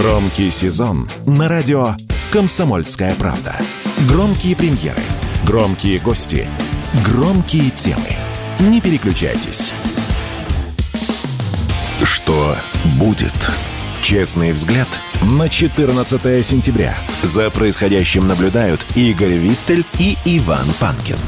Громкий 0.00 0.48
сезон 0.50 1.08
на 1.26 1.48
радио 1.48 1.88
«Комсомольская 2.32 3.16
правда». 3.16 3.56
Громкие 4.08 4.54
премьеры, 4.54 5.02
громкие 5.44 5.98
гости, 5.98 6.48
громкие 7.04 7.70
темы. 7.70 8.06
Не 8.60 8.80
переключайтесь. 8.80 9.72
Что 12.04 12.56
будет? 13.00 13.50
Честный 14.00 14.52
взгляд 14.52 14.86
на 15.36 15.48
14 15.48 16.46
сентября. 16.46 16.96
За 17.24 17.50
происходящим 17.50 18.28
наблюдают 18.28 18.86
Игорь 18.94 19.32
Виттель 19.32 19.84
и 19.98 20.16
Иван 20.24 20.66
Панкин. 20.78 21.18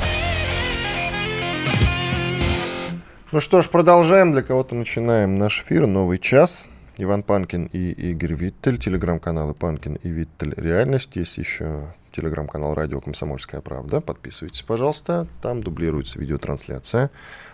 Ну 3.32 3.40
что 3.40 3.62
ж, 3.62 3.68
продолжаем. 3.68 4.30
Для 4.30 4.42
кого-то 4.42 4.76
начинаем 4.76 5.34
наш 5.34 5.62
эфир. 5.62 5.88
Новый 5.88 6.20
час. 6.20 6.68
Иван 7.02 7.22
Панкин 7.22 7.66
и 7.72 7.92
Игорь 7.92 8.34
Виттель. 8.34 8.78
Телеграм-каналы 8.78 9.54
Панкин 9.54 9.94
и 9.94 10.08
Виттель 10.10 10.52
«Реальность». 10.56 11.16
Есть 11.16 11.38
еще 11.38 11.94
телеграм-канал 12.12 12.74
«Радио 12.74 13.00
Комсомольская 13.00 13.60
правда». 13.62 14.00
Подписывайтесь, 14.00 14.62
пожалуйста. 14.62 15.26
Там 15.40 15.62
дублируется 15.62 16.18
видеотрансляция. 16.18 17.10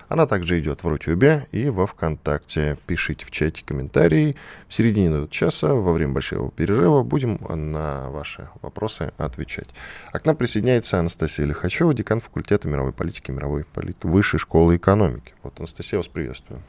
Она 0.08 0.26
также 0.26 0.58
идет 0.58 0.82
в 0.82 0.88
Рутюбе 0.88 1.46
и 1.52 1.68
во 1.68 1.86
Вконтакте. 1.86 2.76
Пишите 2.86 3.24
в 3.24 3.30
чате 3.30 3.64
комментарии. 3.64 4.36
В 4.68 4.74
середине 4.74 5.28
часа, 5.28 5.74
во 5.74 5.92
время 5.92 6.12
большого 6.12 6.50
перерыва, 6.50 7.02
будем 7.02 7.38
на 7.48 8.10
ваши 8.10 8.48
вопросы 8.62 9.12
отвечать. 9.16 9.68
А 10.12 10.18
к 10.18 10.24
нам 10.24 10.36
присоединяется 10.36 10.98
Анастасия 10.98 11.46
Лихачева, 11.46 11.94
декан 11.94 12.20
факультета 12.20 12.68
мировой 12.68 12.92
политики 12.92 13.30
мировой 13.30 13.64
политики 13.64 14.06
Высшей 14.06 14.38
школы 14.38 14.76
экономики. 14.76 15.34
Вот, 15.42 15.58
Анастасия, 15.58 15.98
вас 15.98 16.08
приветствую. 16.08 16.60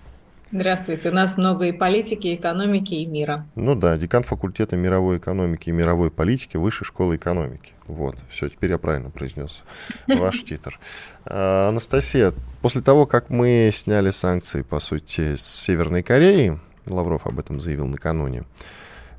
Здравствуйте. 0.49 1.09
У 1.09 1.13
нас 1.13 1.35
много 1.35 1.65
и 1.65 1.73
политики, 1.73 2.27
и 2.27 2.35
экономики, 2.35 2.93
и 2.93 3.05
мира. 3.05 3.45
Ну 3.55 3.75
да, 3.75 3.97
декан 3.97 4.23
факультета 4.23 4.77
мировой 4.77 5.17
экономики 5.17 5.69
и 5.69 5.73
мировой 5.73 6.09
политики 6.09 6.55
Высшей 6.55 6.85
школы 6.85 7.17
экономики. 7.17 7.73
Вот, 7.85 8.15
все, 8.29 8.47
теперь 8.47 8.71
я 8.71 8.77
правильно 8.77 9.09
произнес 9.09 9.63
ваш 10.07 10.43
титр. 10.43 10.79
А, 11.25 11.67
Анастасия, 11.67 12.33
после 12.61 12.81
того, 12.81 13.05
как 13.05 13.29
мы 13.29 13.71
сняли 13.73 14.09
санкции, 14.09 14.61
по 14.61 14.79
сути, 14.79 15.35
с 15.35 15.45
Северной 15.45 16.01
Кореи, 16.01 16.57
Лавров 16.85 17.27
об 17.27 17.39
этом 17.39 17.59
заявил 17.59 17.87
накануне, 17.87 18.43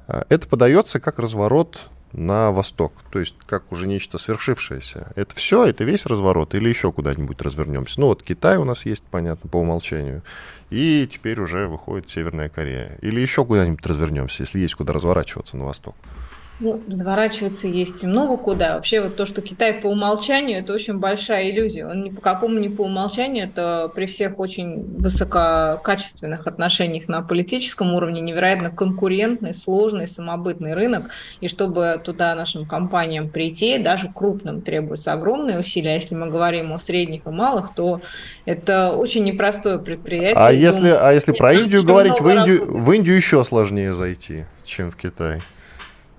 а, 0.06 0.24
это 0.30 0.48
подается 0.48 0.98
как 0.98 1.18
разворот 1.18 1.90
на 2.12 2.50
восток, 2.50 2.92
то 3.10 3.18
есть 3.18 3.34
как 3.46 3.70
уже 3.70 3.86
нечто 3.86 4.18
свершившееся. 4.18 5.12
Это 5.14 5.34
все, 5.34 5.66
это 5.66 5.84
весь 5.84 6.06
разворот 6.06 6.54
или 6.54 6.68
еще 6.68 6.92
куда-нибудь 6.92 7.40
развернемся? 7.42 8.00
Ну 8.00 8.06
вот 8.06 8.22
Китай 8.22 8.56
у 8.56 8.64
нас 8.64 8.86
есть, 8.86 9.02
понятно, 9.10 9.48
по 9.48 9.56
умолчанию, 9.56 10.22
и 10.70 11.08
теперь 11.10 11.40
уже 11.40 11.66
выходит 11.66 12.10
Северная 12.10 12.48
Корея. 12.48 12.98
Или 13.02 13.20
еще 13.20 13.44
куда-нибудь 13.44 13.84
развернемся, 13.86 14.42
если 14.42 14.60
есть 14.60 14.74
куда 14.74 14.92
разворачиваться 14.92 15.56
на 15.56 15.64
восток. 15.64 15.94
Ну, 16.60 16.82
разворачиваться 16.88 17.68
есть 17.68 18.02
много 18.02 18.36
куда. 18.36 18.74
Вообще 18.74 19.00
вот 19.00 19.14
то, 19.14 19.26
что 19.26 19.42
Китай 19.42 19.72
по 19.74 19.86
умолчанию, 19.86 20.58
это 20.58 20.72
очень 20.72 20.94
большая 20.94 21.50
иллюзия. 21.50 21.86
Он 21.86 22.02
ни 22.02 22.10
по 22.10 22.20
какому 22.20 22.58
ни 22.58 22.66
по 22.66 22.82
умолчанию, 22.82 23.44
это 23.44 23.88
при 23.94 24.06
всех 24.06 24.40
очень 24.40 24.82
высококачественных 24.98 26.48
отношениях 26.48 27.06
на 27.06 27.22
политическом 27.22 27.94
уровне 27.94 28.20
невероятно 28.20 28.70
конкурентный, 28.70 29.54
сложный, 29.54 30.08
самобытный 30.08 30.74
рынок. 30.74 31.10
И 31.40 31.46
чтобы 31.46 32.00
туда 32.02 32.34
нашим 32.34 32.66
компаниям 32.66 33.28
прийти, 33.28 33.78
даже 33.78 34.10
крупным 34.12 34.60
требуются 34.60 35.12
огромные 35.12 35.60
усилия. 35.60 35.90
А 35.92 35.94
если 35.94 36.16
мы 36.16 36.28
говорим 36.28 36.72
о 36.72 36.78
средних 36.78 37.24
и 37.26 37.30
малых, 37.30 37.72
то 37.72 38.00
это 38.46 38.90
очень 38.90 39.22
непростое 39.22 39.78
предприятие. 39.78 40.34
А 40.36 40.50
если, 40.50 40.88
а 40.88 41.12
если 41.12 41.30
про 41.30 41.52
Индию 41.52 41.84
говорить, 41.84 42.20
в 42.20 42.28
Индию, 42.28 42.66
в 42.66 42.90
Индию 42.90 43.14
еще 43.14 43.44
сложнее 43.44 43.94
зайти, 43.94 44.44
чем 44.64 44.90
в 44.90 44.96
Китай. 44.96 45.40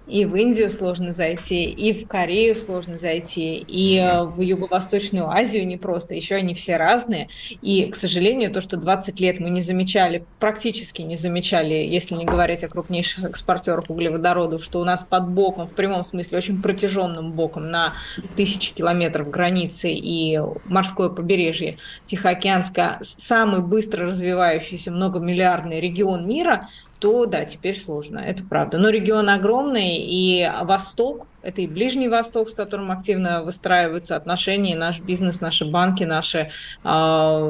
И 0.10 0.26
в 0.26 0.36
Индию 0.36 0.72
сложно 0.72 1.12
зайти, 1.12 1.66
и 1.66 1.94
в 1.94 2.08
Корею 2.08 2.56
сложно 2.56 2.98
зайти, 2.98 3.58
и 3.58 3.98
э, 3.98 4.24
в 4.24 4.42
Юго-Восточную 4.42 5.30
Азию 5.30 5.68
непросто. 5.68 6.16
Еще 6.16 6.36
они 6.36 6.56
все 6.56 6.78
разные. 6.78 7.30
И, 7.62 7.86
к 7.86 7.96
сожалению, 7.96 8.52
то, 8.52 8.60
что 8.62 8.78
20 8.78 9.20
лет 9.20 9.40
мы 9.40 9.52
не 9.52 9.62
замечали, 9.62 10.26
практически 10.40 11.04
не 11.04 11.16
замечали, 11.16 11.76
если 11.76 12.16
не 12.16 12.26
говорить 12.26 12.64
о 12.64 12.70
крупнейших 12.70 13.24
экспортерах 13.26 13.90
углеводородов, 13.90 14.64
что 14.64 14.82
у 14.82 14.84
нас 14.84 15.04
под 15.04 15.30
боком, 15.30 15.68
в 15.68 15.74
прямом 15.74 16.04
смысле, 16.04 16.40
очень 16.40 16.60
протяженным 16.60 17.32
боком 17.34 17.70
на 17.70 17.94
тысячи 18.36 18.74
километров 18.74 19.30
границы 19.30 19.92
и 19.92 20.40
морское 20.66 21.10
побережье 21.10 21.78
Тихоокеанское, 22.06 23.00
самый 23.04 23.62
быстро 23.62 24.08
развивающийся 24.08 24.92
многомиллиардный 24.92 25.80
регион 25.80 26.28
мира, 26.28 26.68
то 27.00 27.26
да, 27.26 27.46
теперь 27.46 27.80
сложно, 27.80 28.20
это 28.20 28.44
правда. 28.44 28.78
Но 28.78 28.90
регион 28.90 29.30
огромный, 29.30 29.98
и 29.98 30.50
Восток 30.64 31.28
это 31.42 31.62
и 31.62 31.68
Ближний 31.68 32.10
Восток, 32.10 32.50
с 32.50 32.54
которым 32.54 32.92
активно 32.92 33.44
выстраиваются 33.44 34.16
отношения, 34.16 34.76
наш 34.76 35.00
бизнес, 35.00 35.42
наши 35.42 35.66
банки, 35.66 36.04
наши, 36.04 36.50
э, 36.84 37.50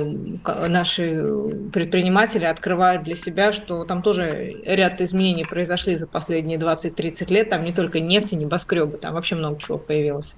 наши 0.68 1.24
предприниматели 1.74 2.46
открывают 2.46 3.04
для 3.04 3.16
себя, 3.16 3.52
что 3.52 3.86
там 3.86 4.02
тоже 4.02 4.62
ряд 4.66 5.02
изменений 5.02 5.46
произошли 5.46 5.96
за 5.96 6.08
последние 6.08 6.58
20-30 6.58 7.32
лет, 7.32 7.50
там 7.50 7.64
не 7.64 7.74
только 7.74 8.00
нефть 8.00 8.34
и 8.34 8.36
небоскребы, 8.36 8.98
там 8.98 9.14
вообще 9.14 9.36
много 9.36 9.60
чего 9.60 9.78
появилось. 9.78 10.36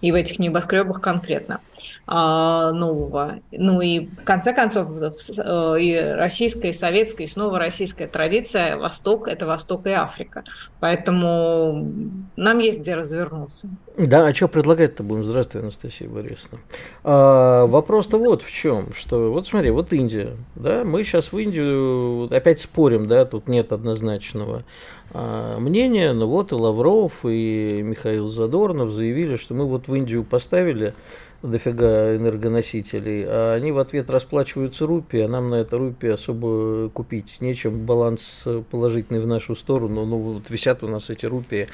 И 0.00 0.12
в 0.12 0.14
этих 0.14 0.38
небоскребах 0.38 1.00
конкретно 1.00 1.60
э, 2.06 2.12
нового. 2.12 3.40
Ну 3.52 3.80
и 3.80 4.06
в 4.06 4.24
конце 4.24 4.52
концов 4.52 4.90
э, 5.00 5.76
и 5.80 5.98
российская, 5.98 6.70
и 6.70 6.72
советская, 6.72 7.26
и 7.26 7.30
снова 7.30 7.58
российская 7.58 8.06
традиция, 8.06 8.76
Восток– 8.76 9.28
это 9.28 9.46
Восток 9.46 9.86
и 9.86 9.90
Африка. 9.90 10.44
Поэтому 10.80 11.88
нам 12.36 12.58
есть 12.58 12.79
где 12.80 12.94
развернуться. 12.94 13.68
Да, 13.96 14.26
а 14.26 14.34
что 14.34 14.48
предлагать-то 14.48 15.02
будем? 15.02 15.24
Здравствуй, 15.24 15.62
Анастасия 15.62 16.08
Борисовна. 16.08 16.58
А, 17.04 17.66
вопрос-то 17.66 18.18
вот 18.18 18.42
в 18.42 18.50
чем, 18.50 18.92
что 18.94 19.32
вот 19.32 19.46
смотри, 19.46 19.70
вот 19.70 19.92
Индия, 19.92 20.36
да, 20.56 20.84
мы 20.84 21.04
сейчас 21.04 21.32
в 21.32 21.38
Индию 21.38 22.24
опять 22.34 22.60
спорим, 22.60 23.06
да, 23.06 23.24
тут 23.24 23.48
нет 23.48 23.72
однозначного 23.72 24.64
а, 25.12 25.58
мнения, 25.58 26.12
но 26.12 26.28
вот 26.28 26.52
и 26.52 26.54
Лавров, 26.54 27.24
и 27.24 27.82
Михаил 27.82 28.28
Задорнов 28.28 28.90
заявили, 28.90 29.36
что 29.36 29.54
мы 29.54 29.66
вот 29.66 29.88
в 29.88 29.94
Индию 29.94 30.24
поставили 30.24 30.94
дофига 31.42 32.16
энергоносителей, 32.16 33.24
а 33.26 33.54
они 33.54 33.72
в 33.72 33.78
ответ 33.78 34.10
расплачиваются 34.10 34.86
рупией, 34.86 35.24
а 35.24 35.28
нам 35.28 35.50
на 35.50 35.56
это 35.56 35.78
рупии 35.78 36.10
особо 36.10 36.90
купить 36.90 37.40
нечем, 37.40 37.86
баланс 37.86 38.44
положительный 38.70 39.20
в 39.20 39.26
нашу 39.26 39.54
сторону, 39.54 40.04
ну 40.04 40.18
вот 40.18 40.50
висят 40.50 40.82
у 40.82 40.88
нас 40.88 41.08
эти 41.08 41.26
рупии 41.26 41.68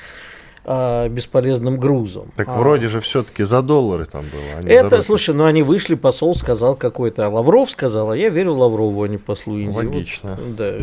а, 0.68 1.08
бесполезным 1.08 1.78
грузом. 1.78 2.32
Так 2.34 2.48
а, 2.48 2.58
вроде 2.58 2.88
же 2.88 3.00
все-таки 3.00 3.44
за 3.44 3.62
доллары 3.62 4.04
там 4.04 4.22
было. 4.22 4.42
А 4.64 4.68
это, 4.68 5.00
слушай, 5.02 5.32
ну 5.32 5.44
они 5.44 5.62
вышли, 5.62 5.94
посол 5.94 6.34
сказал 6.34 6.74
какой-то, 6.74 7.26
а 7.26 7.28
Лавров 7.28 7.70
сказал, 7.70 8.10
а 8.10 8.16
я 8.16 8.30
верю 8.30 8.54
Лаврову, 8.54 9.04
а 9.04 9.08
не 9.08 9.16
послу 9.16 9.58
Индии. 9.58 9.76
Логично. 9.76 10.36
Вот, 10.36 10.56
да. 10.56 10.74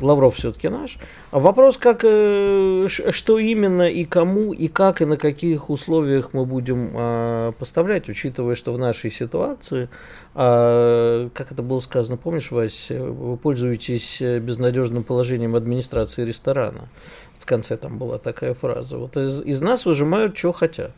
Лавров 0.00 0.34
все-таки 0.34 0.68
наш. 0.68 0.98
А 1.30 1.38
вопрос, 1.38 1.76
как, 1.76 2.00
э, 2.02 2.86
что 2.88 3.38
именно 3.38 3.88
и 3.88 4.04
кому, 4.04 4.52
и 4.52 4.66
как, 4.68 5.02
и 5.02 5.04
на 5.04 5.16
каких 5.16 5.70
условиях 5.70 6.32
мы 6.32 6.44
будем 6.44 6.90
э, 6.94 7.52
поставлять, 7.58 8.08
учитывая, 8.08 8.54
что 8.54 8.72
в 8.72 8.78
нашей 8.78 9.10
ситуации, 9.10 9.88
э, 10.34 11.28
как 11.32 11.52
это 11.52 11.62
было 11.62 11.80
сказано, 11.80 12.16
помнишь, 12.16 12.50
Вась, 12.50 12.88
вы 12.90 13.36
пользуетесь 13.36 14.20
безнадежным 14.20 15.04
положением 15.04 15.54
администрации 15.54 16.24
ресторана 16.24 16.88
в 17.40 17.46
конце 17.46 17.76
там 17.76 17.98
была 17.98 18.18
такая 18.18 18.54
фраза. 18.54 18.98
Вот 18.98 19.16
из, 19.16 19.40
из 19.40 19.60
нас 19.60 19.86
выжимают, 19.86 20.36
что 20.36 20.52
хотят. 20.52 20.92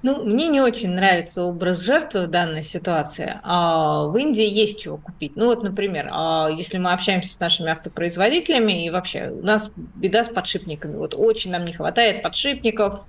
Ну, 0.00 0.22
мне 0.24 0.46
не 0.46 0.60
очень 0.60 0.92
нравится 0.92 1.42
образ 1.42 1.80
жертвы 1.80 2.26
в 2.26 2.30
данной 2.30 2.62
ситуации. 2.62 3.40
А 3.42 4.04
в 4.04 4.16
Индии 4.16 4.46
есть 4.46 4.78
чего 4.78 4.96
купить. 4.96 5.32
Ну 5.34 5.46
вот, 5.46 5.64
например, 5.64 6.08
а 6.12 6.48
если 6.56 6.78
мы 6.78 6.92
общаемся 6.92 7.34
с 7.34 7.40
нашими 7.40 7.70
автопроизводителями, 7.70 8.86
и 8.86 8.90
вообще 8.90 9.30
у 9.30 9.44
нас 9.44 9.70
беда 9.96 10.22
с 10.22 10.28
подшипниками. 10.28 10.96
Вот 10.96 11.14
очень 11.16 11.50
нам 11.50 11.64
не 11.64 11.72
хватает 11.72 12.22
подшипников, 12.22 13.06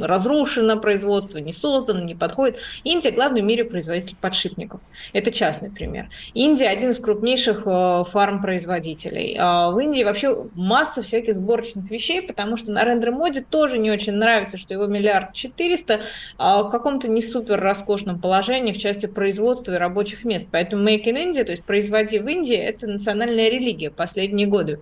разрушено 0.00 0.78
производство, 0.78 1.38
не 1.38 1.52
создано, 1.52 2.04
не 2.04 2.14
подходит. 2.14 2.58
Индия 2.84 3.10
главный 3.10 3.42
в 3.42 3.44
мире 3.44 3.64
производитель 3.64 4.16
подшипников. 4.20 4.80
Это 5.12 5.32
частный 5.32 5.72
пример. 5.72 6.08
Индия 6.34 6.68
один 6.68 6.90
из 6.90 7.00
крупнейших 7.00 7.62
э, 7.66 8.04
фармпроизводителей. 8.08 9.36
А 9.40 9.70
в 9.70 9.78
Индии 9.80 10.04
вообще 10.04 10.44
масса 10.54 11.02
всяких 11.02 11.34
сборочных 11.34 11.90
вещей, 11.90 12.22
потому 12.22 12.56
что 12.56 12.70
на 12.70 12.84
Рендер 12.84 13.10
Моде 13.10 13.40
тоже 13.40 13.78
не 13.78 13.90
очень 13.90 14.12
нравится, 14.12 14.56
что 14.56 14.72
его 14.72 14.86
миллиард 14.86 15.32
четыреста– 15.32 16.02
в 16.36 16.70
каком-то 16.70 17.08
не 17.08 17.20
супер 17.20 17.60
роскошном 17.60 18.20
положении 18.20 18.72
в 18.72 18.78
части 18.78 19.06
производства 19.06 19.72
и 19.72 19.76
рабочих 19.76 20.24
мест. 20.24 20.48
Поэтому 20.50 20.84
Make 20.84 21.04
in 21.04 21.32
India, 21.32 21.44
то 21.44 21.52
есть 21.52 21.64
производи 21.64 22.18
в 22.18 22.28
Индии, 22.28 22.56
это 22.56 22.86
национальная 22.86 23.48
религия 23.48 23.90
последние 23.90 24.46
годы. 24.46 24.80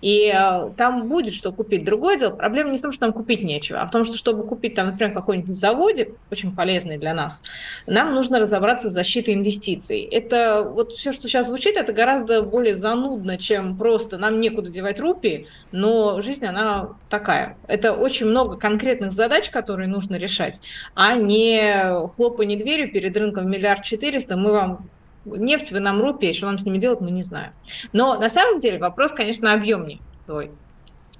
И 0.00 0.28
а, 0.28 0.70
там 0.76 1.08
будет 1.08 1.34
что 1.34 1.52
купить. 1.52 1.84
Другое 1.84 2.18
дело, 2.18 2.34
проблема 2.34 2.70
не 2.70 2.78
в 2.78 2.82
том, 2.82 2.92
что 2.92 3.00
там 3.00 3.12
купить 3.12 3.42
нечего, 3.42 3.80
а 3.80 3.86
в 3.86 3.90
том, 3.90 4.04
что 4.04 4.16
чтобы 4.16 4.46
купить 4.46 4.74
там, 4.74 4.86
например, 4.86 5.12
какой-нибудь 5.14 5.54
заводик, 5.54 6.14
очень 6.30 6.54
полезный 6.54 6.98
для 6.98 7.14
нас, 7.14 7.42
нам 7.86 8.14
нужно 8.14 8.40
разобраться 8.40 8.90
с 8.90 8.92
защитой 8.92 9.34
инвестиций. 9.34 10.02
Это 10.02 10.62
вот 10.62 10.92
все, 10.92 11.12
что 11.12 11.28
сейчас 11.28 11.46
звучит, 11.46 11.76
это 11.76 11.92
гораздо 11.92 12.42
более 12.42 12.76
занудно, 12.76 13.38
чем 13.38 13.76
просто 13.76 14.18
нам 14.18 14.40
некуда 14.40 14.70
девать 14.70 15.00
рупии, 15.00 15.46
но 15.72 16.20
жизнь, 16.20 16.44
она 16.44 16.90
такая. 17.08 17.56
Это 17.68 17.92
очень 17.92 18.26
много 18.26 18.56
конкретных 18.56 19.12
задач, 19.12 19.50
которые 19.50 19.88
нужно 19.88 20.16
решать, 20.16 20.60
а 20.94 21.16
не 21.16 22.08
хлопание 22.14 22.58
дверью 22.58 22.90
перед 22.90 23.16
рынком 23.16 23.50
миллиард 23.50 23.82
четыреста, 23.82 24.36
мы 24.36 24.52
вам 24.52 24.88
нефть, 25.24 25.72
вы 25.72 25.80
нам 25.80 26.00
рупии, 26.00 26.32
что 26.32 26.46
нам 26.46 26.58
с 26.58 26.64
ними 26.64 26.78
делать, 26.78 27.00
мы 27.00 27.10
не 27.10 27.22
знаем. 27.22 27.52
Но 27.92 28.18
на 28.18 28.30
самом 28.30 28.60
деле 28.60 28.78
вопрос, 28.78 29.12
конечно, 29.12 29.52
объемнее. 29.52 29.98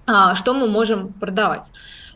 А, 0.06 0.36
что 0.36 0.54
мы 0.54 0.68
можем 0.68 1.12
продавать? 1.12 1.72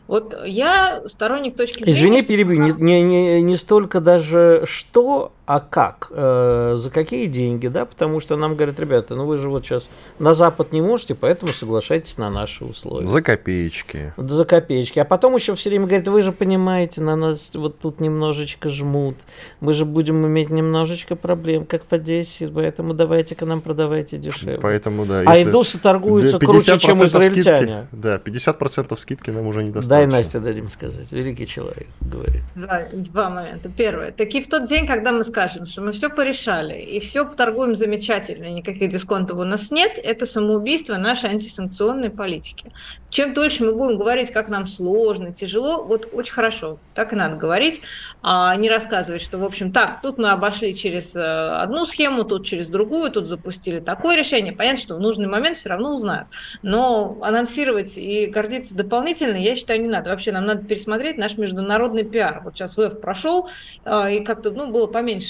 Вот 0.07 0.35
я 0.45 1.03
сторонник 1.07 1.55
точки 1.55 1.83
зрения... 1.83 1.93
Извини, 1.93 2.21
перебью, 2.21 2.61
не, 2.61 2.71
не, 2.73 3.01
не, 3.01 3.41
не 3.41 3.55
столько 3.55 4.01
даже 4.01 4.63
что, 4.65 5.31
а 5.53 5.59
как, 5.59 6.07
э, 6.11 6.75
за 6.77 6.89
какие 6.89 7.25
деньги, 7.25 7.67
да, 7.67 7.83
потому 7.83 8.21
что 8.21 8.37
нам 8.37 8.55
говорят, 8.55 8.79
ребята, 8.79 9.15
ну 9.15 9.25
вы 9.25 9.37
же 9.37 9.49
вот 9.49 9.65
сейчас 9.65 9.89
на 10.17 10.33
Запад 10.33 10.71
не 10.71 10.81
можете, 10.81 11.13
поэтому 11.13 11.51
соглашайтесь 11.51 12.17
на 12.17 12.29
наши 12.29 12.63
условия. 12.63 13.05
За 13.05 13.21
копеечки. 13.21 14.13
За 14.15 14.45
копеечки. 14.45 14.99
А 14.99 15.03
потом 15.03 15.35
еще 15.35 15.53
все 15.55 15.67
время 15.67 15.87
говорят, 15.87 16.07
вы 16.07 16.21
же 16.21 16.31
понимаете, 16.31 17.01
на 17.01 17.17
нас 17.17 17.51
вот 17.53 17.79
тут 17.79 17.99
немножечко 17.99 18.69
жмут, 18.69 19.17
мы 19.59 19.73
же 19.73 19.83
будем 19.83 20.25
иметь 20.25 20.51
немножечко 20.51 21.17
проблем, 21.17 21.65
как 21.65 21.83
в 21.83 21.91
Одессе, 21.91 22.47
поэтому 22.47 22.93
давайте-ка 22.93 23.45
нам 23.45 23.59
продавайте 23.59 24.15
дешевле. 24.15 24.57
Поэтому, 24.61 25.05
да. 25.05 25.23
А 25.25 25.41
индусы 25.41 25.79
торгуются 25.79 26.39
круче, 26.39 26.79
чем 26.79 27.03
израильтяне. 27.03 27.87
Скидки, 27.87 27.87
да, 27.91 28.21
50% 28.23 28.95
скидки 28.95 29.31
нам 29.31 29.47
уже 29.47 29.63
не 29.65 29.71
достаточно. 29.71 29.97
Дай 29.97 30.05
Настя 30.05 30.39
дадим 30.39 30.69
сказать, 30.69 31.11
великий 31.11 31.45
человек 31.45 31.87
говорит. 31.99 32.43
Два, 32.55 32.83
два 32.93 33.29
момента. 33.29 33.67
Первое. 33.67 34.11
Таки 34.13 34.39
в 34.39 34.47
тот 34.47 34.65
день, 34.69 34.87
когда 34.87 35.11
мы 35.11 35.25
скажем, 35.25 35.40
скажем, 35.41 35.65
что 35.65 35.81
мы 35.81 35.91
все 35.91 36.09
порешали 36.09 36.79
и 36.81 36.99
все 36.99 37.25
торгуем 37.25 37.73
замечательно, 37.73 38.45
никаких 38.51 38.89
дисконтов 38.89 39.39
у 39.39 39.43
нас 39.43 39.71
нет, 39.71 39.97
это 39.97 40.25
самоубийство 40.25 40.97
нашей 40.97 41.31
антисанкционной 41.31 42.11
политики. 42.11 42.71
Чем 43.09 43.33
дольше 43.33 43.65
мы 43.65 43.73
будем 43.73 43.97
говорить, 43.97 44.31
как 44.31 44.49
нам 44.49 44.67
сложно, 44.67 45.33
тяжело, 45.33 45.83
вот 45.83 46.07
очень 46.13 46.33
хорошо, 46.33 46.77
так 46.93 47.11
и 47.11 47.15
надо 47.15 47.37
говорить, 47.37 47.81
а 48.23 48.55
не 48.55 48.69
рассказывать, 48.69 49.21
что, 49.21 49.39
в 49.39 49.43
общем, 49.43 49.71
так, 49.71 50.01
тут 50.01 50.19
мы 50.19 50.29
обошли 50.29 50.75
через 50.75 51.15
э, 51.15 51.21
одну 51.21 51.85
схему, 51.85 52.23
тут 52.23 52.45
через 52.45 52.67
другую, 52.67 53.09
тут 53.09 53.27
запустили 53.27 53.79
такое 53.79 54.15
решение. 54.15 54.53
Понятно, 54.53 54.79
что 54.79 54.95
в 54.95 54.99
нужный 54.99 55.27
момент 55.27 55.57
все 55.57 55.69
равно 55.69 55.95
узнают. 55.95 56.27
Но 56.61 57.17
анонсировать 57.21 57.97
и 57.97 58.27
гордиться 58.27 58.75
дополнительно, 58.75 59.37
я 59.37 59.55
считаю, 59.55 59.81
не 59.81 59.89
надо. 59.89 60.11
Вообще, 60.11 60.31
нам 60.31 60.45
надо 60.45 60.63
пересмотреть 60.63 61.17
наш 61.17 61.37
международный 61.37 62.03
пиар. 62.03 62.41
Вот 62.43 62.55
сейчас 62.55 62.77
ВЭФ 62.77 63.01
прошел, 63.01 63.49
э, 63.85 64.17
и 64.17 64.23
как-то 64.23 64.51
ну, 64.51 64.71
было 64.71 64.85
поменьше 64.85 65.20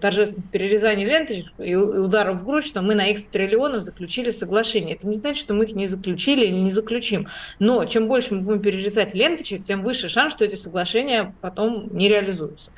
торжественных 0.00 0.50
перерезаний 0.50 1.04
ленточек 1.04 1.46
и 1.58 1.74
ударов 1.74 2.38
в 2.38 2.44
грудь, 2.44 2.64
что 2.64 2.82
мы 2.82 2.94
на 2.94 3.10
X 3.10 3.24
триллионов 3.24 3.84
заключили 3.84 4.30
соглашение. 4.30 4.96
Это 4.96 5.06
не 5.06 5.16
значит, 5.16 5.42
что 5.42 5.54
мы 5.54 5.64
их 5.64 5.74
не 5.74 5.86
заключили 5.86 6.46
или 6.46 6.54
не 6.54 6.70
заключим. 6.70 7.28
Но 7.58 7.84
чем 7.84 8.08
больше 8.08 8.34
мы 8.34 8.40
будем 8.40 8.60
перерезать 8.60 9.14
ленточек, 9.14 9.64
тем 9.64 9.82
выше 9.82 10.08
шанс, 10.08 10.32
что 10.32 10.44
эти 10.44 10.54
соглашения 10.54 11.34
потом 11.40 11.88
не 11.94 12.08
реализуются. 12.08 12.72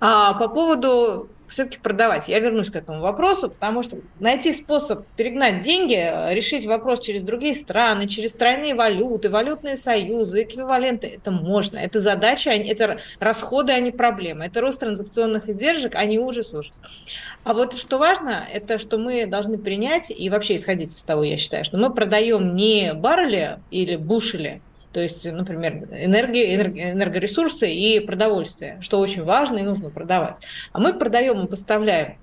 А 0.00 0.34
по 0.34 0.48
поводу 0.48 1.28
все-таки 1.48 1.78
продавать. 1.78 2.28
Я 2.28 2.38
вернусь 2.40 2.70
к 2.70 2.76
этому 2.76 3.00
вопросу, 3.00 3.50
потому 3.50 3.82
что 3.82 3.98
найти 4.20 4.52
способ 4.52 5.06
перегнать 5.16 5.62
деньги, 5.62 6.32
решить 6.32 6.66
вопрос 6.66 7.00
через 7.00 7.22
другие 7.22 7.54
страны, 7.54 8.06
через 8.06 8.34
тройные 8.34 8.74
валюты, 8.74 9.30
валютные 9.30 9.76
союзы, 9.76 10.42
эквиваленты, 10.42 11.06
это 11.06 11.30
можно. 11.30 11.78
Это 11.78 12.00
задача, 12.00 12.50
это 12.50 12.98
расходы, 13.18 13.72
а 13.72 13.80
не 13.80 13.90
проблемы. 13.90 14.46
Это 14.46 14.60
рост 14.60 14.80
транзакционных 14.80 15.48
издержек, 15.48 15.94
а 15.94 16.04
не 16.04 16.18
ужас-ужас. 16.18 16.82
А 17.44 17.54
вот 17.54 17.74
что 17.74 17.98
важно, 17.98 18.44
это 18.52 18.78
что 18.78 18.98
мы 18.98 19.26
должны 19.26 19.58
принять 19.58 20.10
и 20.10 20.28
вообще 20.28 20.56
исходить 20.56 20.94
из 20.94 21.02
того, 21.02 21.24
я 21.24 21.36
считаю, 21.36 21.64
что 21.64 21.78
мы 21.78 21.92
продаем 21.92 22.54
не 22.54 22.92
баррели 22.94 23.60
или 23.70 23.96
бушели, 23.96 24.60
то 24.92 25.00
есть, 25.00 25.24
например, 25.24 25.88
энергия, 25.90 26.54
энергоресурсы 26.92 27.70
и 27.70 28.00
продовольствие, 28.00 28.78
что 28.80 28.98
очень 29.00 29.24
важно 29.24 29.58
и 29.58 29.62
нужно 29.62 29.90
продавать. 29.90 30.36
А 30.72 30.78
мы 30.78 30.94
продаем 30.94 31.44
и 31.44 31.48
поставляем 31.48 32.16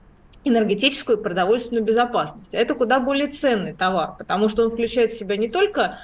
энергетическую 0.45 1.17
и 1.17 1.23
продовольственную 1.23 1.83
безопасность. 1.83 2.53
Это 2.53 2.75
куда 2.75 2.99
более 2.99 3.27
ценный 3.27 3.73
товар, 3.73 4.15
потому 4.17 4.47
что 4.47 4.63
он 4.63 4.69
включает 4.69 5.11
в 5.11 5.17
себя 5.17 5.37
не 5.37 5.49
только 5.49 5.99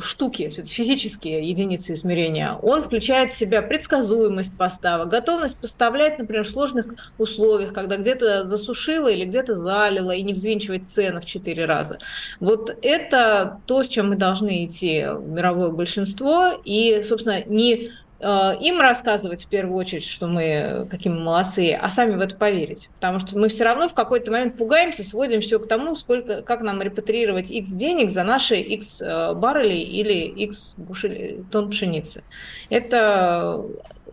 штуки, 0.00 0.50
физические 0.50 1.48
единицы 1.48 1.94
измерения, 1.94 2.58
он 2.62 2.82
включает 2.82 3.32
в 3.32 3.36
себя 3.36 3.62
предсказуемость 3.62 4.56
поставок, 4.56 5.08
готовность 5.08 5.56
поставлять, 5.56 6.18
например, 6.18 6.44
в 6.44 6.50
сложных 6.50 6.86
условиях, 7.18 7.72
когда 7.72 7.96
где-то 7.96 8.44
засушило 8.44 9.08
или 9.08 9.24
где-то 9.24 9.54
залило, 9.54 10.10
и 10.10 10.22
не 10.22 10.32
взвинчивать 10.32 10.86
цены 10.86 11.20
в 11.20 11.24
четыре 11.24 11.64
раза. 11.64 11.98
Вот 12.40 12.76
это 12.82 13.60
то, 13.66 13.82
с 13.82 13.88
чем 13.88 14.10
мы 14.10 14.16
должны 14.16 14.64
идти 14.64 15.06
в 15.06 15.28
мировое 15.28 15.70
большинство, 15.70 16.60
и, 16.64 17.02
собственно, 17.02 17.42
не 17.44 17.76
Э, 17.86 18.05
им 18.20 18.80
рассказывать 18.80 19.44
в 19.44 19.48
первую 19.48 19.76
очередь, 19.76 20.04
что 20.04 20.26
мы 20.26 20.86
какие 20.90 21.12
мы 21.12 21.20
молодцы, 21.20 21.72
а 21.72 21.90
сами 21.90 22.16
в 22.16 22.20
это 22.20 22.34
поверить. 22.36 22.88
Потому 22.94 23.18
что 23.18 23.38
мы 23.38 23.48
все 23.48 23.64
равно 23.64 23.88
в 23.88 23.94
какой-то 23.94 24.32
момент 24.32 24.56
пугаемся, 24.56 25.04
сводим 25.04 25.40
все 25.40 25.58
к 25.58 25.68
тому, 25.68 25.94
сколько, 25.96 26.42
как 26.42 26.62
нам 26.62 26.80
репатриировать 26.80 27.50
X 27.50 27.70
денег 27.70 28.10
за 28.10 28.24
наши 28.24 28.56
X 28.56 29.02
э, 29.02 29.34
баррелей 29.34 29.82
или 29.82 30.14
X 30.44 30.74
бушель, 30.76 31.44
тонн 31.50 31.70
пшеницы. 31.70 32.22
Это 32.70 33.64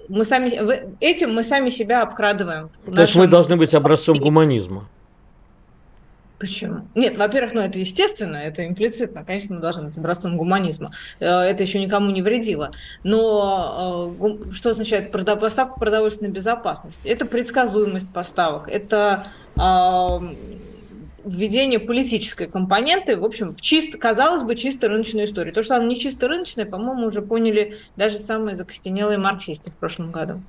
мы 0.09 0.25
сами, 0.25 0.51
этим 1.00 1.33
мы 1.33 1.44
сами 1.44 1.69
себя 1.69 2.01
обкрадываем. 2.01 2.69
То 2.85 3.01
есть 3.01 3.15
мы 3.15 3.27
должны 3.27 3.55
быть 3.55 3.73
образцом 3.73 4.19
гуманизма. 4.19 4.89
Почему? 6.43 6.81
Нет, 6.93 7.17
во-первых, 7.17 7.53
ну 7.53 7.61
это 7.61 7.79
естественно, 7.79 8.35
это 8.35 8.67
имплицитно. 8.67 9.23
Конечно, 9.23 9.55
мы 9.55 9.61
должны 9.61 9.83
быть 9.83 9.97
образцом 9.97 10.35
гуманизма. 10.35 10.91
Э, 11.21 11.39
это 11.39 11.63
еще 11.63 11.79
никому 11.79 12.11
не 12.11 12.21
вредило. 12.21 12.73
Но 13.05 14.13
э, 14.19 14.51
что 14.51 14.71
означает 14.71 15.13
поставка 15.13 15.79
продовольственной 15.79 16.31
безопасности? 16.31 17.07
Это 17.07 17.25
предсказуемость 17.25 18.11
поставок, 18.11 18.67
это 18.67 19.27
введение 19.55 21.79
политической 21.79 22.47
компоненты, 22.47 23.15
в 23.15 23.23
общем, 23.23 23.53
в 23.53 23.61
чисто, 23.61 23.97
казалось 23.97 24.43
бы, 24.43 24.57
чисто 24.57 24.89
рыночную 24.89 25.27
историю. 25.27 25.53
То, 25.53 25.63
что 25.63 25.77
она 25.77 25.85
не 25.85 25.97
чисто 25.97 26.27
рыночная, 26.27 26.65
по-моему, 26.65 27.07
уже 27.07 27.21
поняли 27.21 27.79
даже 27.95 28.19
самые 28.19 28.57
закостенелые 28.57 29.17
марксисты 29.17 29.71
в 29.71 29.75
прошлом 29.75 30.11
году. 30.11 30.41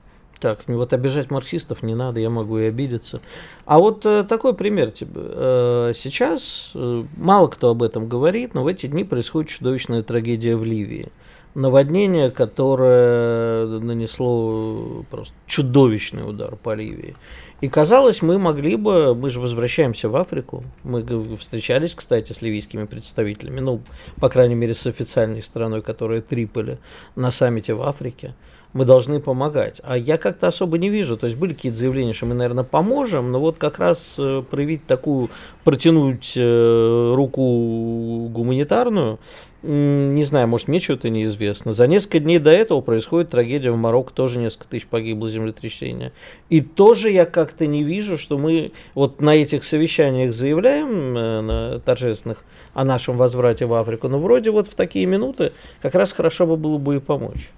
Так, 0.45 0.65
вот 0.67 0.93
обижать 0.93 1.31
марксистов 1.31 1.83
не 1.83 1.95
надо, 1.95 2.21
я 2.21 2.29
могу 2.29 2.59
и 2.59 2.65
обидеться. 2.65 3.23
А 3.65 3.79
вот 3.79 4.05
э, 4.05 4.25
такой 4.25 4.53
пример 4.53 4.91
тебе. 4.91 5.13
Э, 5.17 5.93
сейчас 5.97 6.73
э, 6.75 7.05
мало 7.17 7.47
кто 7.47 7.71
об 7.71 7.83
этом 7.83 8.11
говорит, 8.11 8.53
но 8.53 8.63
в 8.63 8.67
эти 8.67 8.87
дни 8.87 9.05
происходит 9.05 9.49
чудовищная 9.49 10.03
трагедия 10.03 10.55
в 10.57 10.63
Ливии. 10.63 11.07
Наводнение, 11.55 12.31
которое 12.31 13.67
нанесло 13.67 15.05
просто 15.11 15.35
чудовищный 15.47 16.29
удар 16.29 16.57
по 16.57 16.75
Ливии. 16.75 17.15
И 17.61 17.69
казалось, 17.69 18.23
мы 18.23 18.39
могли 18.39 18.77
бы, 18.77 19.15
мы 19.15 19.31
же 19.31 19.41
возвращаемся 19.41 20.09
в 20.09 20.17
Африку, 20.17 20.65
мы 20.83 21.05
встречались, 21.37 21.95
кстати, 21.95 22.33
с 22.33 22.43
ливийскими 22.43 22.85
представителями, 22.85 23.61
ну, 23.61 23.81
по 24.21 24.29
крайней 24.29 24.57
мере, 24.57 24.75
с 24.75 24.87
официальной 24.87 25.43
стороной, 25.43 25.81
которая 25.81 26.21
Триполи, 26.21 26.79
на 27.15 27.31
саммите 27.31 27.75
в 27.75 27.83
Африке 27.83 28.35
мы 28.75 28.85
должны 28.85 29.21
помогать. 29.21 29.81
А 29.85 29.97
я 29.97 30.19
как-то 30.19 30.49
особо 30.49 30.79
не 30.79 30.91
вижу. 30.91 31.17
То 31.17 31.27
есть 31.27 31.39
были 31.39 31.55
какие-то 31.55 31.79
заявления, 31.79 32.13
что 32.13 32.27
мы, 32.27 32.35
наверное, 32.35 32.65
поможем, 32.65 33.33
но 33.33 33.41
вот 33.41 33.57
как 33.57 33.79
раз 33.79 34.17
э, 34.19 34.43
проявить 34.51 34.85
такую, 34.85 35.31
протянуть 35.63 36.35
э, 36.37 37.13
руку 37.15 38.29
гуманитарную, 38.31 39.21
не 39.67 40.25
знаю, 40.25 40.47
может, 40.47 40.69
мне 40.69 40.79
что-то 40.79 41.09
неизвестно. 41.09 41.73
За 41.73 41.87
несколько 41.87 42.21
дней 42.21 42.39
до 42.39 42.51
этого 42.51 42.83
происходит 42.83 43.31
трагедия 43.31 43.71
в 43.71 43.77
Марокко, 43.77 44.13
тоже 44.13 44.39
несколько 44.39 44.69
тысяч 44.69 44.87
погибло 44.87 45.29
землетрясение. 45.29 46.13
И 46.51 46.61
тоже 46.61 47.11
я 47.11 47.25
как-то 47.25 47.67
не 47.67 47.83
вижу, 47.83 48.19
что 48.19 48.37
мы 48.37 48.73
вот 48.95 49.23
на 49.23 49.35
этих 49.35 49.65
совещаниях 49.65 50.35
заявляем 50.35 51.17
э, 51.17 51.41
на 51.41 51.81
торжественных 51.81 52.45
о 52.75 52.85
нашем 52.85 53.17
возврате 53.17 53.65
в 53.65 53.73
Африку, 53.75 54.09
но 54.09 54.19
вроде 54.19 54.51
вот 54.51 54.69
в 54.69 54.75
такие 54.75 55.07
минуты 55.07 55.53
как 55.81 55.95
раз 55.95 56.13
хорошо 56.13 56.47
бы 56.47 56.57
было 56.57 56.77
бы 56.77 56.97
и 56.97 57.01
помочь. 57.01 57.51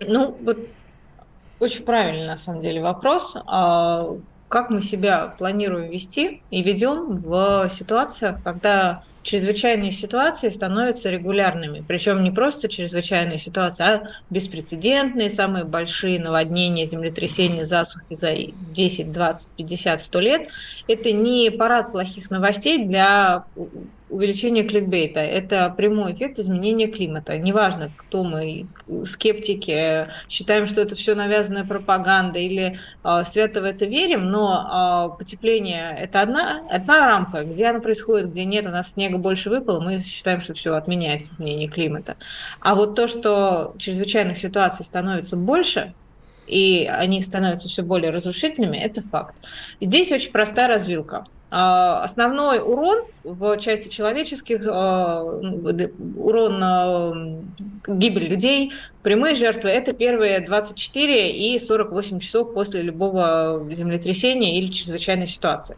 Ну, 0.00 0.36
вот 0.42 0.58
очень 1.60 1.84
правильный, 1.84 2.26
на 2.26 2.36
самом 2.36 2.62
деле, 2.62 2.82
вопрос. 2.82 3.36
А, 3.46 4.16
как 4.48 4.70
мы 4.70 4.82
себя 4.82 5.34
планируем 5.38 5.90
вести 5.90 6.42
и 6.50 6.62
ведем 6.62 7.14
в 7.16 7.68
ситуациях, 7.70 8.38
когда 8.42 9.04
чрезвычайные 9.30 9.92
ситуации 9.92 10.48
становятся 10.48 11.08
регулярными. 11.08 11.84
Причем 11.86 12.24
не 12.24 12.32
просто 12.32 12.68
чрезвычайные 12.68 13.38
ситуации, 13.38 13.84
а 13.84 14.02
беспрецедентные, 14.28 15.30
самые 15.30 15.64
большие 15.64 16.18
наводнения, 16.18 16.84
землетрясения, 16.84 17.64
засухи 17.64 18.16
за 18.16 18.34
10, 18.74 19.12
20, 19.12 19.48
50, 19.56 20.02
100 20.02 20.20
лет. 20.20 20.48
Это 20.88 21.12
не 21.12 21.50
парад 21.50 21.92
плохих 21.92 22.30
новостей 22.30 22.84
для 22.84 23.44
увеличение 24.10 24.64
кликбейта. 24.64 25.20
Это 25.20 25.72
прямой 25.74 26.12
эффект 26.12 26.38
изменения 26.38 26.88
климата. 26.88 27.38
Неважно, 27.38 27.90
кто 27.96 28.24
мы, 28.24 28.66
скептики, 29.06 30.08
считаем, 30.28 30.66
что 30.66 30.80
это 30.80 30.96
все 30.96 31.14
навязанная 31.14 31.64
пропаганда 31.64 32.38
или 32.38 32.78
э, 33.04 33.22
свято 33.24 33.60
в 33.60 33.64
это 33.64 33.86
верим, 33.86 34.30
но 34.30 35.12
э, 35.14 35.18
потепление– 35.18 35.96
это 35.98 36.20
одна, 36.20 36.62
одна 36.70 37.06
рамка, 37.06 37.44
где 37.44 37.66
оно 37.66 37.80
происходит, 37.80 38.30
где 38.30 38.44
нет, 38.44 38.66
у 38.66 38.70
нас 38.70 38.92
снега 38.92 39.18
больше 39.18 39.48
выпало, 39.48 39.80
мы 39.80 40.00
считаем, 40.00 40.40
что 40.40 40.54
все 40.54 40.74
отменяется 40.74 41.34
изменение 41.34 41.68
климата. 41.68 42.16
А 42.60 42.74
вот 42.74 42.96
то, 42.96 43.06
что 43.06 43.74
чрезвычайных 43.78 44.36
ситуаций 44.36 44.84
становится 44.84 45.36
больше, 45.36 45.94
и 46.46 46.90
они 46.92 47.22
становятся 47.22 47.68
все 47.68 47.82
более 47.82 48.10
разрушительными, 48.10 48.76
это 48.76 49.02
факт. 49.02 49.36
Здесь 49.80 50.10
очень 50.10 50.32
простая 50.32 50.66
развилка– 50.66 51.26
основной 51.50 52.60
урон 52.60 53.06
в 53.24 53.56
части 53.58 53.88
человеческих, 53.88 54.60
а, 54.70 55.22
урон 55.22 56.60
а, 56.62 57.12
гибель 57.88 58.28
людей, 58.28 58.72
прямые 59.02 59.34
жертвы– 59.34 59.68
это 59.70 59.92
первые 59.92 60.40
24 60.40 61.30
и 61.30 61.58
48 61.58 62.20
часов 62.20 62.54
после 62.54 62.82
любого 62.82 63.66
землетрясения 63.72 64.58
или 64.58 64.66
чрезвычайной 64.66 65.26
ситуации. 65.26 65.76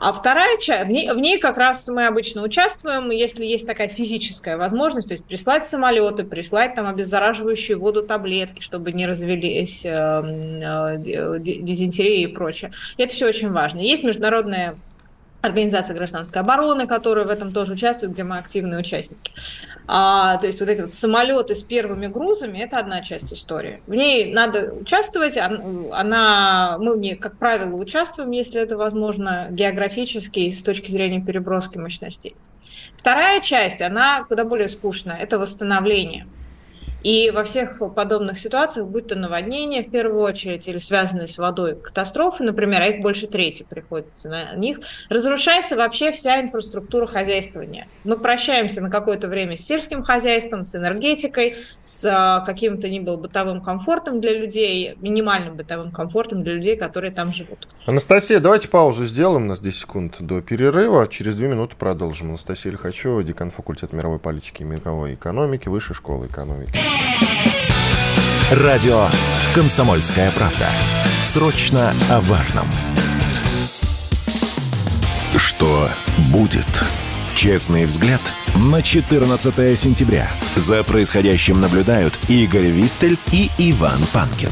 А 0.00 0.12
вторая 0.12 0.58
часть, 0.58 0.86
в 0.86 0.90
ней, 0.90 1.10
в 1.10 1.18
ней 1.18 1.38
как 1.38 1.58
раз 1.58 1.88
мы 1.88 2.06
обычно 2.06 2.42
участвуем, 2.42 3.10
если 3.10 3.44
есть 3.44 3.66
такая 3.66 3.88
физическая 3.88 4.56
возможность, 4.56 5.08
то 5.08 5.14
есть 5.14 5.24
прислать 5.24 5.66
самолеты, 5.66 6.24
прислать 6.24 6.74
там 6.74 6.86
обеззараживающую 6.86 7.78
воду 7.78 8.02
таблетки, 8.02 8.60
чтобы 8.60 8.92
не 8.92 9.06
развелись 9.06 9.84
э, 9.84 9.90
э, 9.90 11.38
дизентерия 11.38 12.24
и 12.24 12.26
прочее. 12.26 12.70
Это 12.96 13.12
все 13.12 13.26
очень 13.26 13.50
важно. 13.50 13.80
Есть 13.80 14.04
международная 14.04 14.76
Организация 15.40 15.94
гражданской 15.94 16.40
обороны, 16.40 16.86
которая 16.86 17.24
в 17.24 17.30
этом 17.30 17.52
тоже 17.52 17.74
участвует, 17.74 18.12
где 18.12 18.24
мы 18.24 18.38
активные 18.38 18.80
участники. 18.80 19.32
А, 19.86 20.36
то 20.38 20.48
есть 20.48 20.58
вот 20.60 20.68
эти 20.68 20.82
вот 20.82 20.92
самолеты 20.92 21.54
с 21.54 21.62
первыми 21.62 22.08
грузами– 22.08 22.58
это 22.60 22.78
одна 22.78 23.02
часть 23.02 23.32
истории. 23.32 23.80
В 23.86 23.94
ней 23.94 24.32
надо 24.32 24.74
участвовать, 24.74 25.36
она, 25.36 26.76
мы 26.80 26.94
в 26.94 26.98
ней, 26.98 27.14
как 27.14 27.38
правило, 27.38 27.76
участвуем, 27.76 28.32
если 28.32 28.60
это 28.60 28.76
возможно, 28.76 29.46
географически 29.50 30.40
и 30.40 30.50
с 30.50 30.62
точки 30.62 30.90
зрения 30.90 31.20
переброски 31.20 31.78
мощностей. 31.78 32.34
Вторая 32.96 33.40
часть, 33.40 33.80
она 33.80 34.24
куда 34.24 34.44
более 34.44 34.68
скучная– 34.68 35.16
это 35.18 35.38
восстановление– 35.38 36.26
и 37.02 37.30
во 37.30 37.44
всех 37.44 37.78
подобных 37.94 38.38
ситуациях, 38.38 38.88
будь 38.88 39.08
то 39.08 39.14
наводнение 39.14 39.82
в 39.82 39.90
первую 39.90 40.22
очередь 40.22 40.66
или 40.66 40.78
связанные 40.78 41.26
с 41.26 41.38
водой 41.38 41.76
катастрофы, 41.76 42.44
например, 42.44 42.82
а 42.82 42.86
их 42.86 43.00
больше 43.02 43.26
трети 43.26 43.64
приходится 43.68 44.28
на 44.28 44.54
них, 44.54 44.78
разрушается 45.08 45.76
вообще 45.76 46.12
вся 46.12 46.40
инфраструктура 46.40 47.06
хозяйствования. 47.06 47.88
Мы 48.04 48.18
прощаемся 48.18 48.80
на 48.80 48.90
какое-то 48.90 49.28
время 49.28 49.56
с 49.56 49.60
сельским 49.60 50.02
хозяйством, 50.02 50.64
с 50.64 50.74
энергетикой, 50.74 51.56
с 51.82 52.04
а, 52.04 52.40
каким-то 52.40 52.88
ни 52.88 52.98
был 52.98 53.16
бытовым 53.16 53.60
комфортом 53.60 54.20
для 54.20 54.36
людей, 54.36 54.94
минимальным 55.00 55.56
бытовым 55.56 55.92
комфортом 55.92 56.42
для 56.42 56.54
людей, 56.54 56.76
которые 56.76 57.12
там 57.12 57.28
живут. 57.32 57.68
Анастасия, 57.86 58.40
давайте 58.40 58.68
паузу 58.68 59.04
сделаем, 59.04 59.44
у 59.44 59.48
нас 59.48 59.60
10 59.60 59.80
секунд 59.80 60.16
до 60.20 60.40
перерыва, 60.40 61.06
через 61.06 61.36
2 61.36 61.46
минуты 61.46 61.76
продолжим. 61.76 62.28
Анастасия 62.30 62.72
Лихачева, 62.72 63.22
декан 63.22 63.50
факультета 63.50 63.94
мировой 63.94 64.18
политики 64.18 64.62
и 64.62 64.64
мировой 64.64 65.14
экономики, 65.14 65.68
Высшей 65.68 65.94
школы 65.94 66.26
экономики. 66.26 66.72
Радио 68.50 69.08
«Комсомольская 69.54 70.30
правда». 70.30 70.66
Срочно 71.22 71.92
о 72.10 72.20
важном. 72.20 72.66
Что 75.36 75.90
будет? 76.32 76.66
Честный 77.34 77.84
взгляд 77.84 78.20
на 78.54 78.82
14 78.82 79.78
сентября. 79.78 80.30
За 80.56 80.82
происходящим 80.82 81.60
наблюдают 81.60 82.18
Игорь 82.28 82.70
Виттель 82.70 83.18
и 83.32 83.50
Иван 83.58 84.00
Панкин. 84.12 84.50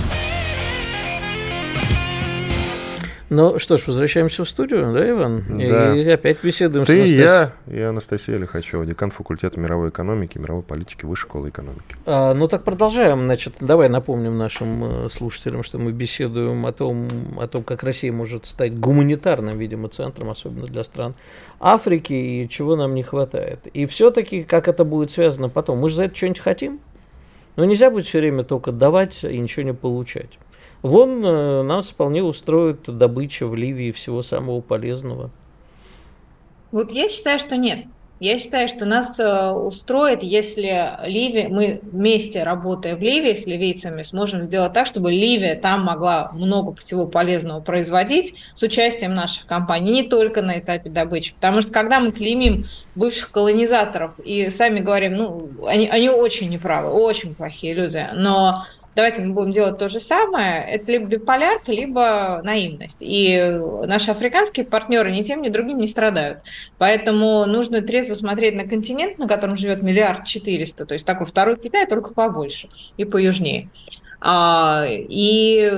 Ну 3.29 3.59
что 3.59 3.77
ж, 3.77 3.89
возвращаемся 3.89 4.45
в 4.45 4.49
студию, 4.49 4.93
да, 4.93 5.11
Иван? 5.11 5.45
Да. 5.49 5.97
И 5.97 6.09
опять 6.09 6.45
беседуем 6.45 6.85
Ты, 6.85 6.93
с 6.93 6.95
Анастасией. 6.95 7.21
я 7.21 7.53
и 7.67 7.81
Анастасия 7.81 8.39
Лихачева, 8.39 8.87
декан 8.87 9.11
факультета 9.11 9.59
мировой 9.59 9.89
экономики, 9.89 10.39
мировой 10.39 10.63
политики, 10.63 11.05
Высшей 11.05 11.27
школы 11.27 11.49
экономики. 11.49 11.97
А, 12.05 12.35
ну 12.35 12.47
так 12.47 12.63
продолжаем. 12.63 13.25
Значит, 13.25 13.55
давай 13.59 13.89
напомним 13.89 14.39
нашим 14.39 15.07
э, 15.07 15.09
слушателям, 15.09 15.65
что 15.65 15.79
мы 15.79 15.91
беседуем 15.91 16.65
о 16.67 16.73
том, 16.73 17.09
о 17.41 17.49
том, 17.49 17.65
как 17.65 17.83
Россия 17.83 18.13
может 18.13 18.47
стать 18.47 18.79
гуманитарным, 18.79 19.59
видимо, 19.59 19.89
центром, 19.89 20.31
особенно 20.31 20.67
для 20.67 20.85
стран 20.85 21.15
Африки, 21.59 22.13
и 22.13 22.49
чего 22.49 22.77
нам 22.77 22.95
не 22.95 23.03
хватает. 23.03 23.67
И 23.73 23.87
все-таки, 23.87 24.45
как 24.45 24.69
это 24.69 24.85
будет 24.85 25.11
связано 25.11 25.49
потом, 25.49 25.79
мы 25.79 25.89
же 25.89 25.97
за 25.97 26.05
это 26.05 26.15
что-нибудь 26.15 26.41
хотим? 26.41 26.81
Но 27.57 27.65
нельзя 27.65 27.91
будет 27.91 28.07
все 28.07 28.19
время 28.19 28.45
только 28.45 28.71
давать 28.71 29.25
и 29.25 29.39
ничего 29.39 29.65
не 29.65 29.75
получать. 29.75 30.39
Вон 30.87 31.25
э, 31.25 31.63
нас 31.63 31.91
вполне 31.91 32.23
устроит 32.23 32.83
добыча 32.87 33.49
в 33.49 33.57
Ливии 33.57 33.91
всего 33.91 34.23
самого 34.23 34.61
полезного. 34.61 35.31
Вот 36.71 36.93
я 36.93 37.09
считаю, 37.09 37.41
что 37.41 37.57
нет. 37.57 37.87
Я 38.21 38.39
считаю, 38.39 38.69
что 38.69 38.87
нас 38.87 39.19
э, 39.19 39.51
устроит, 39.51 40.23
если 40.23 40.91
Ливия, 41.05 41.49
мы 41.49 41.81
вместе 41.83 42.45
работая 42.45 42.95
в 42.95 43.01
Ливии 43.01 43.35
с 43.35 43.47
ливийцами, 43.47 44.03
сможем 44.03 44.43
сделать 44.43 44.75
так, 44.75 44.87
чтобы 44.87 45.11
Ливия 45.11 45.57
там 45.57 45.83
могла 45.83 46.31
много 46.33 46.75
всего 46.77 47.07
полезного 47.07 47.61
производить 47.61 48.37
с 48.55 48.63
участием 48.63 49.13
наших 49.13 49.47
компаний, 49.47 49.91
не 49.91 50.03
только 50.05 50.41
на 50.41 50.61
этапе 50.61 50.89
добычи. 50.89 51.35
Потому 51.35 51.63
что 51.63 51.73
когда 51.73 51.99
мы 51.99 52.13
клеймим 52.13 52.65
бывших 52.95 53.33
колонизаторов 53.33 54.21
и 54.21 54.51
сами 54.51 54.79
говорим, 54.79 55.15
ну, 55.15 55.51
они, 55.67 55.89
они 55.89 56.09
очень 56.09 56.49
неправы, 56.49 56.91
очень 56.91 57.35
плохие 57.35 57.75
люди, 57.75 58.07
но 58.15 58.65
давайте 58.97 59.21
мы 59.21 59.35
будем 59.35 59.53
делать 59.53 59.79
то 59.79 59.89
же 59.89 60.01
самое, 60.01 60.65
это 60.65 60.91
либо 60.91 61.05
биполярка, 61.05 61.71
либо 61.71 62.41
наивность. 62.43 62.99
И 63.01 63.39
наши 63.85 64.11
африканские 64.11 64.65
партнеры 64.65 65.13
ни 65.13 65.23
тем, 65.23 65.43
ни 65.43 65.51
другим 65.51 65.79
не 65.79 65.87
страдают. 65.87 66.39
Поэтому 66.79 67.45
нужно 67.45 67.83
трезво 67.83 68.15
смотреть 68.15 68.57
на 68.57 68.65
континент, 68.65 69.19
на 69.19 69.29
котором 69.29 69.57
живет 69.57 69.83
миллиард 69.83 70.25
четыреста, 70.25 70.87
то 70.87 70.95
есть 70.95 71.05
такой 71.05 71.27
второй 71.27 71.59
Китай, 71.59 71.87
только 71.87 72.15
побольше 72.15 72.69
и 72.97 73.05
поюжнее. 73.05 73.69
А, 74.19 74.87
и 74.89 75.71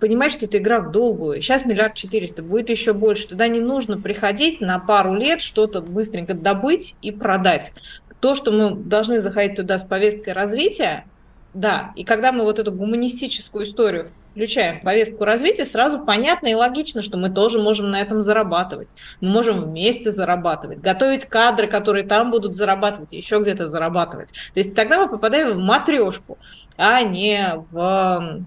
понимать, 0.00 0.32
что 0.32 0.46
это 0.46 0.56
игра 0.56 0.80
в 0.80 0.90
долгую. 0.90 1.42
Сейчас 1.42 1.66
миллиард 1.66 1.94
четыреста, 1.94 2.42
будет 2.42 2.70
еще 2.70 2.94
больше. 2.94 3.28
Туда 3.28 3.48
не 3.48 3.60
нужно 3.60 4.00
приходить 4.00 4.62
на 4.62 4.78
пару 4.78 5.14
лет, 5.14 5.42
что-то 5.42 5.82
быстренько 5.82 6.32
добыть 6.32 6.96
и 7.02 7.12
продать. 7.12 7.74
То, 8.20 8.34
что 8.34 8.50
мы 8.50 8.74
должны 8.74 9.20
заходить 9.20 9.56
туда 9.56 9.78
с 9.78 9.84
повесткой 9.84 10.32
развития, 10.32 11.04
да, 11.54 11.92
и 11.96 12.04
когда 12.04 12.32
мы 12.32 12.44
вот 12.44 12.58
эту 12.58 12.72
гуманистическую 12.72 13.66
историю 13.66 14.08
включаем 14.30 14.80
в 14.80 14.82
повестку 14.82 15.24
развития, 15.24 15.66
сразу 15.66 16.00
понятно 16.00 16.48
и 16.48 16.54
логично, 16.54 17.02
что 17.02 17.18
мы 17.18 17.28
тоже 17.28 17.60
можем 17.60 17.90
на 17.90 18.00
этом 18.00 18.22
зарабатывать. 18.22 18.88
Мы 19.20 19.28
можем 19.28 19.64
вместе 19.64 20.10
зарабатывать, 20.10 20.80
готовить 20.80 21.26
кадры, 21.26 21.66
которые 21.66 22.04
там 22.04 22.30
будут 22.30 22.56
зарабатывать, 22.56 23.12
еще 23.12 23.40
где-то 23.40 23.68
зарабатывать. 23.68 24.32
То 24.54 24.60
есть 24.60 24.74
тогда 24.74 24.98
мы 24.98 25.10
попадаем 25.10 25.52
в 25.52 25.62
матрешку, 25.62 26.38
а 26.78 27.02
не, 27.02 27.62
в, 27.70 28.44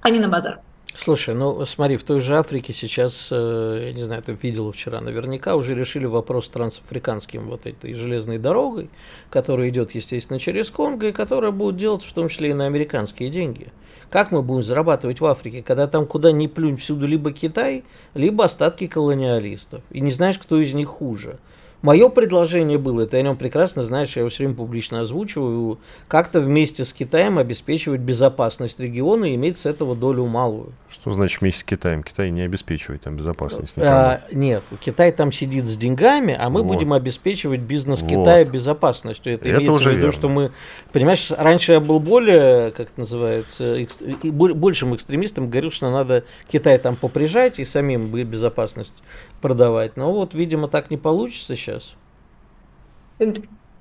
а 0.00 0.10
не 0.10 0.18
на 0.18 0.28
базар. 0.28 0.60
Слушай, 0.94 1.34
ну 1.34 1.64
смотри, 1.66 1.96
в 1.96 2.02
той 2.02 2.20
же 2.20 2.36
Африке 2.36 2.72
сейчас, 2.72 3.28
э, 3.30 3.82
я 3.86 3.92
не 3.92 4.02
знаю, 4.02 4.22
ты 4.22 4.32
видел 4.32 4.72
вчера, 4.72 5.00
наверняка 5.00 5.54
уже 5.54 5.74
решили 5.74 6.04
вопрос 6.04 6.46
с 6.46 6.48
трансафриканским 6.48 7.48
вот 7.48 7.64
этой 7.64 7.94
железной 7.94 8.38
дорогой, 8.38 8.90
которая 9.30 9.68
идет, 9.68 9.94
естественно, 9.94 10.40
через 10.40 10.68
Конго, 10.70 11.08
и 11.08 11.12
которая 11.12 11.52
будет 11.52 11.76
делаться 11.76 12.08
в 12.08 12.12
том 12.12 12.28
числе 12.28 12.50
и 12.50 12.54
на 12.54 12.66
американские 12.66 13.30
деньги. 13.30 13.68
Как 14.10 14.32
мы 14.32 14.42
будем 14.42 14.64
зарабатывать 14.64 15.20
в 15.20 15.26
Африке, 15.26 15.62
когда 15.62 15.86
там 15.86 16.06
куда 16.06 16.32
ни 16.32 16.48
плюнь 16.48 16.76
всюду 16.76 17.06
либо 17.06 17.32
Китай, 17.32 17.84
либо 18.14 18.44
остатки 18.44 18.88
колониалистов, 18.88 19.82
и 19.90 20.00
не 20.00 20.10
знаешь, 20.10 20.38
кто 20.38 20.60
из 20.60 20.74
них 20.74 20.88
хуже. 20.88 21.38
Мое 21.82 22.10
предложение 22.10 22.76
было, 22.76 23.06
ты 23.06 23.16
о 23.16 23.22
нем 23.22 23.36
прекрасно 23.36 23.82
знаешь, 23.82 24.14
я 24.16 24.20
его 24.20 24.28
все 24.28 24.44
время 24.44 24.54
публично 24.54 25.00
озвучиваю, 25.00 25.78
как-то 26.08 26.40
вместе 26.40 26.84
с 26.84 26.92
Китаем 26.92 27.38
обеспечивать 27.38 28.00
безопасность 28.00 28.78
региона 28.80 29.24
и 29.24 29.34
иметь 29.34 29.56
с 29.56 29.64
этого 29.64 29.96
долю 29.96 30.26
малую. 30.26 30.72
Что 30.90 31.12
значит 31.12 31.40
вместе 31.40 31.60
с 31.60 31.64
Китаем? 31.64 32.02
Китай 32.02 32.30
не 32.30 32.42
обеспечивает 32.42 33.02
там 33.02 33.16
безопасность. 33.16 33.74
А, 33.78 34.22
нет, 34.32 34.62
Китай 34.80 35.12
там 35.12 35.32
сидит 35.32 35.64
с 35.64 35.76
деньгами, 35.76 36.36
а 36.38 36.50
мы 36.50 36.62
вот. 36.62 36.74
будем 36.74 36.92
обеспечивать 36.92 37.60
бизнес 37.60 38.02
Китая 38.02 38.44
вот. 38.44 38.52
безопасностью. 38.52 39.34
Это, 39.34 39.48
это 39.48 39.58
имеется 39.58 39.88
в 39.88 39.92
виду, 39.92 39.98
верно. 39.98 40.12
что 40.12 40.28
мы, 40.28 40.52
понимаешь, 40.92 41.30
раньше 41.30 41.72
я 41.72 41.80
был 41.80 42.00
более, 42.00 42.72
как 42.72 42.88
это 42.88 43.00
называется, 43.00 43.82
экст... 43.82 44.02
большим 44.02 44.94
экстремистом, 44.94 45.48
говорил, 45.48 45.70
что 45.70 45.90
надо 45.90 46.24
Китай 46.50 46.76
там 46.78 46.96
поприжать 46.96 47.58
и 47.58 47.64
самим 47.64 48.08
безопасность 48.10 49.02
продавать. 49.40 49.96
Но 49.96 50.12
вот, 50.12 50.34
видимо, 50.34 50.68
так 50.68 50.90
не 50.90 50.96
получится 50.96 51.56
сейчас. 51.56 51.69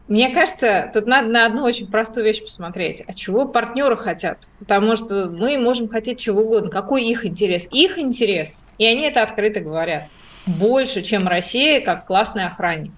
Мне 0.08 0.30
кажется, 0.30 0.90
тут 0.92 1.06
надо 1.06 1.28
на 1.28 1.46
одну 1.46 1.64
очень 1.64 1.86
простую 1.86 2.26
вещь 2.26 2.42
посмотреть. 2.42 3.04
А 3.06 3.14
чего 3.14 3.48
партнеры 3.48 3.96
хотят? 3.96 4.48
Потому 4.58 4.96
что 4.96 5.30
мы 5.30 5.60
можем 5.60 5.88
хотеть 5.88 6.20
чего 6.20 6.42
угодно. 6.42 6.72
Какой 6.72 7.04
их 7.04 7.26
интерес? 7.28 7.68
Их 7.72 8.00
интерес, 8.00 8.66
и 8.80 8.88
они 8.88 9.04
это 9.04 9.22
открыто 9.22 9.60
говорят, 9.60 10.06
больше, 10.48 11.04
чем 11.04 11.28
Россия 11.28 11.80
как 11.80 12.08
классный 12.08 12.46
охранник. 12.46 12.92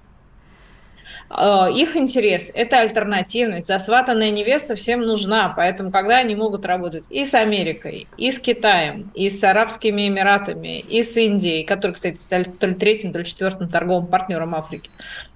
Э, 1.30 1.68
их 1.74 1.96
интерес– 1.96 2.51
это 2.54 2.80
альтернативность. 2.80 3.68
Засватанная 3.68 4.32
невеста 4.32 4.75
всем 4.75 5.01
нужна, 5.01 5.54
поэтому 5.56 5.92
когда 5.92 6.18
они 6.18 6.36
могут 6.36 6.66
работать 6.66 7.06
и 7.10 7.25
с 7.25 7.34
Америкой, 7.34 8.08
и 8.18 8.32
с 8.32 8.40
Китаем, 8.40 9.12
и 9.13 9.30
с 9.30 9.44
Арабскими 9.44 10.08
Эмиратами, 10.08 10.80
и 10.80 11.04
с 11.04 11.16
Индией, 11.18 11.63
который, 11.63 11.94
кстати, 11.94 12.18
стали 12.18 12.44
то 12.44 12.68
ли 12.68 12.75
третьим, 12.75 13.13
то 13.13 13.20
ли 13.20 13.25
четвертым 13.25 13.70
торговым 13.70 14.08
партнером 14.08 14.56
Африки. 14.56 14.90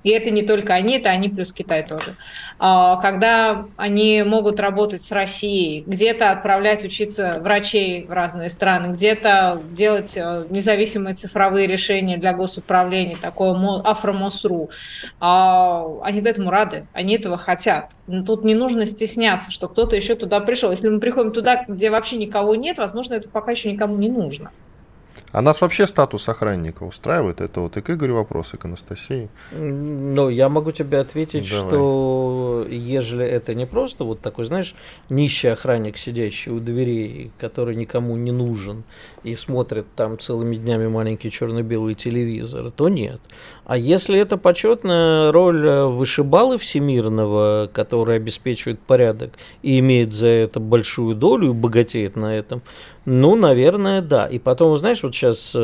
И 0.04 0.12
это 0.12 0.30
не 0.30 0.44
только 0.44 0.76
они, 0.76 0.98
это 0.98 1.10
они 1.10 1.30
плюс 1.30 1.52
Китай 1.52 1.82
тоже. 1.84 2.16
А, 2.60 2.98
когда 2.98 3.66
они 3.76 4.24
могут 4.24 4.60
работать 4.60 5.02
с 5.02 5.12
Россией, 5.12 5.84
где-то 5.88 6.30
отправлять 6.30 6.84
учиться 6.84 7.40
врачей 7.42 8.06
в 8.06 8.12
разные 8.12 8.52
страны, 8.52 8.94
где-то 8.94 9.62
делать 9.72 10.16
э, 10.16 10.46
независимые 10.50 11.16
цифровые 11.16 11.66
решения 11.66 12.18
для 12.18 12.34
госуправления, 12.34 13.18
такое 13.20 13.56
Афромосру, 13.84 14.70
а, 15.20 15.85
они 16.04 16.22
этому 16.22 16.50
рады, 16.50 16.88
они 16.94 17.16
этого 17.16 17.38
хотят. 17.38 17.96
Но 18.08 18.24
тут 18.24 18.44
не 18.44 18.56
нужно 18.56 18.86
стесняться, 18.86 19.52
что 19.52 19.68
кто-то 19.68 19.96
еще 19.96 20.16
туда 20.16 20.40
пришел. 20.40 20.72
Если 20.72 20.90
мы 20.90 21.00
приходим 21.00 21.32
туда, 21.32 21.66
где 21.68 21.90
вообще 21.90 22.18
никого 22.18 22.56
нет, 22.56 22.78
возможно, 22.78 23.14
это 23.14 23.30
пока 23.30 23.52
еще 23.52 23.72
никому 23.72 23.98
не 23.98 24.10
нужно. 24.10 24.52
А 25.32 25.42
нас 25.42 25.60
вообще 25.60 25.86
статус 25.86 26.30
охранника 26.30 26.84
устраивает? 26.84 27.42
Это 27.42 27.60
вот 27.60 27.76
и 27.76 27.82
к 27.82 27.90
Игорю 27.90 28.16
вопрос, 28.16 28.54
и 28.54 28.58
к 28.58 28.64
Анастасии. 28.64 29.28
Ну, 29.52 30.30
я 30.30 30.48
могу 30.48 30.72
тебе 30.72 31.00
ответить, 31.00 31.50
Давай. 31.50 31.70
что 31.70 32.66
ежели 32.70 33.26
это 33.26 33.54
не 33.54 33.66
просто 33.66 34.06
вот 34.06 34.22
такой, 34.22 34.46
знаешь, 34.46 34.76
нищий 35.10 35.50
охранник, 35.50 35.98
сидящий 35.98 36.54
у 36.54 36.62
дверей, 36.62 37.32
который 37.38 37.76
никому 37.76 38.16
не 38.16 38.32
нужен 38.32 38.84
и 39.24 39.36
смотрит 39.36 39.86
там 39.96 40.18
целыми 40.20 40.56
днями 40.56 40.88
маленький 40.88 41.30
черно-белый 41.30 41.96
телевизор, 41.96 42.72
то 42.72 42.88
нет. 42.88 43.20
А 43.66 43.78
если 43.78 44.20
это 44.20 44.38
почетная 44.38 45.32
роль 45.32 45.68
вышибалы 45.68 46.58
всемирного, 46.58 47.70
который 47.74 48.18
обеспечивает 48.18 48.80
порядок 48.80 49.32
и 49.64 49.80
имеет 49.80 50.14
за 50.14 50.28
это 50.28 50.60
большую 50.60 51.16
долю 51.16 51.50
и 51.50 51.54
богатеет 51.54 52.16
на 52.16 52.36
этом, 52.38 52.62
ну, 53.06 53.36
наверное, 53.36 54.02
да. 54.02 54.28
И 54.28 54.40
потом, 54.40 54.78
знаешь, 54.78 55.04
вот 55.04 55.14
сейчас... 55.14 55.56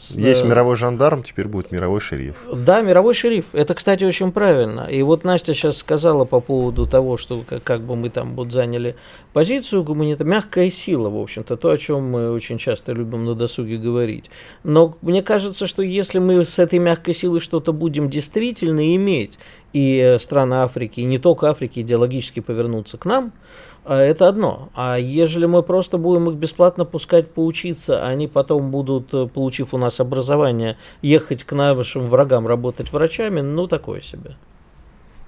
Есть 0.00 0.42
э, 0.42 0.46
мировой 0.46 0.76
жандарм, 0.76 1.22
теперь 1.22 1.46
будет 1.46 1.70
мировой 1.70 2.00
шериф. 2.00 2.46
Да, 2.52 2.82
мировой 2.82 3.14
шериф. 3.14 3.54
Это, 3.54 3.74
кстати, 3.74 4.04
очень 4.04 4.32
правильно. 4.32 4.88
И 4.90 5.02
вот 5.02 5.24
Настя 5.24 5.54
сейчас 5.54 5.78
сказала 5.78 6.24
по 6.24 6.40
поводу 6.40 6.86
того, 6.86 7.16
что 7.16 7.42
как, 7.46 7.62
как 7.62 7.82
бы 7.82 7.96
мы 7.96 8.10
там 8.10 8.34
вот 8.34 8.52
заняли 8.52 8.96
позицию 9.32 9.84
гуманита, 9.84 10.24
мягкая 10.24 10.70
сила, 10.70 11.08
в 11.08 11.18
общем-то, 11.18 11.56
то, 11.56 11.70
о 11.70 11.78
чем 11.78 12.10
мы 12.10 12.30
очень 12.32 12.58
часто 12.58 12.92
любим 12.92 13.24
на 13.24 13.34
досуге 13.34 13.78
говорить. 13.78 14.30
Но 14.62 14.96
мне 15.00 15.22
кажется, 15.22 15.66
что 15.66 15.82
если 15.82 16.18
мы 16.18 16.44
с 16.44 16.58
этой 16.58 16.78
мягкой 16.78 17.14
силой 17.14 17.40
что-то 17.40 17.72
будем 17.72 18.10
действительно 18.10 18.94
иметь, 18.96 19.38
и 19.72 19.98
э, 19.98 20.18
страны 20.18 20.54
Африки, 20.54 21.00
и 21.00 21.04
не 21.04 21.18
только 21.18 21.50
Африки 21.50 21.80
идеологически 21.80 22.40
повернутся 22.40 22.96
к 22.96 23.04
нам, 23.04 23.32
это 23.92 24.28
одно. 24.28 24.70
А 24.74 24.98
ежели 24.98 25.46
мы 25.46 25.62
просто 25.62 25.98
будем 25.98 26.30
их 26.30 26.36
бесплатно 26.36 26.84
пускать 26.84 27.30
поучиться, 27.30 28.02
а 28.02 28.08
они 28.08 28.28
потом 28.28 28.70
будут, 28.70 29.12
э, 29.12 29.26
получив 29.26 29.74
у 29.74 29.78
нас 29.78 30.00
образование, 30.00 30.78
ехать 31.02 31.44
к 31.44 31.52
нашим 31.52 32.08
врагам 32.08 32.46
работать 32.46 32.92
врачами, 32.92 33.40
ну 33.40 33.66
такое 33.66 34.00
себе. 34.00 34.36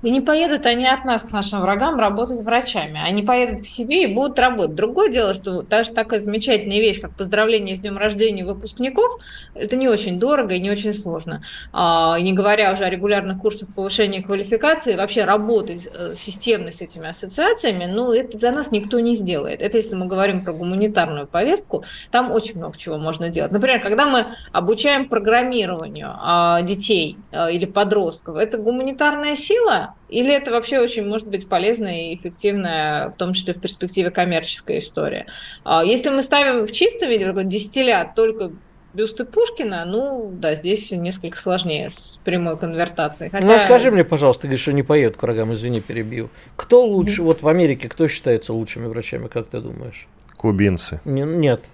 И 0.07 0.11
не 0.11 0.21
поедут 0.21 0.67
они 0.67 0.87
от 0.87 1.05
нас 1.05 1.25
к 1.25 1.33
нашим 1.33 1.63
врагам 1.63 1.99
работать 1.99 2.41
врачами. 2.41 3.01
Они 3.05 3.25
поедут 3.25 3.63
к 3.63 3.67
себе 3.67 4.05
и 4.05 4.07
будут 4.07 4.39
работать. 4.39 4.77
Другое 4.77 5.09
дело, 5.09 5.35
что 5.35 5.63
даже 5.63 5.91
такая 5.91 6.21
замечательная 6.21 6.79
вещь, 6.79 7.01
как 7.01 7.17
поздравление 7.17 7.75
с 7.75 7.81
днем 7.81 7.99
рождения 7.99 8.45
выпускников, 8.45 9.21
это 9.57 9.75
не 9.75 9.89
очень 9.89 10.21
дорого 10.21 10.55
и 10.55 10.61
не 10.61 10.71
очень 10.71 10.95
сложно. 10.95 11.43
А, 11.73 12.21
не 12.21 12.35
говоря 12.35 12.73
уже 12.73 12.85
о 12.85 12.89
регулярных 12.89 13.41
курсах 13.41 13.75
повышения 13.75 14.23
квалификации, 14.23 14.95
вообще 14.95 15.25
работать 15.25 15.89
э, 15.93 16.15
системно 16.15 16.71
с 16.71 16.81
этими 16.81 17.09
ассоциациями, 17.09 17.87
ну, 17.87 18.13
это 18.13 18.39
за 18.39 18.53
нас 18.53 18.71
никто 18.71 19.01
не 19.01 19.17
сделает. 19.17 19.61
Это 19.61 19.77
если 19.77 19.97
мы 19.97 20.07
говорим 20.07 20.45
про 20.45 20.53
гуманитарную 20.53 21.27
повестку, 21.27 21.83
там 22.13 22.31
очень 22.31 22.59
много 22.59 22.79
чего 22.79 22.97
можно 22.97 23.29
делать. 23.29 23.51
Например, 23.51 23.81
когда 23.81 24.07
мы 24.07 24.27
обучаем 24.53 25.09
программированию 25.09 26.15
а, 26.17 26.63
детей 26.63 27.19
а, 27.33 27.51
или 27.51 27.65
подростков, 27.65 28.37
это 28.37 28.59
гуманитарная 28.59 29.35
сила, 29.35 29.96
или 30.09 30.33
это 30.33 30.53
вообще 30.53 30.79
очень 30.79 31.07
может 31.07 31.27
быть 31.27 31.49
полезная 31.49 32.11
и 32.11 32.17
эффективная, 32.17 33.11
в 33.11 33.17
том 33.17 33.33
числе 33.33 33.55
в 33.55 33.61
перспективе 33.61 34.11
коммерческая 34.11 34.79
история? 34.79 35.27
А 35.65 35.85
если 35.85 36.11
мы 36.11 36.23
ставим 36.23 36.67
в 36.67 36.73
чистом 36.73 37.09
виде 37.09 37.27
такой 37.27 37.45
дистиллят 37.45 38.15
только 38.15 38.53
бюсты 38.95 39.25
Пушкина, 39.25 39.85
ну, 39.85 40.31
да, 40.33 40.55
здесь 40.55 40.91
несколько 40.91 41.39
сложнее 41.39 41.91
с 41.91 42.19
прямой 42.25 42.57
конвертацией. 42.59 43.31
Хотя... 43.31 43.47
Ну, 43.47 43.59
скажи 43.59 43.91
мне, 43.91 44.05
пожалуйста, 44.05 44.43
ты 44.43 44.49
говоришь, 44.49 44.63
что 44.63 44.73
не 44.73 44.83
поет 44.83 45.17
к 45.17 45.23
врагам, 45.23 45.53
извини, 45.53 45.81
перебью. 45.81 46.31
Кто 46.57 46.85
лучше, 46.85 47.23
вот 47.23 47.43
в 47.43 47.49
Америке, 47.49 47.89
кто 47.89 48.09
считается 48.09 48.53
лучшими 48.53 48.87
врачами, 48.87 49.29
как 49.29 49.49
ты 49.49 49.61
думаешь? 49.61 50.09
Кубинцы. 50.37 51.01
Не, 51.05 51.23
нет, 51.23 51.65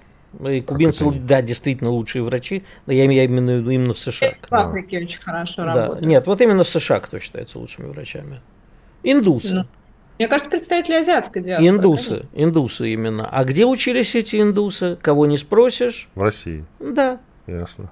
и 0.47 0.61
кубинцы, 0.61 1.11
да, 1.13 1.43
действительно 1.43 1.91
лучшие 1.91 2.23
врачи, 2.23 2.65
но 2.87 2.93
я 2.93 3.07
имею 3.07 3.25
именно, 3.25 3.71
именно 3.71 3.93
в 3.93 3.99
США. 3.99 4.33
В 4.49 4.55
Африке 4.55 4.99
очень 4.99 5.21
хорошо 5.21 5.65
да. 5.65 5.75
работают. 5.75 6.07
Нет, 6.07 6.27
вот 6.27 6.41
именно 6.41 6.65
в 6.65 6.69
США 6.69 7.01
кто 7.01 7.19
считается 7.19 7.59
лучшими 7.59 7.87
врачами? 7.87 8.41
Индусы. 9.03 9.55
Ну, 9.55 9.65
мне 10.19 10.29
кажется, 10.29 10.51
представители 10.51 10.95
азиатской 10.95 11.43
диаспоры. 11.43 11.69
Индусы, 11.69 12.09
конечно. 12.09 12.29
индусы 12.35 12.93
именно. 12.93 13.29
А 13.29 13.45
где 13.45 13.67
учились 13.67 14.15
эти 14.15 14.41
индусы? 14.41 14.97
Кого 15.01 15.27
не 15.27 15.37
спросишь? 15.37 16.09
В 16.15 16.23
России. 16.23 16.65
Да. 16.79 17.19
Ясно. 17.47 17.91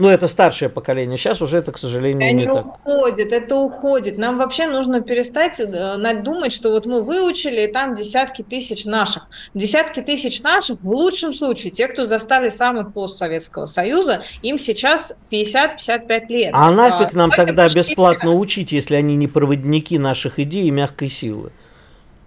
Ну, 0.00 0.08
это 0.08 0.28
старшее 0.28 0.70
поколение. 0.70 1.18
Сейчас 1.18 1.42
уже 1.42 1.58
это, 1.58 1.72
к 1.72 1.78
сожалению, 1.78 2.30
Они 2.30 2.46
не 2.46 2.52
так. 2.52 2.66
уходит, 2.66 3.34
это 3.34 3.54
уходит. 3.56 4.16
Нам 4.16 4.38
вообще 4.38 4.66
нужно 4.66 5.02
перестать 5.02 5.60
э, 5.60 6.22
думать, 6.22 6.54
что 6.54 6.70
вот 6.70 6.86
мы 6.86 7.02
выучили, 7.02 7.66
и 7.66 7.66
там 7.66 7.94
десятки 7.94 8.40
тысяч 8.40 8.86
наших. 8.86 9.26
Десятки 9.52 10.00
тысяч 10.00 10.40
наших, 10.40 10.80
в 10.80 10.88
лучшем 10.88 11.34
случае, 11.34 11.70
те, 11.70 11.86
кто 11.86 12.06
застали 12.06 12.48
самых 12.48 12.94
постсоветского 12.94 13.66
Союза, 13.66 14.22
им 14.40 14.58
сейчас 14.58 15.12
50-55 15.30 16.26
лет. 16.30 16.50
А 16.54 16.70
нафиг 16.70 17.14
а, 17.14 17.18
нам 17.18 17.30
тогда 17.30 17.68
бесплатно 17.68 18.32
учить, 18.32 18.72
если 18.72 18.94
они 18.94 19.16
не 19.16 19.28
проводники 19.28 19.98
наших 19.98 20.38
идей 20.38 20.64
и 20.64 20.70
мягкой 20.70 21.10
силы? 21.10 21.52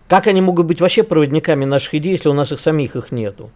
Как 0.08 0.28
они 0.28 0.42
могут 0.42 0.68
быть 0.68 0.80
вообще 0.80 1.02
проводниками 1.02 1.66
наших 1.66 1.96
идей, 1.96 2.12
если 2.12 2.30
у 2.30 2.34
нас 2.34 2.52
их 2.52 2.60
самих 2.60 2.96
их 2.96 3.12
нету? 3.12 3.50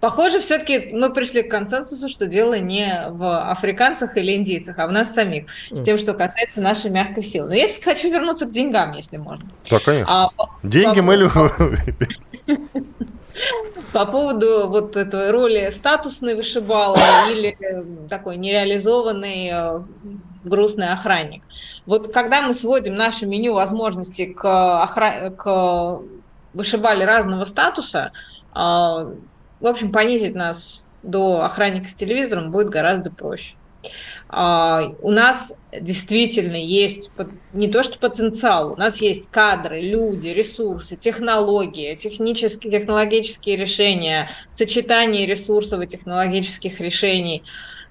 Похоже, 0.00 0.38
все-таки 0.40 0.90
мы 0.92 1.12
пришли 1.12 1.42
к 1.42 1.50
консенсусу, 1.50 2.08
что 2.08 2.26
дело 2.26 2.58
не 2.58 3.06
в 3.10 3.50
африканцах 3.50 4.16
или 4.16 4.34
индийцах, 4.34 4.78
а 4.78 4.86
в 4.86 4.92
нас 4.92 5.12
самих, 5.12 5.46
с 5.70 5.82
тем, 5.82 5.98
что 5.98 6.14
касается 6.14 6.60
нашей 6.60 6.90
мягкой 6.90 7.24
силы. 7.24 7.48
Но 7.48 7.54
я 7.54 7.66
хочу 7.82 8.10
вернуться 8.10 8.46
к 8.46 8.50
деньгам, 8.52 8.92
если 8.92 9.16
можно. 9.16 9.48
Да, 9.68 9.78
конечно. 9.80 10.30
А, 10.36 10.46
Деньги 10.62 11.00
по... 11.00 11.02
мы 11.02 11.16
любим. 11.16 11.76
По 13.92 14.04
поводу 14.04 14.68
вот 14.68 14.96
этой 14.96 15.30
роли 15.30 15.70
статусной 15.70 16.34
вышибала 16.34 16.98
или 17.30 17.56
такой 18.08 18.36
нереализованный 18.36 19.50
э, 19.52 19.80
грустный 20.42 20.88
охранник. 20.88 21.42
Вот 21.86 22.12
когда 22.12 22.42
мы 22.42 22.52
сводим 22.52 22.96
наше 22.96 23.26
меню 23.26 23.54
возможностей 23.54 24.26
к, 24.26 24.82
охран... 24.82 25.34
к 25.36 26.00
вышибали 26.52 27.04
разного 27.04 27.44
статуса, 27.44 28.12
а, 28.52 29.12
в 29.60 29.66
общем, 29.66 29.92
понизить 29.92 30.34
нас 30.34 30.84
до 31.02 31.42
охранника 31.42 31.88
с 31.88 31.94
телевизором 31.94 32.50
будет 32.50 32.68
гораздо 32.68 33.10
проще. 33.10 33.56
А, 34.28 34.92
у 35.00 35.10
нас 35.10 35.52
действительно 35.72 36.56
есть 36.56 37.10
не 37.52 37.68
то 37.68 37.82
что 37.82 37.98
потенциал, 37.98 38.72
у 38.72 38.76
нас 38.76 39.00
есть 39.00 39.30
кадры, 39.30 39.80
люди, 39.80 40.28
ресурсы, 40.28 40.96
технологии, 40.96 41.94
технические, 41.94 42.72
технологические 42.72 43.56
решения, 43.56 44.28
сочетание 44.50 45.26
ресурсов 45.26 45.80
и 45.82 45.86
технологических 45.86 46.80
решений 46.80 47.42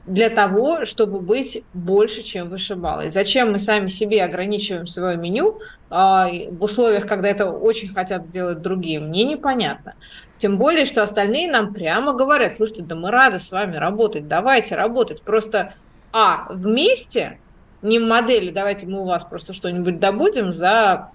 для 0.06 0.30
того, 0.30 0.86
чтобы 0.86 1.19
быть 1.19 1.63
больше, 1.73 2.23
чем 2.23 2.49
вышибалой. 2.49 3.10
Зачем 3.10 3.51
мы 3.51 3.60
сами 3.60 3.88
себе 3.88 4.23
ограничиваем 4.23 4.88
свое 4.88 5.17
меню 5.17 5.60
а, 5.89 6.30
в 6.30 6.63
условиях, 6.63 7.06
когда 7.06 7.27
это 7.27 7.51
очень 7.51 7.93
хотят 7.93 8.25
сделать 8.25 8.62
другие, 8.62 8.99
мне 8.99 9.25
непонятно. 9.25 9.95
Тем 10.38 10.58
более, 10.58 10.86
что 10.86 11.04
остальные 11.04 11.50
нам 11.52 11.73
прямо 11.73 12.13
говорят, 12.13 12.54
слушайте, 12.54 12.84
да 12.84 12.95
мы 12.95 13.12
рады 13.12 13.39
с 13.39 13.52
вами 13.52 13.78
работать, 13.78 14.28
давайте 14.28 14.76
работать. 14.76 15.21
Просто, 15.21 15.73
а, 16.12 16.47
вместе, 16.50 17.39
не 17.82 18.00
модели, 18.00 18.52
давайте 18.52 18.88
мы 18.88 19.02
у 19.02 19.06
вас 19.06 19.23
просто 19.23 19.54
что-нибудь 19.54 20.00
добудем 20.00 20.54
за 20.54 21.12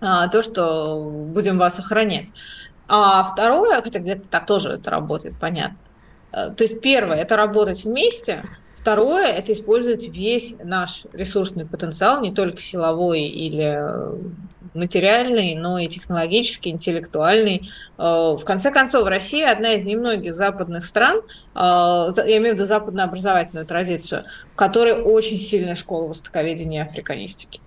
а, 0.00 0.28
то, 0.28 0.42
что 0.42 1.02
будем 1.02 1.58
вас 1.58 1.78
охранять. 1.78 2.28
А 2.88 3.22
второе, 3.24 3.82
хотя 3.82 3.98
где-то 3.98 4.26
так 4.28 4.46
тоже 4.46 4.70
это 4.70 4.90
работает, 4.90 5.34
понятно, 5.38 5.78
Э, 6.32 6.50
то 6.50 6.64
есть 6.64 6.80
первое– 6.80 7.16
это 7.18 7.36
работать 7.36 7.84
вместе, 7.84 8.42
Второе– 8.74 9.26
это 9.26 9.52
использовать 9.52 10.08
весь 10.08 10.54
наш 10.62 11.02
ресурсный 11.12 11.66
потенциал, 11.66 12.22
не 12.22 12.32
только 12.32 12.58
силовой 12.58 13.22
или 13.22 13.76
э, 13.76 14.16
материальный, 14.74 15.54
но 15.54 15.78
и 15.78 15.88
технологический, 15.88 16.70
интеллектуальный. 16.70 17.70
Э, 17.98 18.36
в 18.38 18.44
конце 18.44 18.70
концов, 18.70 19.06
Россия 19.08 19.50
одна 19.50 19.72
из 19.72 19.84
немногих 19.84 20.34
западных 20.34 20.84
стран, 20.84 21.22
я 21.54 22.12
имею 22.38 22.52
в 22.52 22.54
виду 22.56 22.64
западную 22.64 23.04
образовательную 23.04 23.66
традицию, 23.66 24.24
в 24.52 24.56
которой 24.56 24.94
очень 24.94 25.38
сильная 25.38 25.74
школа 25.74 26.08
востоковедения 26.08 26.84
и 26.84 26.88
африканистики. 26.88 27.60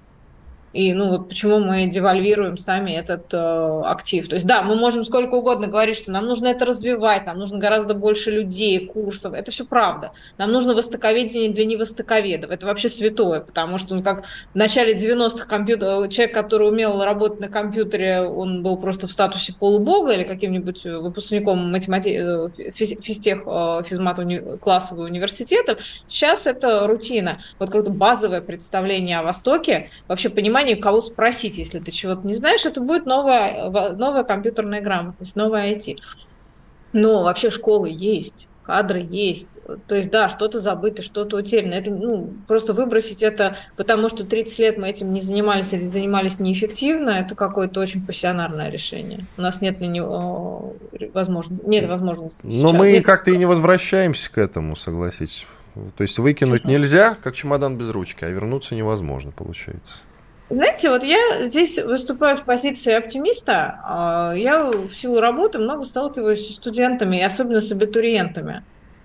И 0.73 0.93
ну 0.93 1.10
вот 1.10 1.29
почему 1.29 1.60
мы 1.60 1.86
девальвируем 1.88 2.57
сами 2.57 2.91
этот 2.91 3.34
э, 3.34 3.81
актив. 3.86 4.27
То 4.27 4.36
есть 4.36 4.45
да, 4.45 4.62
мы 4.62 4.75
можем 4.75 5.03
сколько 5.03 5.36
угодно 5.36 5.67
говорить, 5.67 5.97
что 5.97 6.12
нам 6.12 6.25
нужно 6.25 6.47
это 6.47 6.65
развивать, 6.65 7.25
нам 7.25 7.38
нужно 7.38 7.57
гораздо 7.57 7.93
больше 7.93 8.31
людей, 8.31 8.88
курсов. 8.88 9.34
Это 9.34 9.51
все 9.51 9.65
правда. 9.65 10.12
Нам 10.38 10.51
нужно 10.51 10.73
востоковедение 10.73 11.51
для 11.51 11.65
невостоковедов. 11.65 12.51
Это 12.51 12.65
вообще 12.65 12.89
святое, 12.89 13.41
потому 13.41 13.77
что 13.77 13.95
ну, 13.95 14.03
как 14.03 14.25
в 14.53 14.55
начале 14.55 14.95
90-х 14.95 15.45
компьютер, 15.45 16.07
человек, 16.10 16.34
который 16.34 16.69
умел 16.69 17.03
работать 17.03 17.39
на 17.39 17.49
компьютере, 17.49 18.21
он 18.21 18.63
был 18.63 18.77
просто 18.77 19.07
в 19.07 19.12
статусе 19.12 19.53
полубога 19.53 20.13
или 20.13 20.23
каким-нибудь 20.23 20.84
выпускником 20.86 21.71
математи... 21.71 22.10
Э, 22.10 22.49
физтех, 22.71 23.43
э, 23.45 23.81
физмат 23.86 24.19
уни... 24.19 24.39
классового 24.57 25.05
университета. 25.05 25.77
Сейчас 26.07 26.47
это 26.47 26.88
рутина. 26.88 27.39
Вот 27.60 27.69
какое-то 27.69 27.91
базовое 27.91 28.41
представление 28.41 29.19
о 29.19 29.23
Востоке, 29.23 29.89
вообще 30.07 30.29
понимание 30.29 30.61
понимание, 30.62 30.82
кого 30.82 31.02
спросить, 31.02 31.58
если 31.58 31.80
ты 31.80 31.91
чего-то 31.91 32.26
не 32.26 32.34
знаешь, 32.34 32.65
это 32.65 32.82
будет 32.82 33.06
новая, 33.06 33.69
новая 33.95 34.24
компьютерная 34.24 34.82
грамотность, 34.82 35.36
новая 35.36 35.74
IT. 35.74 35.97
Но 36.93 37.24
вообще 37.24 37.50
школы 37.50 37.89
есть, 37.91 38.47
кадры 38.63 39.06
есть. 39.10 39.58
То 39.88 39.95
есть, 39.95 40.12
да, 40.12 40.30
что-то 40.30 40.60
забыто, 40.60 41.02
что-то 41.02 41.38
утеряно. 41.38 41.74
Это, 41.74 41.91
ну, 41.91 42.34
просто 42.47 42.74
выбросить 42.74 43.24
это, 43.24 43.56
потому 43.78 44.10
что 44.10 44.26
30 44.26 44.60
лет 44.60 44.78
мы 44.78 44.89
этим 44.89 45.13
не 45.13 45.21
занимались 45.21 45.74
или 45.74 45.88
занимались 45.88 46.39
неэффективно, 46.39 47.12
это 47.12 47.36
какое-то 47.36 47.80
очень 47.80 48.06
пассионарное 48.06 48.69
решение. 48.69 49.26
У 49.38 49.41
нас 49.41 49.62
нет 49.62 49.80
на 49.80 49.86
него 49.86 50.74
возможности, 51.13 51.65
нет 51.65 51.88
возможности. 51.88 52.45
Но 52.45 52.74
мы 52.74 53.00
как-то 53.02 53.32
и 53.32 53.38
не 53.38 53.45
возвращаемся 53.45 54.32
к 54.32 54.38
этому, 54.38 54.76
согласитесь. 54.76 55.47
То 55.95 56.02
есть 56.04 56.19
выкинуть 56.19 56.65
нельзя, 56.65 57.15
как 57.24 57.34
чемодан 57.34 57.78
без 57.78 57.89
ручки, 57.89 58.26
а 58.26 58.28
вернуться 58.28 58.76
невозможно, 58.76 59.32
получается. 59.32 60.00
Знаете, 60.51 60.89
вот 60.89 61.01
я 61.05 61.47
здесь 61.47 61.81
выступаю 61.81 62.35
в 62.35 62.43
позиции 62.43 62.93
оптимиста. 62.93 63.79
А, 63.85 64.33
я 64.35 64.65
в 64.65 64.91
силу 64.91 65.21
работы 65.21 65.59
много 65.59 65.85
сталкиваюсь 65.85 66.45
с 66.45 66.55
студентами, 66.55 67.17
и 67.17 67.23
особенно 67.23 67.61
с 67.61 67.71
абитуриентами 67.71 68.61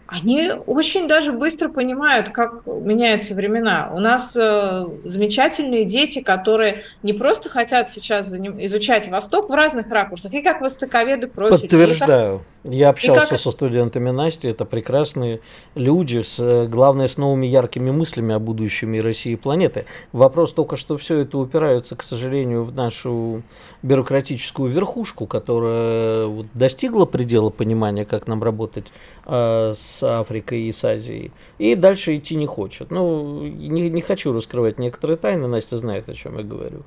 они 0.09 0.53
очень 0.67 1.09
даже 1.09 1.33
быстро 1.33 1.69
понимают, 1.69 2.31
как 2.31 2.65
меняются 2.67 3.35
времена. 3.35 3.91
У 3.93 3.99
нас 3.99 4.37
э, 4.37 4.87
замечательные 5.05 5.85
дети, 5.85 6.21
которые 6.21 6.83
не 7.03 7.13
просто 7.13 7.49
хотят 7.49 7.91
сейчас 7.91 8.33
изучать 8.33 9.09
Восток 9.09 9.51
в 9.51 9.53
разных 9.53 9.91
ракурсах, 9.91 10.33
и 10.33 10.43
как 10.43 10.61
востоковеды 10.61 11.27
профиль. 11.27 11.61
Подтверждаю. 11.63 12.39
Как... 12.39 12.73
Я 12.73 12.89
общался 12.89 13.31
как... 13.31 13.39
со 13.39 13.51
студентами 13.51 14.11
Насти, 14.11 14.49
это 14.49 14.65
прекрасные 14.65 15.41
люди, 15.75 16.23
с, 16.23 16.37
э, 16.39 16.67
главное, 16.67 17.09
с 17.09 17.17
новыми 17.17 17.47
яркими 17.47 17.91
мыслями 17.91 18.35
о 18.35 18.39
будущем 18.39 18.95
и 18.95 19.01
России 19.01 19.33
и 19.33 19.37
планеты. 19.37 19.87
Вопрос 20.13 20.53
только, 20.53 20.77
что 20.77 20.97
все 20.97 21.19
это 21.19 21.39
упирается, 21.39 21.97
к 21.97 22.03
сожалению, 22.03 22.65
в 22.65 22.75
нашу 22.75 23.43
бюрократическую 23.83 24.71
верхушку, 24.71 25.27
которая 25.27 26.27
вот, 26.27 26.47
достигла 26.55 27.05
предела 27.07 27.51
понимания, 27.51 28.05
как 28.05 28.27
нам 28.27 28.43
работать 28.43 28.87
э, 28.87 29.16
с 29.27 29.75
с 29.75 30.03
Африкой 30.03 30.63
и 30.63 30.73
с 30.73 30.85
Азией. 30.85 31.33
И 31.59 31.75
дальше 31.75 32.17
идти 32.17 32.37
не 32.37 32.47
хочет. 32.47 32.91
Ну, 32.91 33.43
не, 33.43 33.91
не 33.91 34.01
хочу 34.01 34.33
раскрывать 34.33 34.79
некоторые 34.79 35.17
тайны, 35.17 35.47
Настя 35.47 35.79
знает, 35.79 36.09
о 36.09 36.15
чем 36.15 36.39
я 36.39 36.45
говорю. 36.45 36.83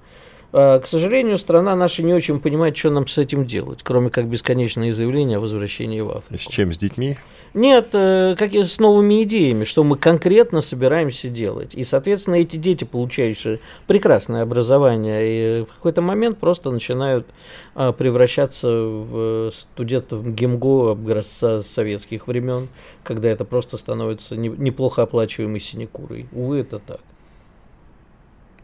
А, 0.51 0.79
к 0.79 0.87
сожалению, 0.87 1.37
страна 1.37 1.75
наша 1.75 2.01
не 2.01 2.13
очень 2.13 2.39
понимает, 2.39 2.75
что 2.75 2.89
нам 2.89 3.07
с 3.07 3.17
этим 3.17 3.45
делать, 3.45 3.81
кроме 3.83 4.09
как 4.09 4.27
бесконечные 4.27 4.91
заявления 4.91 5.37
о 5.37 5.39
возвращении 5.39 6.01
в 6.01 6.09
Африку. 6.09 6.37
С 6.37 6.47
чем, 6.47 6.73
с 6.73 6.77
детьми? 6.77 7.17
Нет, 7.53 7.89
э, 7.93 8.35
как 8.37 8.53
и 8.53 8.63
с 8.63 8.79
новыми 8.79 9.23
идеями, 9.23 9.63
что 9.63 9.83
мы 9.83 9.97
конкретно 9.97 10.61
собираемся 10.61 11.29
делать. 11.29 11.75
И, 11.75 11.83
соответственно, 11.83 12.35
эти 12.35 12.57
дети, 12.57 12.83
получающие 12.83 13.59
прекрасное 13.87 14.43
образование, 14.43 15.61
и 15.61 15.65
в 15.65 15.73
какой-то 15.73 16.01
момент 16.01 16.39
просто 16.39 16.71
начинают 16.71 17.27
а, 17.75 17.91
превращаться 17.91 18.67
в 18.69 19.51
студентов 19.51 20.27
ГИМГО 20.27 20.91
образца 20.91 21.61
советских 21.61 22.27
времен, 22.27 22.69
когда 23.03 23.29
это 23.29 23.45
просто 23.45 23.77
становится 23.77 24.35
неплохо 24.35 25.03
оплачиваемой 25.03 25.59
синекурой. 25.59 26.27
Увы, 26.31 26.59
это 26.59 26.79
так 26.79 26.99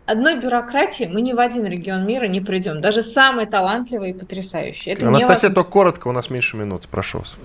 одной 0.06 0.39
бюрократии 0.39 1.10
мы 1.12 1.22
ни 1.22 1.34
в 1.34 1.39
один 1.39 1.65
регион 1.65 2.06
мира 2.06 2.26
не 2.26 2.41
придем. 2.41 2.82
Даже 2.82 3.02
самый 3.02 3.46
талантливый 3.46 4.12
и 4.12 4.13
потрясающий. 4.13 4.91
Это 4.91 5.08
Анастасия, 5.08 5.50
невозможно. 5.50 5.56
только 5.56 5.72
коротко, 5.72 6.08
у 6.08 6.12
нас 6.12 6.30
меньше 6.30 6.58
минут, 6.58 6.88
прошу 6.89 7.20
вас. 7.20 7.38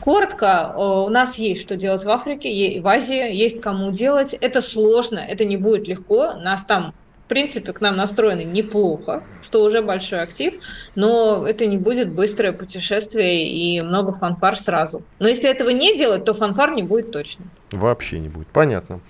Коротко, 0.00 0.74
у 0.76 1.08
нас 1.08 1.36
есть 1.36 1.62
что 1.62 1.76
делать 1.76 2.04
в 2.04 2.10
Африке, 2.10 2.80
в 2.80 2.86
Азии, 2.86 3.34
есть 3.34 3.60
кому 3.60 3.90
делать. 3.90 4.34
Это 4.34 4.60
сложно, 4.60 5.18
это 5.18 5.44
не 5.46 5.56
будет 5.56 5.88
легко. 5.88 6.34
Нас 6.34 6.62
там, 6.64 6.92
в 7.24 7.28
принципе, 7.28 7.72
к 7.72 7.80
нам 7.80 7.96
настроены 7.96 8.44
неплохо, 8.44 9.24
что 9.42 9.62
уже 9.62 9.80
большой 9.80 10.20
актив, 10.20 10.62
но 10.94 11.46
это 11.46 11.66
не 11.66 11.78
будет 11.78 12.10
быстрое 12.10 12.52
путешествие 12.52 13.48
и 13.48 13.80
много 13.80 14.12
фанфар 14.12 14.58
сразу. 14.58 15.02
Но 15.18 15.28
если 15.28 15.48
этого 15.48 15.70
не 15.70 15.96
делать, 15.96 16.26
то 16.26 16.34
фанфар 16.34 16.72
не 16.72 16.82
будет 16.82 17.10
точно. 17.10 17.46
Вообще 17.70 18.18
не 18.18 18.28
будет, 18.28 18.48
понятно. 18.48 19.00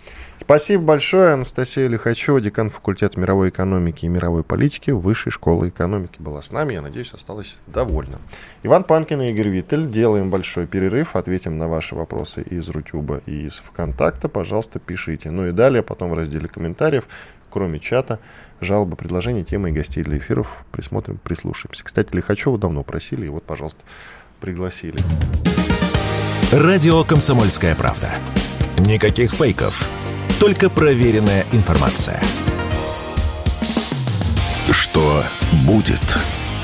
Спасибо 0.49 0.83
большое. 0.83 1.35
Анастасия 1.35 1.89
Лихачева, 1.89 2.41
декан 2.41 2.71
факультета 2.71 3.21
мировой 3.21 3.51
экономики 3.51 4.07
и 4.07 4.09
мировой 4.09 4.43
политики 4.43 4.91
Высшей 4.91 5.31
школы 5.31 5.69
экономики 5.69 6.17
была 6.21 6.41
с 6.41 6.53
нами. 6.53 6.73
Я 6.73 6.81
надеюсь, 6.81 7.13
осталась 7.13 7.59
довольна. 7.67 8.19
Иван 8.63 8.85
Панкин 8.85 9.21
и 9.21 9.31
Игорь 9.31 9.51
Виттель. 9.51 9.91
Делаем 9.91 10.31
большой 10.31 10.67
перерыв. 10.67 11.17
Ответим 11.17 11.59
на 11.59 11.69
ваши 11.69 11.95
вопросы 11.95 12.41
из 12.41 12.67
Рутюба 12.71 13.21
и 13.27 13.45
из 13.45 13.59
ВКонтакта. 13.59 14.31
Пожалуйста, 14.31 14.79
пишите. 14.79 15.31
Ну 15.31 15.49
и 15.49 15.53
далее, 15.53 15.83
потом 15.83 16.13
в 16.13 16.15
разделе 16.15 16.49
комментариев, 16.49 17.09
кроме 17.51 17.79
чата, 17.79 18.19
жалобы, 18.63 18.97
предложения, 18.97 19.45
темы 19.45 19.69
и 19.69 19.73
гостей 19.73 20.03
для 20.03 20.17
эфиров. 20.17 20.65
Присмотрим, 20.73 21.21
прислушаемся. 21.23 21.85
Кстати, 21.85 22.17
Лихачева 22.17 22.57
давно 22.57 22.85
просили, 22.85 23.27
и 23.27 23.29
вот, 23.29 23.45
пожалуйста, 23.45 23.83
пригласили. 24.41 24.97
Радио 26.53 27.05
«Комсомольская 27.05 27.77
правда». 27.77 28.09
Никаких 28.79 29.35
фейков 29.35 29.91
только 30.41 30.71
проверенная 30.71 31.45
информация. 31.53 32.23
Что 34.71 35.25
будет? 35.64 36.01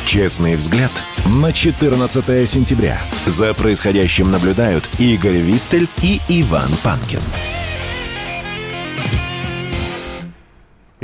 Честный 0.05 0.57
взгляд 0.57 0.93
на 1.27 1.53
14 1.53 2.49
сентября. 2.49 3.01
За 3.27 3.55
происходящим 3.55 4.31
наблюдают 4.31 4.89
Игорь 4.99 5.39
Виттель 5.39 5.89
и 6.03 6.21
Иван 6.29 6.71
Панкин. 6.83 7.21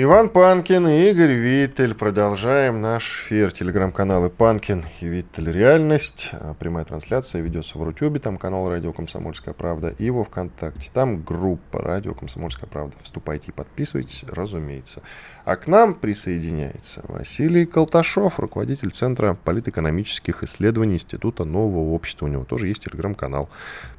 Иван 0.02 0.30
Панкин 0.30 0.88
и 0.88 1.10
Игорь 1.10 1.32
Виттель. 1.32 1.94
Продолжаем 1.94 2.80
наш 2.80 3.04
эфир. 3.04 3.52
Телеграм-каналы 3.52 4.30
Панкин 4.30 4.82
и 5.02 5.06
Виттель 5.06 5.50
Реальность. 5.50 6.30
А, 6.32 6.54
прямая 6.54 6.86
трансляция 6.86 7.42
ведется 7.42 7.76
в 7.76 7.82
Рутюбе. 7.82 8.18
Там 8.18 8.38
канал 8.38 8.70
Радио 8.70 8.94
Комсомольская 8.94 9.52
Правда. 9.52 9.90
И 9.98 10.08
во 10.08 10.24
Вконтакте. 10.24 10.90
Там 10.90 11.22
группа 11.22 11.82
Радио 11.82 12.14
Комсомольская 12.14 12.66
Правда. 12.66 12.96
Вступайте 13.02 13.48
и 13.48 13.52
подписывайтесь, 13.52 14.24
разумеется. 14.26 15.02
А 15.50 15.56
к 15.56 15.66
нам 15.66 15.94
присоединяется 15.94 17.02
Василий 17.08 17.66
Колташов, 17.66 18.38
руководитель 18.38 18.92
Центра 18.92 19.34
политэкономических 19.34 20.44
исследований 20.44 20.94
Института 20.94 21.44
Нового 21.44 21.92
Общества. 21.92 22.26
У 22.26 22.28
него 22.28 22.44
тоже 22.44 22.68
есть 22.68 22.84
телеграм-канал. 22.84 23.50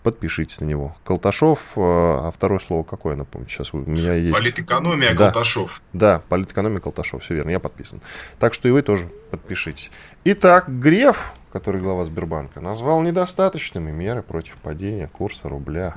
Подпишитесь 0.01 0.61
на 0.61 0.65
него. 0.65 0.95
Колташов, 1.03 1.73
э, 1.75 1.81
а 1.81 2.31
второе 2.33 2.59
слово 2.59 2.83
какое, 2.83 3.17
напомню, 3.17 3.49
сейчас 3.49 3.73
у 3.73 3.79
меня 3.79 4.13
есть. 4.13 4.33
Политэкономия 4.33 5.13
да. 5.13 5.25
Колташов. 5.25 5.81
Да, 5.91 6.21
политэкономия 6.29 6.79
Колташов, 6.79 7.21
все 7.21 7.33
верно, 7.33 7.49
я 7.49 7.59
подписан. 7.59 7.99
Так 8.39 8.53
что 8.53 8.69
и 8.69 8.71
вы 8.71 8.81
тоже 8.81 9.09
подпишитесь. 9.29 9.91
Итак, 10.23 10.69
Греф, 10.69 11.33
который 11.51 11.81
глава 11.81 12.05
Сбербанка, 12.05 12.61
назвал 12.61 13.01
недостаточными 13.01 13.91
меры 13.91 14.21
против 14.21 14.55
падения 14.55 15.07
курса 15.07 15.49
рубля. 15.49 15.95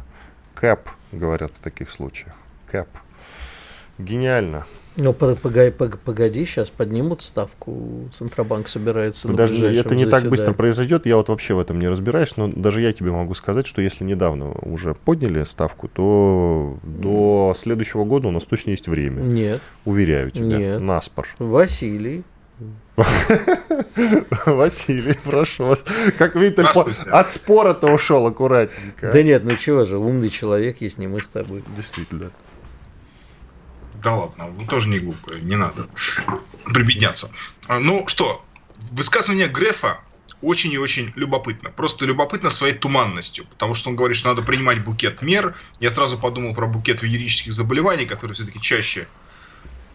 Кэп, 0.57 0.81
говорят 1.13 1.53
в 1.53 1.61
таких 1.61 1.93
случаях. 1.93 2.35
Кэп. 2.67 2.89
Гениально. 3.99 4.67
Ну, 4.97 5.13
погоди, 5.13 5.73
погоди, 5.73 6.45
сейчас 6.45 6.71
поднимут 6.71 7.23
ставку, 7.23 8.09
Центробанк 8.13 8.69
собирается. 8.69 9.27
Подожди, 9.27 9.65
это 9.65 9.97
не 9.97 10.07
так 10.07 10.25
быстро 10.29 10.53
произойдет, 10.53 11.07
я 11.07 11.17
вот 11.17 11.29
вообще 11.29 11.55
в 11.55 11.59
этом 11.59 11.81
не 11.81 11.89
разбираюсь, 11.89 12.37
но 12.37 12.49
даже 12.49 12.81
я 12.81 12.93
тебе 12.93 13.11
могу 13.11 13.35
сказать, 13.35 13.67
что 13.67 13.83
если 13.83 14.05
недавно 14.05 14.53
уже 14.53 14.95
подняли 14.95 15.43
ставку, 15.45 15.89
то 15.89 16.79
до 16.83 17.55
следующего 17.57 18.05
года 18.05 18.29
у 18.29 18.31
нас 18.31 18.45
точно 18.45 18.71
есть 18.71 18.87
время. 18.87 19.21
Нет. 19.23 19.61
Уверяю 19.85 20.31
тебя. 20.31 20.59
Нет. 20.59 20.81
Наспор. 20.81 21.27
Василий. 21.39 22.23
Василий, 24.47 25.19
прошу 25.25 25.65
вас. 25.65 25.85
Как 26.17 26.37
видите, 26.37 26.63
от 27.11 27.31
спора-то 27.31 27.89
ушел 27.89 28.27
аккуратненько. 28.27 29.11
Да 29.11 29.23
нет, 29.25 29.43
ну 29.45 29.57
чего 29.57 29.85
же, 29.85 29.99
умный 29.99 30.29
человек 30.29 30.81
есть 30.81 30.99
не 30.99 31.09
мы 31.09 31.21
с 31.21 31.27
тобой. 31.27 31.65
Действительно. 31.77 32.31
Да 34.05 34.15
ладно, 34.15 34.49
вы 34.49 34.67
тоже 34.67 34.91
не 34.91 34.99
глупые, 34.99 35.41
не 35.41 35.57
надо 35.57 35.89
прибедняться. 36.67 37.31
А, 37.67 37.79
ну 37.81 38.07
что, 38.07 38.45
высказывание 38.93 39.49
Грефа 39.49 39.99
очень 40.43 40.71
и 40.73 40.79
очень 40.79 41.11
любопытно. 41.17 41.71
Просто 41.71 42.05
любопытно 42.05 42.51
своей 42.51 42.75
туманностью, 42.75 43.47
потому 43.47 43.73
что 43.73 43.89
он 43.89 43.97
говорит, 43.97 44.19
что 44.19 44.29
надо 44.29 44.43
принимать 44.43 44.85
букет 44.85 45.23
мер. 45.23 45.57
Я 45.81 45.89
сразу 45.89 46.19
подумал 46.19 46.55
про 46.55 46.67
букет 46.67 47.03
венерических 47.03 47.55
заболеваний, 47.55 48.05
который 48.05 48.33
все-таки 48.33 48.61
чаще 48.61 49.09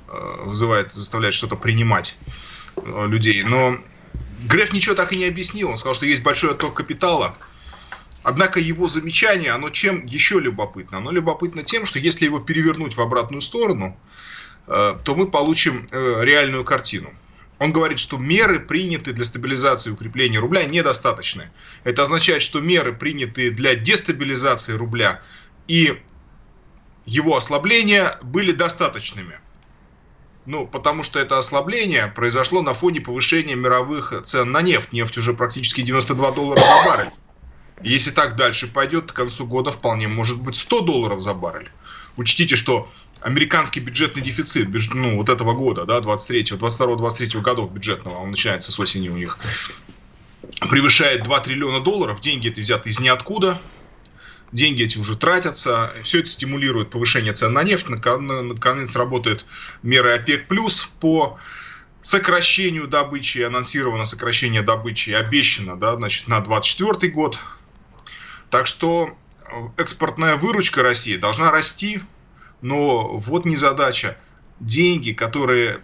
э, 0.08 0.44
вызывает, 0.44 0.92
заставляет 0.92 1.36
что-то 1.36 1.56
принимать 1.56 2.18
э, 2.78 3.06
людей. 3.08 3.44
Но 3.44 3.78
Греф 4.40 4.74
ничего 4.74 4.96
так 4.96 5.14
и 5.14 5.20
не 5.20 5.26
объяснил. 5.26 5.70
Он 5.70 5.78
сказал, 5.78 5.94
что 5.94 6.08
есть 6.08 6.24
большой 6.24 6.52
отток 6.52 6.74
капитала, 6.74 7.36
Однако 8.24 8.60
его 8.60 8.88
замечание, 8.88 9.52
оно 9.52 9.70
чем 9.70 10.06
еще 10.06 10.40
любопытно? 10.40 10.98
Оно 10.98 11.12
любопытно 11.12 11.64
тем, 11.64 11.86
что 11.86 12.00
если 12.00 12.26
его 12.26 12.40
перевернуть 12.40 12.96
в 12.96 13.02
обратную 13.02 13.42
сторону, 13.42 13.98
э, 14.68 14.98
то 15.04 15.16
мы 15.16 15.28
получим 15.28 15.88
э, 15.92 16.20
реальную 16.22 16.66
картину. 16.66 17.14
Он 17.60 17.74
говорит, 17.74 18.00
что 18.00 18.18
меры, 18.18 18.60
принятые 18.60 19.14
для 19.14 19.26
стабилизации 19.26 19.90
и 19.90 19.94
укрепления 19.94 20.40
рубля, 20.40 20.64
недостаточны. 20.64 21.50
Это 21.84 22.04
означает, 22.04 22.42
что 22.42 22.62
меры, 22.62 22.94
принятые 22.94 23.52
для 23.52 23.76
дестабилизации 23.76 24.74
рубля 24.74 25.22
и 25.68 26.02
его 27.06 27.36
ослабления, 27.36 28.18
были 28.22 28.52
достаточными. 28.52 29.40
Ну, 30.46 30.66
потому 30.66 31.04
что 31.04 31.20
это 31.20 31.38
ослабление 31.38 32.08
произошло 32.08 32.62
на 32.62 32.74
фоне 32.74 33.02
повышения 33.02 33.56
мировых 33.56 34.14
цен 34.24 34.52
на 34.52 34.62
нефть. 34.62 34.94
Нефть 34.94 35.18
уже 35.18 35.34
практически 35.34 35.82
92 35.82 36.32
доллара 36.32 36.60
за 36.60 36.90
баррель. 36.90 37.12
Если 37.82 38.12
так 38.12 38.36
дальше 38.36 38.68
пойдет, 38.68 39.12
к 39.12 39.16
концу 39.16 39.48
года 39.48 39.72
вполне 39.72 40.08
может 40.08 40.42
быть 40.42 40.56
100 40.56 40.82
долларов 40.82 41.22
за 41.22 41.34
баррель. 41.34 41.72
Учтите, 42.18 42.56
что 42.56 42.90
американский 43.22 43.80
бюджетный 43.80 44.22
дефицит 44.22 44.68
ну, 44.94 45.18
вот 45.18 45.30
этого 45.30 45.54
года, 45.54 45.86
да, 45.86 46.02
23 46.02 46.44
22-23 46.44 47.42
годов 47.42 47.72
бюджетного, 47.72 48.18
он 48.18 48.32
начинается 48.32 48.72
с 48.72 48.80
осени 48.80 49.10
у 49.10 49.16
них, 49.16 49.40
превышает 50.70 51.24
2 51.24 51.40
триллиона 51.40 51.80
долларов. 51.80 52.20
Деньги 52.20 52.50
эти 52.50 52.60
взяты 52.60 52.90
из 52.90 53.00
ниоткуда. 53.00 53.60
Деньги 54.52 54.84
эти 54.84 54.98
уже 54.98 55.16
тратятся. 55.16 55.94
Все 56.02 56.20
это 56.20 56.30
стимулирует 56.30 56.90
повышение 56.90 57.34
цен 57.34 57.54
на 57.54 57.64
нефть. 57.64 57.88
Наконец 57.90 58.96
работает 58.96 59.46
меры 59.84 60.16
ОПЕК+, 60.16 60.48
плюс 60.48 60.84
по 61.00 61.38
сокращению 62.02 62.88
добычи, 62.88 63.40
анонсировано 63.40 64.06
сокращение 64.06 64.62
добычи, 64.62 65.12
обещано 65.12 65.78
да, 65.78 65.96
значит, 65.96 66.28
на 66.28 66.40
2024 66.40 67.14
год. 67.14 67.40
Так 68.50 68.68
что 68.68 69.16
э, 69.46 69.52
экспортная 69.78 70.36
выручка 70.36 70.84
России 70.84 71.18
должна 71.18 71.52
расти, 71.52 72.02
но 72.62 73.18
вот 73.18 73.46
не 73.46 73.56
задача. 73.56 74.18
Деньги, 74.60 75.14
которые 75.14 75.82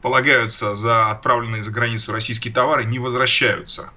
полагаются 0.00 0.74
за 0.74 1.10
отправленные 1.10 1.62
за 1.62 1.72
границу 1.72 2.12
российские 2.12 2.54
товары, 2.54 2.84
не 2.84 2.98
возвращаются. 2.98 3.90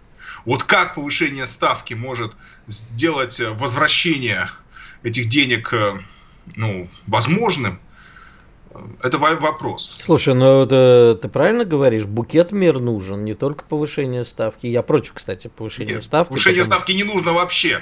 Вот 0.45 0.63
как 0.63 0.95
повышение 0.95 1.45
ставки 1.45 1.93
может 1.93 2.33
сделать 2.67 3.39
возвращение 3.39 4.49
этих 5.03 5.29
денег 5.29 5.73
э, 5.73 5.99
ну, 6.55 6.89
возможным, 7.07 7.79
это 9.01 9.17
вопрос. 9.17 9.97
Слушай, 10.03 10.36
ну 10.36 10.63
это, 10.63 11.17
ты 11.21 11.27
правильно 11.27 11.65
говоришь, 11.65 12.05
букет 12.05 12.51
мер 12.51 12.79
нужен, 12.79 13.25
не 13.25 13.34
только 13.34 13.63
повышение 13.63 14.25
ставки. 14.25 14.67
Я 14.67 14.84
против, 14.84 15.13
кстати, 15.13 15.47
повышения 15.47 15.95
Нет, 15.95 16.03
ставки. 16.03 16.29
Повышение 16.29 16.63
потому... 16.63 16.82
ставки 16.82 16.91
не 16.91 17.03
нужно 17.03 17.34
вообще. 17.34 17.82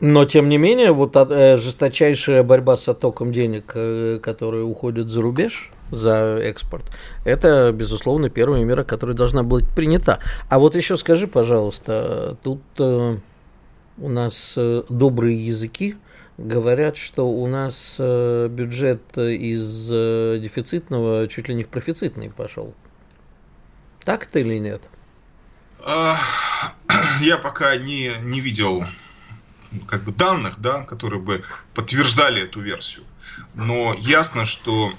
Но, 0.00 0.24
тем 0.24 0.48
не 0.48 0.58
менее, 0.58 0.92
вот 0.92 1.14
э, 1.16 1.56
жесточайшая 1.56 2.42
борьба 2.42 2.76
с 2.76 2.88
оттоком 2.88 3.32
денег, 3.32 3.72
э, 3.76 4.18
которые 4.20 4.64
уходят 4.64 5.08
за 5.08 5.22
рубеж, 5.22 5.70
за 5.92 6.40
экспорт, 6.42 6.84
это, 7.24 7.70
безусловно, 7.72 8.28
первая 8.28 8.64
мера, 8.64 8.82
которая 8.82 9.14
должна 9.14 9.44
быть 9.44 9.66
принята. 9.74 10.18
А 10.48 10.58
вот 10.58 10.74
еще 10.74 10.96
скажи, 10.96 11.28
пожалуйста, 11.28 12.36
тут 12.42 12.60
э, 12.78 13.18
у 13.98 14.08
нас 14.08 14.58
добрые 14.88 15.46
языки 15.46 15.94
говорят, 16.38 16.96
что 16.96 17.28
у 17.28 17.46
нас 17.46 17.96
э, 17.98 18.48
бюджет 18.50 19.16
из 19.16 19.88
э, 19.90 20.38
дефицитного 20.40 21.28
чуть 21.28 21.48
ли 21.48 21.54
не 21.54 21.62
в 21.62 21.68
профицитный 21.68 22.30
пошел. 22.30 22.74
Так 24.04 24.24
это 24.24 24.40
или 24.40 24.58
нет? 24.58 24.82
А, 25.80 26.18
я 27.20 27.38
пока 27.38 27.76
не, 27.76 28.16
не 28.22 28.40
видел 28.40 28.84
как 29.86 30.04
бы 30.04 30.12
данных, 30.12 30.60
да, 30.60 30.84
которые 30.84 31.20
бы 31.20 31.42
подтверждали 31.74 32.42
эту 32.42 32.60
версию. 32.60 33.04
Но 33.54 33.94
ясно, 33.98 34.44
что 34.44 34.92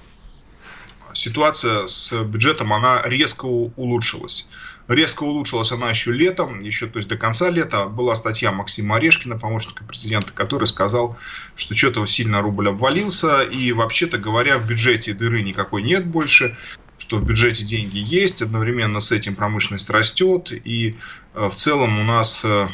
ситуация 1.13 1.87
с 1.87 2.23
бюджетом, 2.23 2.73
она 2.73 3.01
резко 3.03 3.45
улучшилась. 3.45 4.47
Резко 4.87 5.23
улучшилась 5.23 5.71
она 5.71 5.89
еще 5.89 6.11
летом, 6.11 6.59
еще 6.59 6.87
то 6.87 6.97
есть 6.97 7.09
до 7.09 7.17
конца 7.17 7.49
лета. 7.49 7.85
Была 7.85 8.13
статья 8.13 8.51
Максима 8.51 8.97
Орешкина, 8.97 9.37
помощника 9.37 9.83
президента, 9.83 10.31
который 10.31 10.65
сказал, 10.65 11.17
что 11.55 11.75
что-то 11.75 12.05
сильно 12.05 12.41
рубль 12.41 12.69
обвалился, 12.69 13.41
и 13.41 13.71
вообще-то 13.71 14.19
говоря, 14.19 14.59
в 14.59 14.67
бюджете 14.67 15.13
дыры 15.13 15.41
никакой 15.41 15.81
нет 15.81 16.05
больше, 16.05 16.55
что 16.99 17.17
в 17.17 17.25
бюджете 17.25 17.63
деньги 17.63 17.97
есть, 17.97 18.41
одновременно 18.41 18.99
с 18.99 19.11
этим 19.11 19.35
промышленность 19.35 19.89
растет, 19.89 20.51
и 20.51 20.95
э, 21.33 21.47
в 21.49 21.53
целом 21.53 21.99
у 21.99 22.03
нас 22.03 22.45
э, 22.45 22.67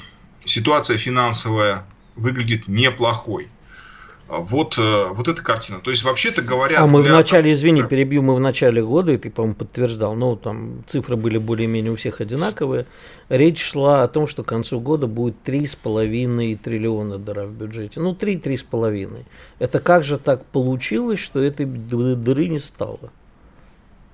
ситуация 0.46 0.98
финансовая 0.98 1.86
выглядит 2.16 2.68
неплохой. 2.68 3.50
Вот, 4.34 4.78
э, 4.78 5.08
вот 5.12 5.28
эта 5.28 5.44
картина. 5.44 5.82
То 5.82 5.92
есть, 5.92 6.04
вообще-то 6.04 6.42
говоря... 6.42 6.80
А 6.80 6.88
мы 6.88 7.02
в 7.02 7.10
начале, 7.10 7.52
извини, 7.52 7.84
перебью, 7.84 8.22
мы 8.22 8.34
в 8.34 8.40
начале 8.40 8.82
года, 8.82 9.12
и 9.12 9.18
ты, 9.18 9.30
по-моему, 9.30 9.56
подтверждал, 9.56 10.16
ну, 10.16 10.38
там 10.38 10.86
цифры 10.88 11.18
были 11.18 11.38
более-менее 11.38 11.92
у 11.92 11.98
всех 11.98 12.22
одинаковые. 12.22 12.86
Речь 13.28 13.62
шла 13.62 14.04
о 14.04 14.08
том, 14.08 14.28
что 14.28 14.44
к 14.44 14.48
концу 14.48 14.80
года 14.80 15.08
будет 15.08 15.36
3,5 15.44 16.58
триллиона 16.60 17.18
дыра 17.18 17.44
в 17.44 17.52
бюджете. 17.52 18.00
Ну, 18.00 18.14
3-3,5. 18.14 19.26
Это 19.60 19.80
как 19.82 20.06
же 20.06 20.18
так 20.18 20.46
получилось, 20.46 21.20
что 21.20 21.42
этой 21.42 21.66
дыры 21.66 22.48
не 22.48 22.60
стало? 22.60 23.12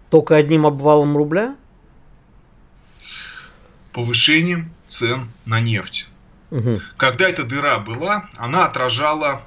Только 0.10 0.36
одним 0.36 0.65
обвалом 0.65 1.15
рубля? 1.15 1.56
Повышением 3.93 4.73
цен 4.88 5.30
на 5.45 5.60
нефть. 5.60 6.10
Угу. 6.49 6.80
Когда 6.97 7.30
эта 7.30 7.43
дыра 7.43 7.77
была, 7.77 8.27
она 8.38 8.65
отражала 8.65 9.43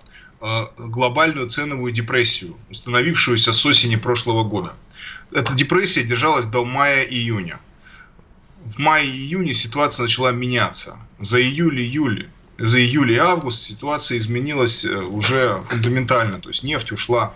глобальную 0.78 1.48
ценовую 1.48 1.92
депрессию, 1.92 2.56
установившуюся 2.70 3.52
с 3.52 3.66
осени 3.66 3.96
прошлого 3.96 4.44
года. 4.44 4.74
Эта 5.32 5.54
депрессия 5.54 6.02
держалась 6.02 6.46
до 6.46 6.64
мая-июня. 6.64 7.60
В 8.64 8.78
мае-июне 8.78 9.52
ситуация 9.54 10.04
начала 10.04 10.32
меняться. 10.32 10.96
За 11.18 11.40
июль-июль 11.40 12.28
за 12.60 12.78
июль 12.78 13.12
и 13.12 13.16
август 13.16 13.62
ситуация 13.62 14.18
изменилась 14.18 14.84
э, 14.84 14.94
уже 14.94 15.62
фундаментально. 15.64 16.40
То 16.40 16.50
есть 16.50 16.62
нефть 16.62 16.92
ушла 16.92 17.34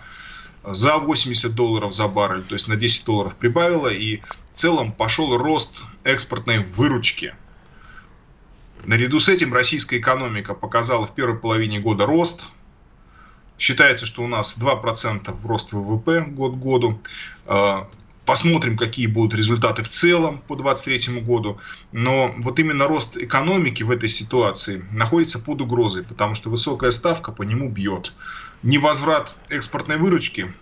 за 0.63 0.97
80 0.97 1.55
долларов 1.55 1.93
за 1.93 2.07
баррель, 2.07 2.43
то 2.43 2.53
есть 2.53 2.67
на 2.67 2.75
10 2.75 3.05
долларов 3.05 3.35
прибавила, 3.35 3.87
и 3.87 4.17
в 4.51 4.55
целом 4.55 4.91
пошел 4.91 5.35
рост 5.35 5.83
экспортной 6.03 6.59
выручки. 6.59 7.33
Наряду 8.83 9.19
с 9.19 9.27
этим 9.27 9.51
российская 9.51 9.97
экономика 9.97 10.53
показала 10.53 11.07
в 11.07 11.15
первой 11.15 11.39
половине 11.39 11.79
года 11.79 12.05
рост, 12.05 12.49
Считается, 13.57 14.05
что 14.05 14.21
у 14.21 14.27
нас 14.27 14.57
2% 14.57 15.31
в 15.31 15.45
рост 15.45 15.71
ВВП 15.71 16.21
год 16.27 16.55
к 16.55 16.57
году. 16.57 17.01
А, 17.45 17.89
посмотрим, 18.25 18.77
какие 18.77 19.07
будут 19.07 19.33
результаты 19.33 19.83
в 19.83 19.89
целом 19.89 20.39
по 20.47 20.55
2023 20.55 21.21
году. 21.21 21.59
Но 21.91 22.33
вот 22.39 22.59
именно 22.59 22.87
рост 22.87 23.17
экономики 23.17 23.83
в 23.83 23.91
этой 23.91 24.09
ситуации 24.09 24.83
находится 24.91 25.39
под 25.39 25.61
угрозой, 25.61 26.03
потому 26.03 26.35
что 26.35 26.49
высокая 26.49 26.91
ставка 26.91 27.31
по 27.31 27.43
нему 27.43 27.69
бьет. 27.69 28.13
Невозврат 28.63 29.37
экспортной 29.49 29.97
выручки 29.97 30.53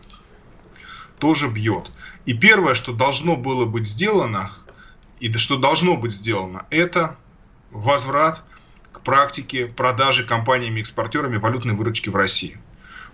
тоже 1.17 1.47
бьет. 1.47 1.91
И 2.25 2.33
первое, 2.33 2.75
что 2.75 2.91
должно 2.91 3.35
было 3.35 3.65
быть 3.65 3.87
сделано, 3.87 4.51
и 5.19 5.33
что 5.33 5.57
должно 5.57 5.95
быть 5.95 6.11
сделано, 6.11 6.65
это 6.69 7.15
возврат 7.71 8.43
к 8.91 9.01
практике 9.01 9.65
продажи 9.65 10.25
компаниями-экспортерами 10.25 11.37
валютной 11.37 11.73
выручки 11.73 12.09
в 12.09 12.15
России 12.15 12.59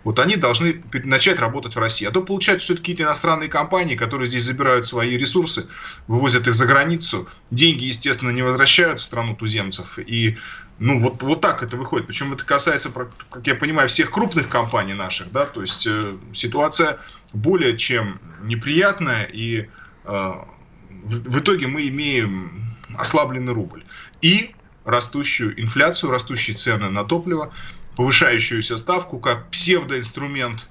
вот 0.04 0.20
они 0.20 0.36
должны 0.36 0.82
начать 1.04 1.40
работать 1.40 1.76
в 1.76 1.80
России. 1.80 2.08
А 2.08 2.12
то 2.12 2.22
получается, 2.22 2.64
что 2.64 2.74
это 2.74 2.82
какие-то 2.82 3.04
иностранные 3.04 3.50
компании, 3.50 3.96
которые 3.96 4.28
здесь 4.28 4.44
забирают 4.44 4.88
свои 4.88 5.18
ресурсы, 5.18 5.68
вывозят 6.08 6.48
их 6.48 6.56
за 6.56 6.66
границу, 6.66 7.28
деньги, 7.52 7.86
естественно, 7.86 8.32
не 8.32 8.42
возвращают 8.42 9.00
в 9.00 9.04
страну 9.04 9.36
туземцев. 9.36 10.00
И 10.00 10.38
ну, 10.80 11.00
вот, 11.00 11.22
вот 11.24 11.42
так 11.42 11.64
это 11.64 11.76
выходит. 11.76 12.08
Причем 12.08 12.34
это 12.34 12.46
касается, 12.46 12.92
как 13.30 13.46
я 13.46 13.56
понимаю, 13.56 13.90
всех 13.90 14.12
крупных 14.12 14.48
компаний 14.48 14.94
наших. 14.94 15.32
Да? 15.32 15.46
То 15.46 15.62
есть 15.62 15.86
э, 15.86 16.16
ситуация 16.32 17.00
более 17.34 17.78
чем 17.78 18.20
неприятная, 18.44 19.26
и 19.26 19.62
э, 19.62 19.68
в, 20.06 21.30
в 21.30 21.40
итоге 21.40 21.68
мы 21.68 21.88
имеем 21.90 22.78
ослабленный 22.98 23.54
рубль. 23.54 23.84
И 24.22 24.56
растущую 24.86 25.60
инфляцию, 25.60 26.12
растущие 26.12 26.56
цены 26.56 26.90
на 26.90 27.04
топливо, 27.04 27.52
повышающуюся 28.00 28.78
ставку 28.78 29.20
как 29.20 29.52
псевдоинструмент 29.52 30.70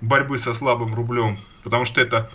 борьбы 0.00 0.38
со 0.38 0.52
слабым 0.52 0.92
рублем, 0.92 1.38
потому 1.62 1.84
что 1.84 2.00
это 2.00 2.32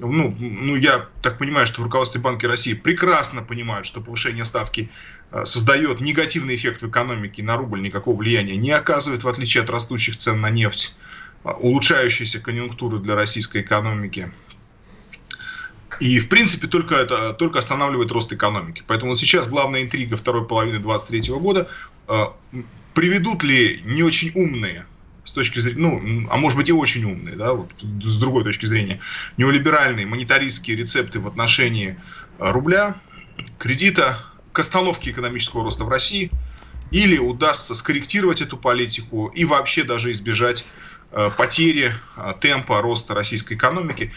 ну, 0.00 0.34
ну, 0.40 0.74
я 0.74 1.06
так 1.22 1.38
понимаю, 1.38 1.68
что 1.68 1.82
в 1.82 1.84
руководстве 1.84 2.20
Банка 2.20 2.48
России 2.48 2.74
прекрасно 2.74 3.42
понимают, 3.42 3.86
что 3.86 4.00
повышение 4.00 4.44
ставки 4.44 4.90
э, 5.30 5.44
создает 5.44 6.00
негативный 6.00 6.56
эффект 6.56 6.82
в 6.82 6.88
экономике, 6.88 7.44
на 7.44 7.56
рубль 7.56 7.80
никакого 7.80 8.16
влияния 8.16 8.56
не 8.56 8.72
оказывает, 8.72 9.22
в 9.22 9.28
отличие 9.28 9.62
от 9.62 9.70
растущих 9.70 10.16
цен 10.16 10.40
на 10.40 10.50
нефть, 10.50 10.96
э, 11.44 11.50
улучшающейся 11.50 12.40
конъюнктуры 12.40 12.98
для 12.98 13.14
российской 13.14 13.60
экономики. 13.60 14.32
И, 16.00 16.18
в 16.18 16.28
принципе, 16.28 16.66
только 16.66 16.96
это 16.96 17.34
только 17.34 17.60
останавливает 17.60 18.10
рост 18.10 18.32
экономики. 18.32 18.82
Поэтому 18.84 19.12
вот 19.12 19.20
сейчас 19.20 19.48
главная 19.48 19.84
интрига 19.84 20.16
второй 20.16 20.44
половины 20.44 20.80
2023 20.80 21.38
года 21.38 21.68
э, 22.08 22.24
приведут 22.96 23.44
ли 23.44 23.82
не 23.84 24.02
очень 24.02 24.32
умные 24.34 24.86
с 25.22 25.32
точки 25.32 25.58
зрения, 25.58 25.80
ну, 25.80 26.28
а 26.30 26.38
может 26.38 26.56
быть 26.56 26.70
и 26.70 26.72
очень 26.72 27.04
умные, 27.04 27.36
да, 27.36 27.52
вот 27.52 27.70
с 28.02 28.18
другой 28.18 28.42
точки 28.42 28.64
зрения, 28.64 29.00
неолиберальные 29.36 30.06
монетаристские 30.06 30.78
рецепты 30.78 31.20
в 31.20 31.28
отношении 31.28 31.98
э, 32.38 32.50
рубля, 32.50 32.96
кредита, 33.58 34.18
к 34.52 34.60
остановке 34.60 35.10
экономического 35.10 35.62
роста 35.62 35.84
в 35.84 35.90
России, 35.90 36.30
или 36.90 37.18
удастся 37.18 37.74
скорректировать 37.74 38.40
эту 38.40 38.56
политику 38.56 39.26
и 39.34 39.44
вообще 39.44 39.84
даже 39.84 40.12
избежать 40.12 40.66
Э, 41.12 41.30
потери 41.30 41.94
э, 42.16 42.34
темпа 42.40 42.82
роста 42.82 43.14
российской 43.14 43.54
экономики, 43.54 44.12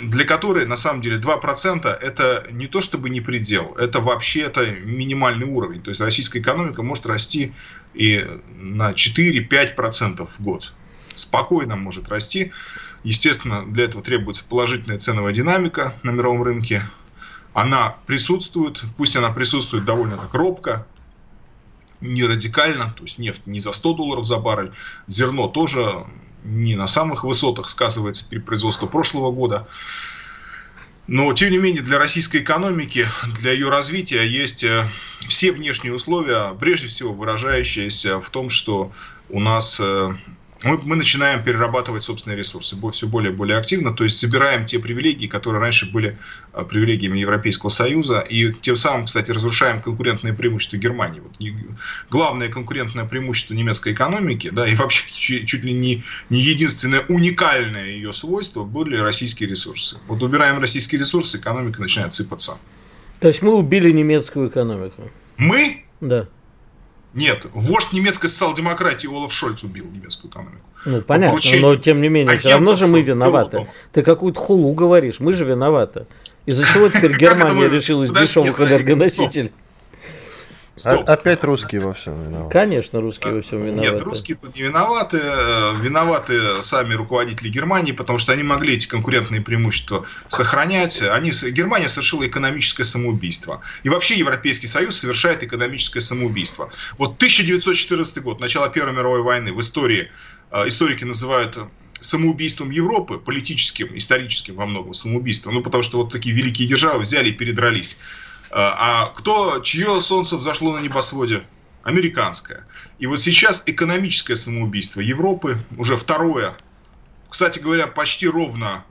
для 0.00 0.24
которой 0.24 0.66
на 0.66 0.76
самом 0.76 1.02
деле 1.02 1.18
2% 1.18 1.86
это 1.86 2.46
не 2.50 2.66
то 2.66 2.80
чтобы 2.80 3.10
не 3.10 3.20
предел, 3.20 3.76
это 3.78 4.00
вообще 4.00 4.40
это 4.40 4.66
минимальный 4.70 5.46
уровень. 5.46 5.82
То 5.82 5.90
есть 5.90 6.00
российская 6.00 6.40
экономика 6.40 6.82
может 6.82 7.06
расти 7.06 7.52
и 7.92 8.26
на 8.56 8.92
4-5% 8.92 10.26
в 10.26 10.42
год. 10.42 10.72
Спокойно 11.14 11.76
может 11.76 12.08
расти. 12.08 12.52
Естественно, 13.04 13.64
для 13.66 13.84
этого 13.84 14.02
требуется 14.02 14.42
положительная 14.44 14.98
ценовая 14.98 15.34
динамика 15.34 15.94
на 16.02 16.10
мировом 16.10 16.42
рынке. 16.42 16.82
Она 17.52 17.96
присутствует, 18.06 18.82
пусть 18.96 19.14
она 19.14 19.30
присутствует 19.30 19.84
довольно 19.84 20.16
так 20.16 20.32
робко, 20.32 20.86
не 22.00 22.24
радикально, 22.24 22.92
то 22.96 23.02
есть 23.02 23.18
нефть 23.18 23.46
не 23.46 23.60
за 23.60 23.72
100 23.72 23.94
долларов 23.94 24.24
за 24.24 24.38
баррель, 24.38 24.72
зерно 25.06 25.48
тоже 25.48 26.06
не 26.44 26.74
на 26.74 26.86
самых 26.86 27.24
высотах 27.24 27.68
сказывается 27.68 28.24
при 28.28 28.38
производстве 28.38 28.88
прошлого 28.88 29.30
года. 29.30 29.66
Но, 31.06 31.32
тем 31.32 31.50
не 31.50 31.58
менее, 31.58 31.82
для 31.82 31.98
российской 31.98 32.38
экономики, 32.38 33.06
для 33.40 33.52
ее 33.52 33.68
развития 33.68 34.24
есть 34.24 34.62
э, 34.62 34.88
все 35.26 35.50
внешние 35.50 35.92
условия, 35.92 36.54
прежде 36.60 36.86
всего 36.86 37.12
выражающиеся 37.12 38.20
в 38.20 38.30
том, 38.30 38.48
что 38.48 38.92
у 39.28 39.40
нас 39.40 39.80
э, 39.82 40.10
мы, 40.62 40.78
мы 40.84 40.96
начинаем 40.96 41.42
перерабатывать 41.42 42.02
собственные 42.02 42.38
ресурсы 42.38 42.76
все 42.92 43.06
более 43.06 43.32
и 43.32 43.34
более 43.34 43.56
активно, 43.56 43.92
то 43.92 44.04
есть 44.04 44.18
собираем 44.18 44.64
те 44.64 44.78
привилегии, 44.78 45.26
которые 45.26 45.60
раньше 45.60 45.90
были 45.90 46.16
а, 46.52 46.64
привилегиями 46.64 47.18
Европейского 47.18 47.70
Союза, 47.70 48.20
и 48.20 48.52
тем 48.52 48.76
самым, 48.76 49.06
кстати, 49.06 49.30
разрушаем 49.30 49.80
конкурентное 49.80 50.32
преимущество 50.32 50.76
Германии. 50.76 51.20
Вот, 51.20 51.36
главное 52.10 52.48
конкурентное 52.48 53.04
преимущество 53.04 53.54
немецкой 53.54 53.92
экономики, 53.92 54.50
да, 54.50 54.66
и 54.66 54.74
вообще 54.74 55.44
чуть 55.44 55.64
ли 55.64 55.72
не, 55.72 56.02
не 56.28 56.40
единственное 56.40 57.00
уникальное 57.08 57.86
ее 57.86 58.12
свойство 58.12 58.64
были 58.64 58.96
российские 58.96 59.48
ресурсы. 59.48 59.98
Вот 60.08 60.22
убираем 60.22 60.60
российские 60.60 61.00
ресурсы, 61.00 61.38
экономика 61.38 61.80
начинает 61.80 62.12
сыпаться. 62.12 62.58
То 63.20 63.28
есть 63.28 63.42
мы 63.42 63.54
убили 63.54 63.90
немецкую 63.90 64.48
экономику? 64.48 65.10
Мы? 65.36 65.84
Да. 66.00 66.28
Нет, 67.12 67.46
вождь 67.52 67.92
немецкой 67.92 68.28
социал-демократии 68.28 69.08
Олаф 69.08 69.32
Шольц 69.32 69.64
убил 69.64 69.86
немецкую 69.90 70.30
экономику. 70.30 70.64
Ну, 70.86 71.02
понятно, 71.02 71.38
но 71.60 71.76
тем 71.76 72.00
не 72.00 72.08
менее, 72.08 72.38
все 72.38 72.52
равно 72.52 72.74
же 72.74 72.86
мы 72.86 73.02
виноваты. 73.02 73.66
Ты 73.92 74.02
какую-то 74.02 74.38
хулу 74.38 74.72
говоришь, 74.72 75.20
мы 75.20 75.32
же 75.32 75.44
виноваты. 75.44 76.06
Из-за 76.46 76.64
чего 76.64 76.88
теперь 76.88 77.16
Германия 77.18 77.68
решилась 77.68 78.10
дешевых 78.10 78.60
энергоносителей? 78.60 79.52
Стоп. 80.80 81.08
Опять 81.08 81.44
русские 81.44 81.82
во 81.82 81.92
всем 81.92 82.22
виноваты. 82.22 82.52
Конечно, 82.52 83.00
русские 83.02 83.34
во 83.34 83.42
всем 83.42 83.64
виноваты. 83.64 83.92
Нет, 83.92 84.02
русские 84.02 84.36
тут 84.38 84.54
не 84.54 84.62
виноваты. 84.62 85.20
Э, 85.22 85.74
виноваты 85.78 86.62
сами 86.62 86.94
руководители 86.94 87.50
Германии, 87.50 87.92
потому 87.92 88.18
что 88.18 88.32
они 88.32 88.42
могли 88.42 88.74
эти 88.74 88.88
конкурентные 88.88 89.42
преимущества 89.42 90.06
сохранять. 90.28 91.02
Они, 91.02 91.32
Германия 91.50 91.86
совершила 91.86 92.26
экономическое 92.26 92.84
самоубийство. 92.84 93.60
И 93.82 93.90
вообще 93.90 94.14
Европейский 94.14 94.68
Союз 94.68 94.96
совершает 94.96 95.42
экономическое 95.42 96.00
самоубийство. 96.00 96.70
Вот 96.96 97.16
1914 97.16 98.22
год, 98.22 98.40
начало 98.40 98.70
Первой 98.70 98.94
мировой 98.94 99.20
войны 99.20 99.52
в 99.52 99.60
истории, 99.60 100.10
э, 100.50 100.68
историки 100.68 101.04
называют 101.04 101.58
самоубийством 102.00 102.70
Европы, 102.70 103.18
политическим, 103.18 103.96
историческим 103.96 104.54
во 104.54 104.66
многом 104.66 104.94
самоубийством, 104.94 105.54
ну 105.54 105.62
потому 105.62 105.82
что 105.82 105.98
вот 105.98 106.10
такие 106.10 106.34
великие 106.34 106.66
державы 106.66 107.00
взяли 107.00 107.28
и 107.28 107.32
передрались. 107.32 107.98
А, 108.50 109.04
а 109.04 109.06
кто, 109.14 109.60
чье 109.60 110.00
солнце 110.00 110.36
взошло 110.36 110.76
на 110.76 110.80
небосводе? 110.80 111.42
Американское. 111.82 112.66
И 112.98 113.06
вот 113.06 113.20
сейчас 113.20 113.62
экономическое 113.66 114.36
самоубийство 114.36 115.00
Европы, 115.00 115.58
уже 115.78 115.96
второе, 115.96 116.56
кстати 117.28 117.58
говоря, 117.58 117.86
почти 117.86 118.28
ровно 118.28 118.84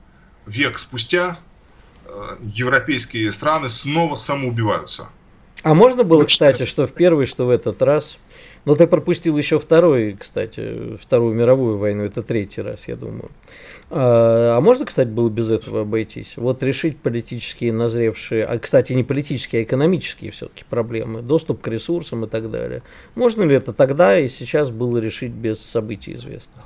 век 0.46 0.78
спустя, 0.78 1.38
э, 2.04 2.36
европейские 2.42 3.30
страны 3.30 3.68
снова 3.68 4.16
самоубиваются. 4.16 5.10
А 5.62 5.74
можно 5.74 6.02
было, 6.02 6.24
кстати, 6.24 6.64
что 6.64 6.86
в 6.86 6.92
первый, 6.92 7.26
что 7.26 7.46
в 7.46 7.50
этот 7.50 7.80
раз 7.82 8.18
но 8.64 8.74
ты 8.74 8.86
пропустил 8.86 9.36
еще 9.38 9.58
второй, 9.58 10.16
кстати, 10.18 10.96
Вторую 11.00 11.34
мировую 11.34 11.78
войну, 11.78 12.04
это 12.04 12.22
третий 12.22 12.60
раз, 12.60 12.88
я 12.88 12.96
думаю. 12.96 13.30
А, 13.90 14.56
а 14.56 14.60
можно, 14.60 14.86
кстати, 14.86 15.08
было 15.08 15.28
без 15.28 15.50
этого 15.50 15.82
обойтись? 15.82 16.36
Вот 16.36 16.62
решить 16.62 16.98
политические 16.98 17.72
назревшие, 17.72 18.44
а, 18.44 18.58
кстати, 18.58 18.92
не 18.92 19.02
политические, 19.02 19.62
а 19.62 19.64
экономические 19.64 20.30
все-таки 20.30 20.64
проблемы, 20.68 21.22
доступ 21.22 21.60
к 21.60 21.68
ресурсам 21.68 22.24
и 22.24 22.28
так 22.28 22.50
далее. 22.50 22.82
Можно 23.14 23.42
ли 23.42 23.54
это 23.54 23.72
тогда 23.72 24.18
и 24.18 24.28
сейчас 24.28 24.70
было 24.70 24.98
решить 24.98 25.32
без 25.32 25.60
событий 25.60 26.14
известных? 26.14 26.64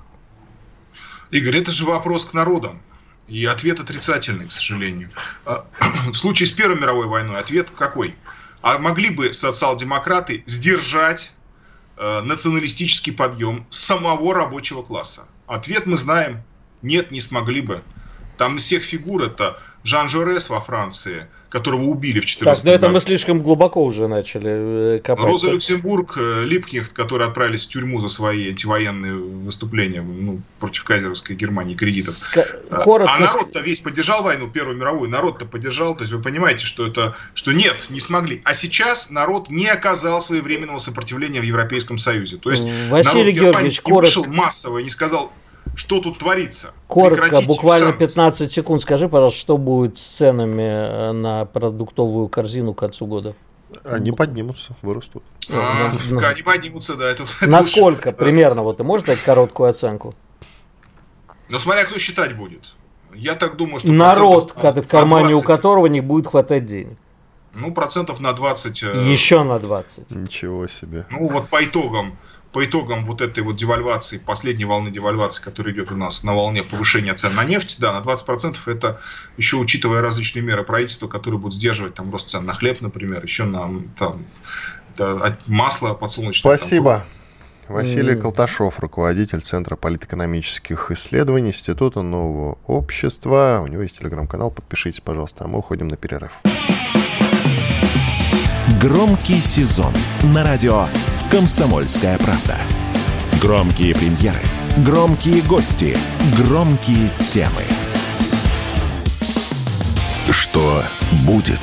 Игорь, 1.30 1.58
это 1.58 1.70
же 1.70 1.84
вопрос 1.86 2.26
к 2.26 2.34
народам. 2.34 2.80
И 3.26 3.46
ответ 3.46 3.80
отрицательный, 3.80 4.46
к 4.46 4.52
сожалению. 4.52 5.10
А, 5.46 5.66
в 6.12 6.14
случае 6.14 6.46
с 6.46 6.52
Первой 6.52 6.78
мировой 6.78 7.06
войной 7.06 7.38
ответ 7.38 7.70
какой? 7.70 8.14
А 8.60 8.78
могли 8.78 9.10
бы 9.10 9.32
социал-демократы 9.32 10.42
сдержать 10.46 11.32
Э, 11.96 12.22
националистический 12.22 13.12
подъем 13.12 13.66
самого 13.70 14.34
рабочего 14.34 14.82
класса? 14.82 15.28
Ответ 15.46 15.86
мы 15.86 15.96
знаем. 15.96 16.42
Нет, 16.84 17.10
не 17.10 17.20
смогли 17.20 17.60
бы. 17.60 17.82
Там 18.36 18.56
из 18.56 18.64
всех 18.64 18.82
фигур 18.82 19.22
это 19.22 19.58
Жан 19.84 20.08
Жорес 20.08 20.48
во 20.48 20.60
Франции, 20.60 21.28
которого 21.50 21.82
убили 21.82 22.18
в 22.18 22.26
14 22.26 22.64
Так, 22.64 22.68
но 22.68 22.74
это 22.74 22.88
мы 22.88 23.00
слишком 23.00 23.42
глубоко 23.42 23.84
уже 23.84 24.08
начали 24.08 24.96
э, 24.96 25.00
копать. 25.00 25.24
Роза 25.24 25.50
Люксембург, 25.52 26.16
э, 26.18 26.44
Липкнехт, 26.44 26.92
которые 26.92 27.28
отправились 27.28 27.66
в 27.66 27.68
тюрьму 27.68 28.00
за 28.00 28.08
свои 28.08 28.48
антивоенные 28.48 29.14
выступления 29.14 30.02
ну, 30.02 30.40
против 30.58 30.84
кайзеровской 30.84 31.36
Германии 31.36 31.74
кредитов. 31.74 32.14
Ска- 32.14 32.66
а, 32.70 32.80
коротко... 32.80 33.14
А 33.14 33.20
народ-то 33.20 33.60
весь 33.60 33.80
поддержал 33.80 34.22
войну, 34.22 34.48
Первую 34.48 34.76
мировую, 34.76 35.10
народ-то 35.10 35.44
поддержал, 35.44 35.94
то 35.94 36.02
есть 36.02 36.12
вы 36.12 36.20
понимаете, 36.20 36.64
что 36.64 36.86
это, 36.86 37.14
что 37.34 37.52
нет, 37.52 37.76
не 37.90 38.00
смогли. 38.00 38.40
А 38.44 38.54
сейчас 38.54 39.10
народ 39.10 39.48
не 39.48 39.68
оказал 39.68 40.20
своевременного 40.20 40.78
сопротивления 40.78 41.40
в 41.40 41.44
Европейском 41.44 41.98
Союзе. 41.98 42.38
То 42.38 42.50
есть 42.50 42.62
Василий 42.90 43.32
народ 43.32 43.54
Георгиевич, 43.54 43.78
не 43.78 43.82
коротко... 43.82 44.18
вышел 44.18 44.32
массово 44.32 44.78
и 44.78 44.84
не 44.84 44.90
сказал, 44.90 45.32
что 45.76 46.00
тут 46.00 46.18
творится. 46.18 46.72
Коротко, 46.86 47.22
Прекратите 47.22 47.48
буквально 47.48 47.92
15 47.92 48.52
секунд. 48.52 48.82
Скажи, 48.82 49.08
пожалуйста, 49.08 49.38
что 49.38 49.58
будет 49.58 49.98
с 49.98 50.02
ценами 50.02 50.62
э, 50.62 51.12
на 51.12 51.44
продуктовую 51.44 52.28
корзину 52.28 52.74
к 52.74 52.78
концу 52.78 53.06
года? 53.06 53.34
Они 53.84 54.12
поднимутся, 54.12 54.76
вырастут. 54.82 55.24
А, 55.50 55.92
ну, 56.08 56.20
они 56.24 56.42
поднимутся, 56.42 56.94
да. 56.94 57.10
Это, 57.10 57.24
Насколько 57.42 58.10
это 58.10 58.18
примерно? 58.18 58.62
Вот 58.62 58.76
ты 58.76 58.84
можешь 58.84 59.06
дать 59.06 59.20
короткую 59.20 59.68
оценку? 59.68 60.14
Ну, 61.48 61.58
смотря 61.58 61.84
кто 61.84 61.98
считать 61.98 62.36
будет. 62.36 62.74
Я 63.12 63.34
так 63.34 63.56
думаю, 63.56 63.80
что... 63.80 63.92
Народ, 63.92 64.54
в 64.56 64.86
кармане 64.86 65.34
у 65.34 65.42
которого 65.42 65.86
не 65.86 66.00
будет 66.00 66.28
хватать 66.28 66.66
денег. 66.66 66.98
Ну, 67.54 67.72
процентов 67.72 68.20
на 68.20 68.32
20. 68.32 68.82
Еще 68.82 69.44
на 69.44 69.58
20. 69.58 70.10
Ничего 70.10 70.66
себе. 70.66 71.06
Ну, 71.10 71.28
вот 71.28 71.48
по 71.48 71.64
итогам 71.64 72.16
по 72.54 72.64
итогам 72.64 73.04
вот 73.04 73.20
этой 73.20 73.42
вот 73.42 73.56
девальвации, 73.56 74.16
последней 74.16 74.64
волны 74.64 74.92
девальвации, 74.92 75.42
которая 75.42 75.74
идет 75.74 75.90
у 75.90 75.96
нас 75.96 76.22
на 76.22 76.36
волне 76.36 76.62
повышения 76.62 77.12
цен 77.12 77.34
на 77.34 77.42
нефть, 77.42 77.78
да, 77.80 77.92
на 77.92 78.00
20% 78.00 78.56
это 78.66 79.00
еще 79.36 79.56
учитывая 79.56 80.00
различные 80.00 80.44
меры 80.44 80.62
правительства, 80.62 81.08
которые 81.08 81.40
будут 81.40 81.54
сдерживать 81.54 81.94
там 81.94 82.12
рост 82.12 82.28
цен 82.28 82.46
на 82.46 82.52
хлеб, 82.52 82.80
например, 82.80 83.24
еще 83.24 83.42
на 83.42 83.82
там, 83.98 84.24
да, 84.96 85.36
масло 85.48 85.94
подсолнечное. 85.94 86.56
Спасибо. 86.56 87.04
Там, 87.66 87.74
Василий. 87.74 88.14
Колташов, 88.14 88.78
руководитель 88.78 89.40
Центра 89.40 89.74
политэкономических 89.74 90.92
исследований 90.92 91.48
Института 91.48 92.02
нового 92.02 92.58
общества. 92.68 93.62
У 93.64 93.66
него 93.66 93.82
есть 93.82 93.98
телеграм-канал, 93.98 94.52
подпишитесь, 94.52 95.00
пожалуйста, 95.00 95.46
а 95.46 95.48
мы 95.48 95.58
уходим 95.58 95.88
на 95.88 95.96
перерыв. 95.96 96.30
Громкий 98.80 99.40
сезон 99.40 99.92
на 100.22 100.44
радио 100.44 100.86
«Комсомольская 101.34 102.16
правда». 102.18 102.56
Громкие 103.42 103.92
премьеры, 103.92 104.38
громкие 104.86 105.42
гости, 105.42 105.96
громкие 106.38 107.10
темы. 107.18 107.64
Что 110.30 110.84
будет? 111.26 111.58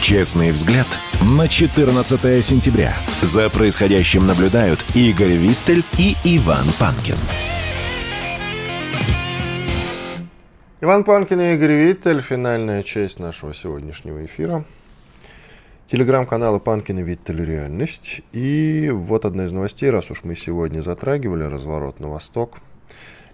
Честный 0.00 0.50
взгляд 0.50 0.88
на 1.22 1.46
14 1.46 2.44
сентября. 2.44 2.96
За 3.22 3.48
происходящим 3.48 4.26
наблюдают 4.26 4.84
Игорь 4.96 5.36
Виттель 5.36 5.84
и 6.00 6.16
Иван 6.24 6.64
Панкин. 6.80 7.14
Иван 10.80 11.04
Панкин 11.04 11.40
и 11.42 11.54
Игорь 11.54 11.74
Виттель. 11.74 12.20
Финальная 12.20 12.82
часть 12.82 13.20
нашего 13.20 13.54
сегодняшнего 13.54 14.24
эфира. 14.24 14.64
Телеграм-каналы 15.88 16.58
Панкина 16.58 17.04
Виттель 17.04 17.44
Реальность. 17.44 18.20
И 18.32 18.90
вот 18.92 19.24
одна 19.24 19.44
из 19.44 19.52
новостей, 19.52 19.88
раз 19.88 20.10
уж 20.10 20.24
мы 20.24 20.34
сегодня 20.34 20.80
затрагивали 20.80 21.44
разворот 21.44 22.00
на 22.00 22.08
восток. 22.08 22.56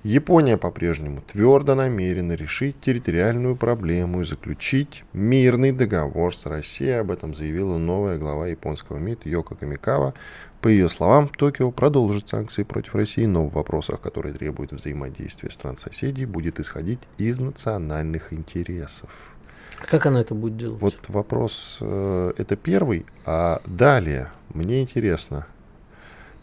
Япония 0.03 0.59
по-прежнему 0.59 1.23
твердо 1.23 1.75
намерена 1.75 2.35
решить 2.35 2.79
территориальную 2.79 3.57
проблему 3.57 4.21
и 4.21 4.25
заключить 4.25 5.03
мирный 5.15 5.73
договор 5.73 6.37
с 6.37 6.45
Россией. 6.45 7.01
Об 7.01 7.11
этом 7.11 7.35
заявила 7.35 7.79
новая 7.79 8.19
глава 8.19 8.49
японского 8.49 8.99
МИД 8.99 9.25
Йока 9.25 9.55
Камикава. 9.55 10.13
По 10.61 10.69
ее 10.69 10.91
словам, 10.91 11.29
Токио 11.31 11.71
продолжит 11.71 12.29
санкции 12.29 12.65
против 12.65 12.95
России, 12.95 13.25
но 13.25 13.49
в 13.49 13.55
вопросах, 13.55 14.03
которые 14.03 14.35
требуют 14.35 14.73
взаимодействия 14.73 15.51
стран-соседей, 15.51 16.27
будет 16.27 16.61
исходить 16.61 17.01
из 17.17 17.41
национальных 17.41 18.35
интересов. 18.35 19.33
Как 19.77 20.07
она 20.07 20.21
это 20.21 20.35
будет 20.35 20.57
делать? 20.57 20.81
Вот 20.81 20.95
вопрос, 21.09 21.79
э, 21.81 22.33
это 22.37 22.57
первый, 22.57 23.07
а 23.25 23.61
далее 23.67 24.29
мне 24.55 24.83
интересно. 24.83 25.47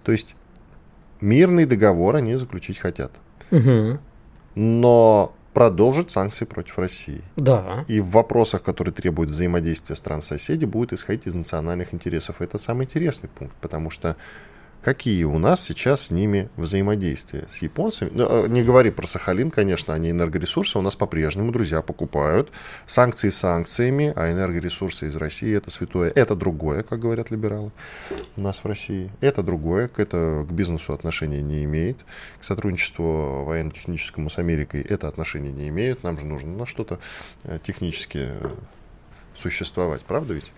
То 0.03 0.11
есть 0.11 0.35
мирный 1.21 1.65
договор 1.65 2.15
они 2.15 2.35
заключить 2.35 2.79
хотят. 2.79 3.11
Угу. 3.51 3.99
Но 4.55 5.35
продолжит 5.53 6.11
санкции 6.11 6.45
против 6.45 6.77
России. 6.79 7.21
Да. 7.35 7.85
И 7.87 7.99
в 7.99 8.11
вопросах, 8.11 8.63
которые 8.63 8.93
требуют 8.93 9.31
взаимодействия 9.31 9.95
стран-соседей, 9.95 10.65
будет 10.65 10.93
исходить 10.93 11.27
из 11.27 11.35
национальных 11.35 11.93
интересов. 11.93 12.41
Это 12.41 12.57
самый 12.57 12.85
интересный 12.85 13.29
пункт, 13.29 13.55
потому 13.59 13.89
что 13.89 14.15
какие 14.83 15.23
у 15.23 15.37
нас 15.37 15.63
сейчас 15.63 16.07
с 16.07 16.11
ними 16.11 16.49
взаимодействия. 16.55 17.47
С 17.49 17.61
японцами, 17.61 18.11
ну, 18.13 18.45
э, 18.45 18.47
не 18.47 18.63
говори 18.63 18.91
про 18.91 19.07
Сахалин, 19.07 19.51
конечно, 19.51 19.93
они 19.93 20.11
энергоресурсы 20.11 20.77
у 20.77 20.81
нас 20.81 20.95
по-прежнему, 20.95 21.51
друзья, 21.51 21.81
покупают. 21.81 22.51
Санкции 22.87 23.29
санкциями, 23.29 24.13
а 24.15 24.31
энергоресурсы 24.31 25.07
из 25.07 25.15
России 25.15 25.55
это 25.55 25.71
святое. 25.71 26.11
Это 26.15 26.35
другое, 26.35 26.83
как 26.83 26.99
говорят 26.99 27.31
либералы 27.31 27.71
у 28.35 28.41
нас 28.41 28.63
в 28.63 28.65
России. 28.65 29.11
Это 29.21 29.43
другое, 29.43 29.89
это, 29.97 30.45
к 30.47 30.51
бизнесу 30.51 30.93
отношения 30.93 31.41
не 31.41 31.63
имеет. 31.65 31.97
К 32.39 32.43
сотрудничеству 32.43 33.43
военно-техническому 33.45 34.29
с 34.29 34.37
Америкой 34.37 34.81
это 34.81 35.07
отношения 35.07 35.51
не 35.51 35.67
имеет. 35.69 36.03
Нам 36.03 36.17
же 36.19 36.25
нужно 36.25 36.55
на 36.55 36.65
что-то 36.65 36.99
э, 37.43 37.59
технически 37.63 38.29
э, 38.31 38.49
существовать, 39.35 40.01
правда 40.01 40.33
ведь? 40.33 40.51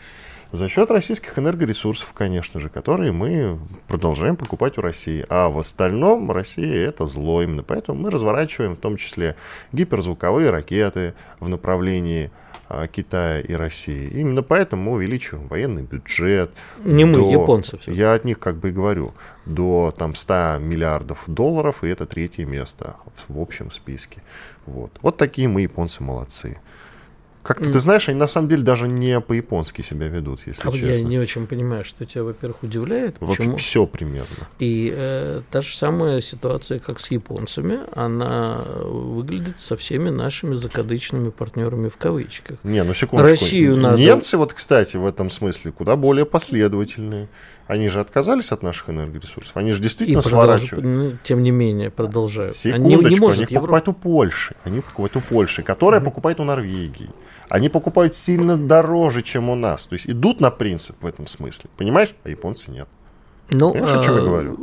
За 0.52 0.68
счет 0.68 0.92
российских 0.92 1.40
энергоресурсов, 1.40 2.12
конечно 2.14 2.60
же, 2.60 2.68
которые 2.68 3.14
мы 3.14 3.58
продолжаем 3.88 4.36
покупать 4.36 4.78
у 4.78 4.82
России. 4.82 5.26
А 5.30 5.50
в 5.50 5.58
остальном 5.58 6.30
Россия 6.30 6.90
это 6.90 7.08
зло. 7.08 7.42
Именно 7.42 7.64
поэтому 7.64 8.02
мы 8.02 8.12
разворачиваем 8.12 8.76
в 8.76 8.80
том 8.80 8.98
числе 8.98 9.38
гиперзвуковые 9.72 10.50
ракеты 10.50 11.14
в 11.40 11.48
направлении 11.48 12.32
а, 12.68 12.88
Китая 12.88 13.40
и 13.40 13.54
России. 13.54 14.10
Именно 14.10 14.44
поэтому 14.44 14.84
мы 14.84 14.92
увеличиваем 14.94 15.48
военный 15.48 15.84
бюджет. 15.84 16.52
Не 16.84 17.06
до, 17.06 17.20
мы, 17.20 17.32
японцы. 17.32 17.78
Все. 17.78 17.94
Я 17.94 18.14
от 18.14 18.26
них 18.26 18.38
как 18.38 18.58
бы 18.58 18.70
и 18.70 18.72
говорю. 18.74 19.14
До 19.46 19.94
там, 19.98 20.16
100 20.16 20.58
миллиардов 20.60 21.24
долларов, 21.28 21.82
и 21.86 21.88
это 21.88 22.06
третье 22.06 22.44
место 22.44 22.98
в, 23.16 23.34
в 23.36 23.40
общем 23.40 23.72
списке. 23.72 24.22
Вот. 24.66 24.92
вот 25.02 25.16
такие 25.16 25.48
мы, 25.48 25.62
японцы, 25.62 26.04
молодцы. 26.04 26.60
Как-то, 27.44 27.72
ты 27.72 27.80
знаешь, 27.80 28.08
они 28.10 28.20
на 28.20 28.28
самом 28.28 28.50
деле 28.50 28.64
даже 28.64 28.88
не 28.88 29.20
по-японски 29.20 29.82
себя 29.82 30.08
ведут, 30.08 30.42
если 30.46 30.68
а 30.68 30.72
честно. 30.72 30.88
Я 30.88 31.02
не 31.02 31.20
очень 31.20 31.48
понимаю, 31.48 31.84
что 31.84 32.06
тебя, 32.06 32.24
во-первых, 32.24 32.64
удивляет. 32.64 33.18
Почему? 33.20 33.56
все 33.56 33.86
примерно. 33.86 34.48
И 34.60 34.94
э, 34.96 35.42
та 35.50 35.62
же 35.62 35.76
самая 35.76 36.22
ситуация, 36.22 36.80
как 36.80 37.00
с 37.00 37.10
японцами, 37.12 37.80
она 37.94 38.64
выглядит 38.84 39.60
со 39.60 39.76
всеми 39.76 40.10
нашими 40.10 40.56
закадычными 40.56 41.30
партнерами 41.30 41.90
в 41.90 41.98
кавычках. 41.98 42.64
Не, 42.64 42.84
ну 42.84 42.94
секундочку. 42.94 43.32
Россию 43.32 43.78
надо... 43.78 43.98
Немцы, 43.98 44.38
вот, 44.38 44.54
кстати, 44.54 44.98
в 44.98 45.06
этом 45.06 45.30
смысле 45.30 45.72
куда 45.72 45.96
более 45.96 46.26
последовательные. 46.26 47.30
Они 47.72 47.88
же 47.88 48.02
отказались 48.02 48.52
от 48.52 48.64
наших 48.64 48.90
энергоресурсов. 48.90 49.56
Они 49.56 49.72
же 49.72 49.82
действительно 49.82 50.20
и 50.20 50.22
сворачивают. 50.22 50.84
Ну, 50.84 51.18
тем 51.24 51.42
не 51.42 51.52
менее, 51.52 51.90
продолжают. 51.90 52.54
Секундочку, 52.54 53.00
они, 53.00 53.14
не 53.16 53.20
может 53.22 53.38
они 53.38 53.48
Европа... 53.50 53.62
покупают 53.62 53.88
у 53.88 53.94
Польши. 53.94 54.56
Они 54.66 54.82
покупают 54.82 55.16
у 55.16 55.22
Польши, 55.22 55.64
которая 55.64 56.02
mm-hmm. 56.02 56.04
покупает 56.04 56.40
у 56.42 56.44
Норвегии. 56.44 57.10
Они 57.48 57.70
покупают 57.70 58.14
сильно 58.14 58.58
дороже, 58.58 59.22
чем 59.22 59.50
у 59.50 59.56
нас. 59.56 59.88
То 59.88 59.94
есть 59.94 60.06
идут 60.06 60.42
на 60.42 60.52
принцип 60.52 61.02
в 61.02 61.06
этом 61.06 61.28
смысле. 61.28 61.70
Понимаешь? 61.78 62.14
А 62.26 62.30
японцы 62.30 62.72
нет. 62.72 62.90
Ну, 63.52 63.72
Понимаешь, 63.72 64.00
о 64.00 64.04
чем 64.04 64.16
я 64.16 64.22
а, 64.22 64.26
говорю? 64.26 64.60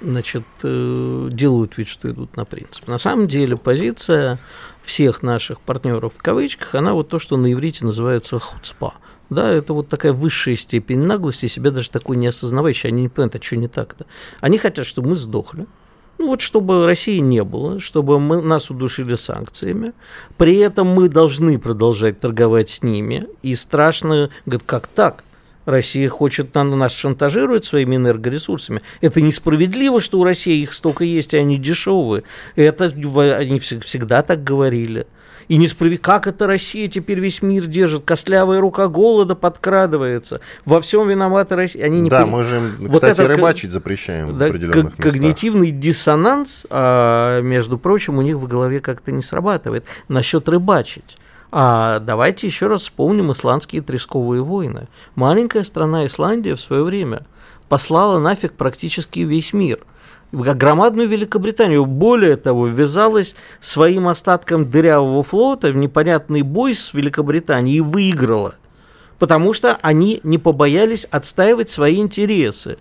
Значит, 0.00 0.44
э, 0.62 1.28
делают 1.32 1.76
вид, 1.76 1.88
что 1.88 2.08
идут 2.08 2.36
на 2.36 2.44
принцип. 2.44 2.86
На 2.86 2.98
самом 2.98 3.26
деле 3.26 3.56
позиция 3.56 4.38
всех 4.84 5.24
наших 5.24 5.60
партнеров 5.60 6.12
в 6.16 6.22
кавычках, 6.22 6.76
она 6.76 6.92
вот 6.92 7.08
то, 7.08 7.18
что 7.18 7.36
на 7.36 7.52
иврите 7.52 7.84
называется 7.84 8.38
хуцпа. 8.38 8.94
Да, 9.28 9.50
это 9.50 9.72
вот 9.72 9.88
такая 9.88 10.12
высшая 10.12 10.56
степень 10.56 11.00
наглости, 11.00 11.46
себя 11.46 11.70
даже 11.70 11.90
такой 11.90 12.16
не 12.16 12.28
осознавающий, 12.28 12.88
они 12.88 13.02
не 13.02 13.08
понимают, 13.08 13.34
а 13.34 13.42
что 13.42 13.56
не 13.56 13.68
так-то. 13.68 14.06
Они 14.40 14.56
хотят, 14.56 14.86
чтобы 14.86 15.10
мы 15.10 15.16
сдохли, 15.16 15.66
ну 16.18 16.28
вот 16.28 16.40
чтобы 16.40 16.86
России 16.86 17.18
не 17.18 17.44
было, 17.44 17.78
чтобы 17.78 18.18
мы, 18.18 18.40
нас 18.40 18.70
удушили 18.70 19.16
санкциями. 19.16 19.92
При 20.38 20.56
этом 20.56 20.86
мы 20.86 21.08
должны 21.08 21.58
продолжать 21.58 22.20
торговать 22.20 22.70
с 22.70 22.82
ними. 22.82 23.26
И 23.42 23.54
страшно, 23.54 24.30
говорит, 24.46 24.66
как 24.66 24.86
так? 24.86 25.24
Россия 25.66 26.08
хочет 26.08 26.54
на 26.54 26.64
нас 26.64 26.92
шантажировать 26.92 27.64
своими 27.64 27.96
энергоресурсами. 27.96 28.82
Это 29.00 29.20
несправедливо, 29.20 30.00
что 30.00 30.20
у 30.20 30.24
России 30.24 30.62
их 30.62 30.72
столько 30.72 31.04
есть, 31.04 31.34
и 31.34 31.38
они 31.38 31.58
дешевые. 31.58 32.22
Это 32.54 32.84
они 32.84 33.58
всегда 33.58 34.22
так 34.22 34.44
говорили. 34.44 35.06
И 35.48 35.56
несправедливо, 35.56 36.00
как 36.02 36.26
это 36.26 36.46
Россия 36.46 36.88
теперь 36.88 37.20
весь 37.20 37.42
мир 37.42 37.66
держит, 37.66 38.04
костлявая 38.04 38.60
рука 38.60 38.88
голода 38.88 39.34
подкрадывается, 39.34 40.40
во 40.64 40.80
всем 40.80 41.08
виновата 41.08 41.56
Россия. 41.56 41.84
Они 41.84 42.00
не 42.00 42.10
да, 42.10 42.22
пон... 42.22 42.30
мы 42.30 42.44
же, 42.44 42.56
им, 42.56 42.90
кстати, 42.92 43.20
вот 43.20 43.28
рыбачить 43.28 43.70
запрещаем 43.70 44.38
да, 44.38 44.46
в 44.46 44.48
определенных 44.48 44.98
местах. 44.98 45.12
Когнитивный 45.12 45.70
диссонанс, 45.70 46.66
а, 46.70 47.40
между 47.40 47.78
прочим, 47.78 48.18
у 48.18 48.22
них 48.22 48.36
в 48.36 48.46
голове 48.46 48.80
как-то 48.80 49.12
не 49.12 49.22
срабатывает 49.22 49.84
насчет 50.08 50.48
рыбачить. 50.48 51.16
А 51.52 52.00
давайте 52.00 52.48
еще 52.48 52.66
раз 52.66 52.82
вспомним 52.82 53.30
исландские 53.30 53.80
тресковые 53.80 54.42
войны. 54.42 54.88
Маленькая 55.14 55.62
страна 55.62 56.06
Исландия 56.06 56.56
в 56.56 56.60
свое 56.60 56.82
время 56.82 57.22
послала 57.68 58.18
нафиг 58.18 58.52
практически 58.54 59.20
весь 59.20 59.52
мир– 59.52 59.78
громадную 60.32 61.08
Великобританию. 61.08 61.86
Более 61.86 62.36
того, 62.36 62.66
ввязалась 62.66 63.36
своим 63.60 64.08
остатком 64.08 64.70
дырявого 64.70 65.22
флота 65.22 65.68
в 65.68 65.76
непонятный 65.76 66.42
бой 66.42 66.74
с 66.74 66.94
Великобританией 66.94 67.78
и 67.78 67.80
выиграла. 67.80 68.54
Потому 69.18 69.52
что 69.52 69.78
они 69.82 70.20
не 70.24 70.38
побоялись 70.38 71.06
отстаивать 71.06 71.70
свои 71.70 71.96
интересы. 71.96 72.78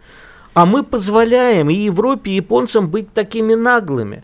А 0.54 0.66
мы 0.66 0.84
позволяем 0.84 1.70
и 1.70 1.76
Европе, 1.76 2.32
и 2.32 2.36
японцам 2.36 2.90
быть 2.90 3.14
такими 3.14 3.54
наглыми. 3.54 4.24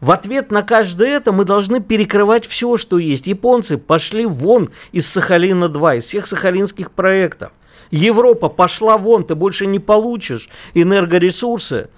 В 0.00 0.10
ответ 0.10 0.50
на 0.50 0.62
каждое 0.62 1.16
это 1.16 1.32
мы 1.32 1.44
должны 1.44 1.80
перекрывать 1.80 2.46
все, 2.46 2.76
что 2.76 2.98
есть. 2.98 3.26
Японцы 3.26 3.78
пошли 3.78 4.26
вон 4.26 4.70
из 4.90 5.06
Сахалина-2, 5.06 5.98
из 5.98 6.04
всех 6.04 6.26
сахалинских 6.26 6.90
проектов. 6.90 7.52
Европа 7.92 8.48
пошла 8.48 8.98
вон, 8.98 9.24
ты 9.24 9.34
больше 9.34 9.66
не 9.66 9.78
получишь 9.78 10.48
энергоресурсы 10.74 11.88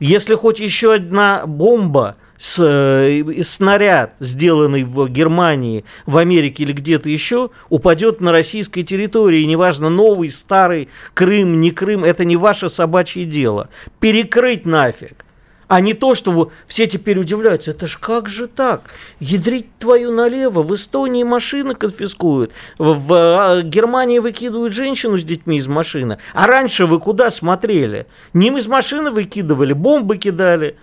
Если 0.00 0.34
хоть 0.34 0.60
еще 0.60 0.94
одна 0.94 1.46
бомба, 1.46 2.16
с, 2.36 2.62
э, 2.62 3.42
снаряд, 3.42 4.14
сделанный 4.18 4.84
в 4.84 5.08
Германии, 5.08 5.84
в 6.04 6.18
Америке 6.18 6.64
или 6.64 6.72
где-то 6.72 7.08
еще, 7.08 7.50
упадет 7.68 8.20
на 8.20 8.32
российской 8.32 8.82
территории, 8.82 9.44
неважно, 9.44 9.88
новый, 9.88 10.30
старый, 10.30 10.88
Крым, 11.14 11.60
не 11.60 11.70
Крым, 11.70 12.04
это 12.04 12.24
не 12.24 12.36
ваше 12.36 12.68
собачье 12.68 13.24
дело. 13.24 13.70
Перекрыть 14.00 14.66
нафиг. 14.66 15.23
А 15.68 15.80
не 15.80 15.94
то, 15.94 16.14
что 16.14 16.50
все 16.66 16.86
теперь 16.86 17.18
удивляются, 17.18 17.70
это 17.70 17.86
ж 17.86 17.98
как 17.98 18.28
же 18.28 18.46
так? 18.46 18.90
Ядрить 19.20 19.78
твою 19.78 20.12
налево, 20.12 20.62
в 20.62 20.74
Эстонии 20.74 21.24
машины 21.24 21.74
конфискуют, 21.74 22.52
в 22.78 23.12
а, 23.12 23.62
Германии 23.62 24.18
выкидывают 24.18 24.72
женщину 24.72 25.16
с 25.16 25.24
детьми 25.24 25.56
из 25.56 25.66
машины. 25.66 26.18
А 26.34 26.46
раньше 26.46 26.86
вы 26.86 27.00
куда 27.00 27.30
смотрели? 27.30 28.06
Ним 28.32 28.58
из 28.58 28.66
машины 28.66 29.10
выкидывали, 29.10 29.72
бомбы 29.72 30.18
кидали. 30.18 30.76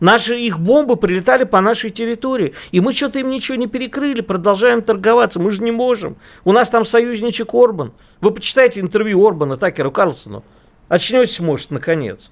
Наши 0.00 0.38
их 0.38 0.58
бомбы 0.58 0.96
прилетали 0.96 1.44
по 1.44 1.60
нашей 1.60 1.90
территории. 1.90 2.54
И 2.72 2.80
мы 2.80 2.92
что-то 2.92 3.20
им 3.20 3.30
ничего 3.30 3.56
не 3.56 3.68
перекрыли, 3.68 4.20
продолжаем 4.20 4.82
торговаться. 4.82 5.40
Мы 5.40 5.50
же 5.50 5.62
не 5.62 5.70
можем. 5.70 6.16
У 6.44 6.52
нас 6.52 6.68
там 6.68 6.84
союзничек 6.84 7.54
Орбан. 7.54 7.92
Вы 8.20 8.32
почитайте 8.32 8.80
интервью 8.80 9.26
Орбана 9.26 9.56
Такеру 9.56 9.92
Карлсону. 9.92 10.44
Очнетесь, 10.88 11.40
может, 11.40 11.70
наконец. 11.70 12.30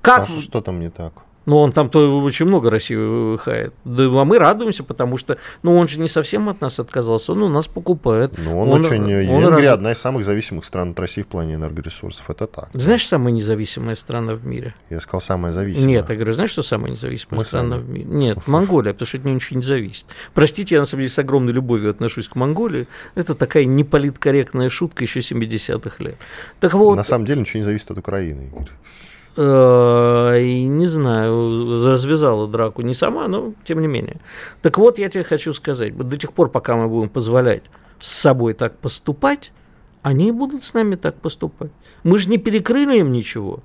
Как? 0.00 0.22
А 0.22 0.40
что 0.40 0.60
там 0.60 0.80
не 0.80 0.90
так? 0.90 1.12
Ну, 1.48 1.56
он 1.56 1.72
там 1.72 1.88
то 1.88 2.20
очень 2.20 2.44
много 2.44 2.68
России 2.68 2.94
выхает. 2.94 3.72
Да, 3.86 4.04
а 4.04 4.24
мы 4.26 4.38
радуемся, 4.38 4.84
потому 4.84 5.16
что, 5.16 5.38
ну, 5.62 5.78
он 5.78 5.88
же 5.88 5.98
не 5.98 6.06
совсем 6.06 6.50
от 6.50 6.60
нас 6.60 6.78
отказался, 6.78 7.32
он 7.32 7.42
у 7.42 7.48
нас 7.48 7.66
покупает. 7.66 8.34
Ну, 8.36 8.60
он, 8.60 8.68
он 8.68 8.80
очень... 8.84 9.02
Он 9.02 9.40
Венгрия 9.40 9.70
раз... 9.70 9.78
одна 9.78 9.92
из 9.92 9.98
самых 9.98 10.26
зависимых 10.26 10.66
стран 10.66 10.90
от 10.90 11.00
России 11.00 11.22
в 11.22 11.26
плане 11.26 11.54
энергоресурсов, 11.54 12.28
это 12.28 12.46
так. 12.46 12.68
Знаешь, 12.74 13.06
самая 13.06 13.32
независимая 13.32 13.94
страна 13.94 14.34
в 14.34 14.44
мире? 14.44 14.74
Я 14.90 15.00
сказал, 15.00 15.22
самая 15.22 15.52
зависимая. 15.52 15.88
Нет, 15.88 16.10
я 16.10 16.16
говорю, 16.16 16.34
знаешь, 16.34 16.50
что 16.50 16.60
самая 16.60 16.90
независимая 16.90 17.38
мы 17.38 17.46
страна 17.46 17.76
сами. 17.76 17.86
в 17.86 17.88
мире? 17.88 18.06
Нет, 18.10 18.46
Монголия, 18.46 18.92
потому 18.92 19.06
что 19.06 19.16
от 19.16 19.24
нее 19.24 19.34
ничего 19.36 19.56
не 19.56 19.64
зависит. 19.64 20.04
Простите, 20.34 20.74
я 20.74 20.82
на 20.82 20.84
самом 20.84 21.00
деле 21.00 21.14
с 21.14 21.18
огромной 21.18 21.54
любовью 21.54 21.90
отношусь 21.90 22.28
к 22.28 22.34
Монголии. 22.34 22.86
Это 23.14 23.34
такая 23.34 23.64
неполиткорректная 23.64 24.68
шутка 24.68 25.02
еще 25.02 25.20
70-х 25.20 26.04
лет. 26.04 26.18
Так 26.60 26.74
вот... 26.74 26.96
На 26.96 27.04
самом 27.04 27.24
деле 27.24 27.40
ничего 27.40 27.60
не 27.60 27.64
зависит 27.64 27.90
от 27.90 27.96
Украины, 27.96 28.50
Игорь. 28.52 28.68
Э, 29.40 30.36
и 30.40 30.66
не 30.66 30.86
знаю, 30.86 31.86
развязала 31.86 32.48
драку 32.48 32.82
не 32.82 32.92
сама, 32.92 33.28
но 33.28 33.52
тем 33.62 33.80
не 33.80 33.86
менее. 33.86 34.20
Так 34.62 34.78
вот, 34.78 34.98
я 34.98 35.08
тебе 35.08 35.22
хочу 35.22 35.52
сказать, 35.52 35.96
до 35.96 36.16
тех 36.16 36.32
пор, 36.32 36.50
пока 36.50 36.74
мы 36.74 36.88
будем 36.88 37.08
позволять 37.08 37.62
с 38.00 38.10
собой 38.10 38.54
так 38.54 38.76
поступать, 38.78 39.52
они 40.02 40.32
будут 40.32 40.64
с 40.64 40.74
нами 40.74 40.96
так 40.96 41.14
поступать. 41.20 41.70
Мы 42.02 42.18
же 42.18 42.28
не 42.30 42.38
перекрыли 42.38 42.98
им 42.98 43.12
ничего. 43.12 43.60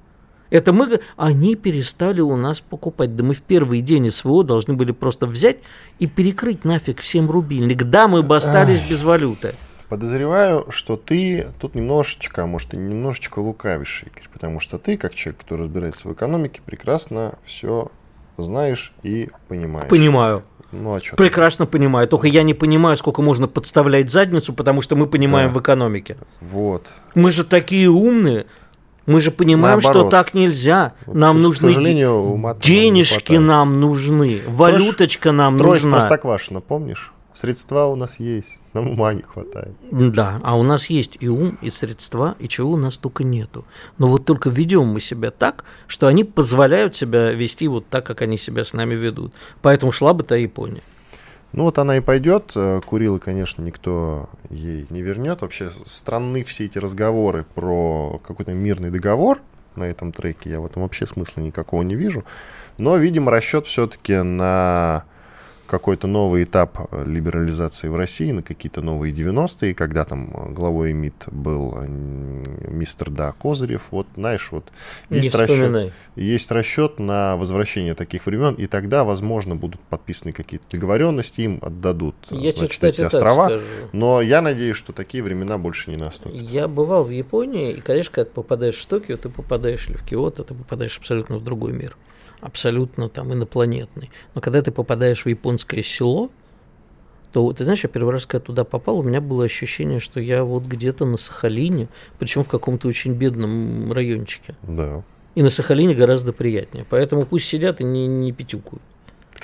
Это 0.52 0.74
мы, 0.74 1.00
они 1.18 1.56
перестали 1.56 2.22
у 2.22 2.36
нас 2.36 2.62
покупать. 2.62 3.16
Да 3.16 3.24
мы 3.24 3.34
в 3.34 3.42
первый 3.42 3.82
день 3.82 4.12
СВО 4.12 4.44
должны 4.44 4.76
были 4.76 4.92
просто 4.92 5.26
взять 5.26 5.58
и 5.98 6.06
перекрыть 6.06 6.66
нафиг 6.66 7.00
всем 7.00 7.32
рубильник. 7.32 7.82
Да, 7.86 8.08
мы 8.08 8.22
бы 8.22 8.36
остались 8.36 8.82
без 8.88 9.02
валюты. 9.02 9.56
Подозреваю, 9.94 10.66
что 10.72 10.98
ты 10.98 11.50
тут 11.60 11.76
немножечко, 11.76 12.42
а 12.42 12.46
может 12.48 12.74
и 12.74 12.78
немножечко 12.78 13.38
лукавишь, 13.38 14.02
Игорь, 14.02 14.28
потому 14.34 14.60
что 14.60 14.80
ты, 14.80 14.98
как 14.98 15.14
человек, 15.14 15.42
который 15.42 15.62
разбирается 15.62 16.08
в 16.08 16.14
экономике, 16.14 16.62
прекрасно 16.66 17.36
все 17.46 17.92
знаешь 18.38 18.92
и 19.04 19.30
понимаешь. 19.48 19.90
Понимаю. 19.90 20.46
Ну, 20.72 20.96
а 20.96 21.00
что 21.00 21.16
Прекрасно 21.16 21.68
ты? 21.68 21.74
понимаю. 21.74 22.08
Только 22.08 22.28
я 22.28 22.42
не 22.42 22.56
понимаю, 22.56 22.98
сколько 22.98 23.22
можно 23.22 23.48
подставлять 23.48 24.10
задницу, 24.10 24.52
потому 24.54 24.82
что 24.82 24.96
мы 24.96 25.06
понимаем 25.06 25.50
да. 25.50 25.60
в 25.60 25.62
экономике. 25.62 26.18
Вот. 26.42 26.88
Мы 27.14 27.30
же 27.30 27.44
такие 27.44 27.88
умные. 27.88 28.48
Мы 29.06 29.22
же 29.22 29.30
понимаем, 29.30 29.80
Наоборот. 29.80 30.08
что 30.08 30.10
так 30.10 30.34
нельзя. 30.34 30.94
Вот, 31.06 31.16
нам 31.16 31.38
к 31.38 31.40
нужны 31.40 31.72
к 31.72 32.60
денежки, 32.60 33.34
нам 33.34 33.80
нужны, 33.80 34.40
валюточка 34.48 35.32
нам 35.32 35.60
Трость 35.60 35.84
нужна. 35.84 36.00
Простоквашино, 36.00 36.62
помнишь? 36.62 37.14
Средства 37.34 37.86
у 37.86 37.96
нас 37.96 38.20
есть, 38.20 38.60
нам 38.74 38.92
ума 38.92 39.14
не 39.14 39.24
хватает. 39.24 39.76
Да, 39.92 40.40
а 40.44 40.56
у 40.56 40.64
нас 40.64 40.88
есть 40.88 41.18
и 41.20 41.28
ум, 41.28 41.58
и 41.62 41.70
средства, 41.70 42.36
и 42.40 42.48
чего 42.48 42.72
у 42.72 42.78
нас 42.78 42.98
только 42.98 43.24
нету. 43.24 43.66
Но 43.98 44.08
вот 44.08 44.26
только 44.26 44.50
ведем 44.50 44.88
мы 44.88 45.00
себя 45.00 45.32
так, 45.32 45.66
что 45.88 46.08
они 46.08 46.24
позволяют 46.24 46.96
себя 46.96 47.32
вести 47.32 47.68
вот 47.68 47.88
так, 47.88 48.06
как 48.06 48.22
они 48.22 48.38
себя 48.38 48.64
с 48.64 48.74
нами 48.74 48.94
ведут. 48.94 49.34
Поэтому 49.62 49.92
шла 49.92 50.14
бы 50.14 50.24
та 50.24 50.36
Япония. 50.36 50.84
Ну 51.54 51.64
вот 51.64 51.78
она 51.78 51.98
и 51.98 52.02
пойдет. 52.02 52.52
Э, 52.56 52.82
Курилы, 52.84 53.20
конечно, 53.20 53.62
никто 53.62 54.30
ей 54.50 54.88
не 54.90 55.02
вернет. 55.02 55.42
Вообще 55.42 55.72
странны 55.86 56.44
все 56.44 56.66
эти 56.66 56.80
разговоры 56.80 57.46
про 57.56 58.20
какой-то 58.26 58.54
мирный 58.54 58.90
договор 58.90 59.40
на 59.76 59.84
этом 59.84 60.12
треке. 60.12 60.50
Я 60.50 60.60
в 60.60 60.66
этом 60.66 60.82
вообще 60.82 61.06
смысла 61.06 61.42
никакого 61.42 61.84
не 61.84 61.96
вижу. 61.96 62.24
Но, 62.80 62.98
видимо, 62.98 63.32
расчет 63.32 63.68
все-таки 63.68 64.18
на 64.18 65.06
какой-то 65.74 66.06
новый 66.06 66.44
этап 66.44 66.78
э, 66.92 67.04
либерализации 67.04 67.88
в 67.88 67.96
России 67.96 68.30
на 68.32 68.44
какие-то 68.44 68.84
новые 68.84 69.12
90-е, 69.12 69.74
когда 69.74 70.06
там 70.06 70.30
э, 70.32 70.52
главой 70.52 70.94
МИД 70.94 71.30
был 71.32 71.74
э, 71.76 71.88
мистер 71.88 73.10
Да 73.10 73.32
Козырев. 73.32 73.88
Вот, 73.90 74.06
знаешь, 74.16 74.52
вот 74.52 74.66
есть 75.10 75.34
расчет, 75.34 75.92
есть 76.16 76.52
расчет 76.52 77.00
на 77.00 77.38
возвращение 77.38 77.96
таких 77.96 78.28
времен, 78.28 78.54
и 78.54 78.68
тогда, 78.68 79.04
возможно, 79.04 79.56
будут 79.56 79.82
подписаны 79.82 80.32
какие-то 80.32 80.70
договоренности, 80.70 81.42
им 81.42 81.58
отдадут 81.64 82.18
я 82.30 82.38
значит, 82.38 82.56
тебе, 82.56 82.68
кстати, 82.68 82.96
эти 82.98 83.06
острова. 83.08 83.46
Скажу. 83.46 83.64
Но 83.94 84.22
я 84.22 84.44
надеюсь, 84.44 84.78
что 84.78 84.94
такие 84.94 85.24
времена 85.24 85.58
больше 85.58 85.90
не 85.90 85.98
наступят. 85.98 86.40
Я 86.40 86.68
бывал 86.68 87.04
в 87.04 87.10
Японии, 87.10 87.74
и, 87.74 87.82
конечно, 87.82 88.14
когда 88.14 88.30
попадаешь 88.30 88.78
в 88.78 88.86
Токио, 88.86 89.18
ты 89.18 89.30
попадаешь 89.30 89.90
или 89.90 89.96
в 89.96 90.04
Киото, 90.04 90.44
ты 90.44 90.54
попадаешь 90.54 91.00
абсолютно 91.00 91.38
в 91.38 91.44
другой 91.44 91.72
мир 91.72 91.98
абсолютно 92.44 93.10
там 93.10 93.34
инопланетный. 93.34 94.12
Но 94.36 94.42
когда 94.42 94.62
ты 94.62 94.72
попадаешь 94.72 95.24
в 95.24 95.30
японское 95.30 95.82
село, 95.82 96.30
то 97.32 97.52
ты 97.54 97.64
знаешь, 97.64 97.84
я 97.84 97.90
первый 97.90 98.12
раз, 98.12 98.26
когда 98.26 98.46
туда 98.46 98.64
попал, 98.64 99.00
у 99.00 99.04
меня 99.04 99.22
было 99.22 99.46
ощущение, 99.46 100.00
что 100.00 100.20
я 100.20 100.44
вот 100.44 100.64
где-то 100.64 101.06
на 101.06 101.18
Сахалине, 101.18 101.88
причем 102.20 102.44
в 102.44 102.50
каком-то 102.50 102.88
очень 102.88 103.14
бедном 103.14 103.92
райончике. 103.92 104.56
Да. 104.62 105.04
И 105.36 105.42
на 105.42 105.50
Сахалине 105.50 105.96
гораздо 105.96 106.32
приятнее. 106.34 106.86
Поэтому 106.88 107.26
пусть 107.26 107.48
сидят 107.48 107.82
и 107.82 107.84
не, 107.84 108.06
не 108.06 108.32
пятюкают. 108.34 108.84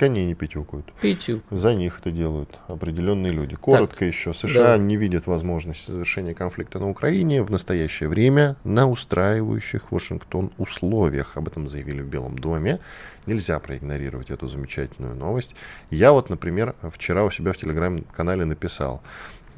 Коней 0.00 0.24
не 0.24 0.34
пятюкают. 0.34 0.90
Пятюк. 1.02 1.42
За 1.50 1.74
них 1.74 1.98
это 2.00 2.10
делают 2.10 2.58
определенные 2.68 3.32
люди. 3.32 3.54
Коротко 3.54 3.98
так. 3.98 4.08
еще. 4.08 4.32
США 4.32 4.78
да. 4.78 4.78
не 4.78 4.96
видят 4.96 5.26
возможности 5.26 5.90
завершения 5.90 6.32
конфликта 6.32 6.78
на 6.78 6.88
Украине 6.88 7.42
в 7.42 7.50
настоящее 7.50 8.08
время 8.08 8.56
на 8.64 8.88
устраивающих 8.88 9.92
Вашингтон 9.92 10.52
условиях. 10.56 11.36
Об 11.36 11.48
этом 11.48 11.68
заявили 11.68 12.00
в 12.00 12.06
Белом 12.06 12.38
доме. 12.38 12.80
Нельзя 13.26 13.58
проигнорировать 13.58 14.30
эту 14.30 14.48
замечательную 14.48 15.14
новость. 15.14 15.54
Я 15.90 16.12
вот, 16.12 16.30
например, 16.30 16.74
вчера 16.94 17.26
у 17.26 17.30
себя 17.30 17.52
в 17.52 17.58
телеграм-канале 17.58 18.46
написал. 18.46 19.02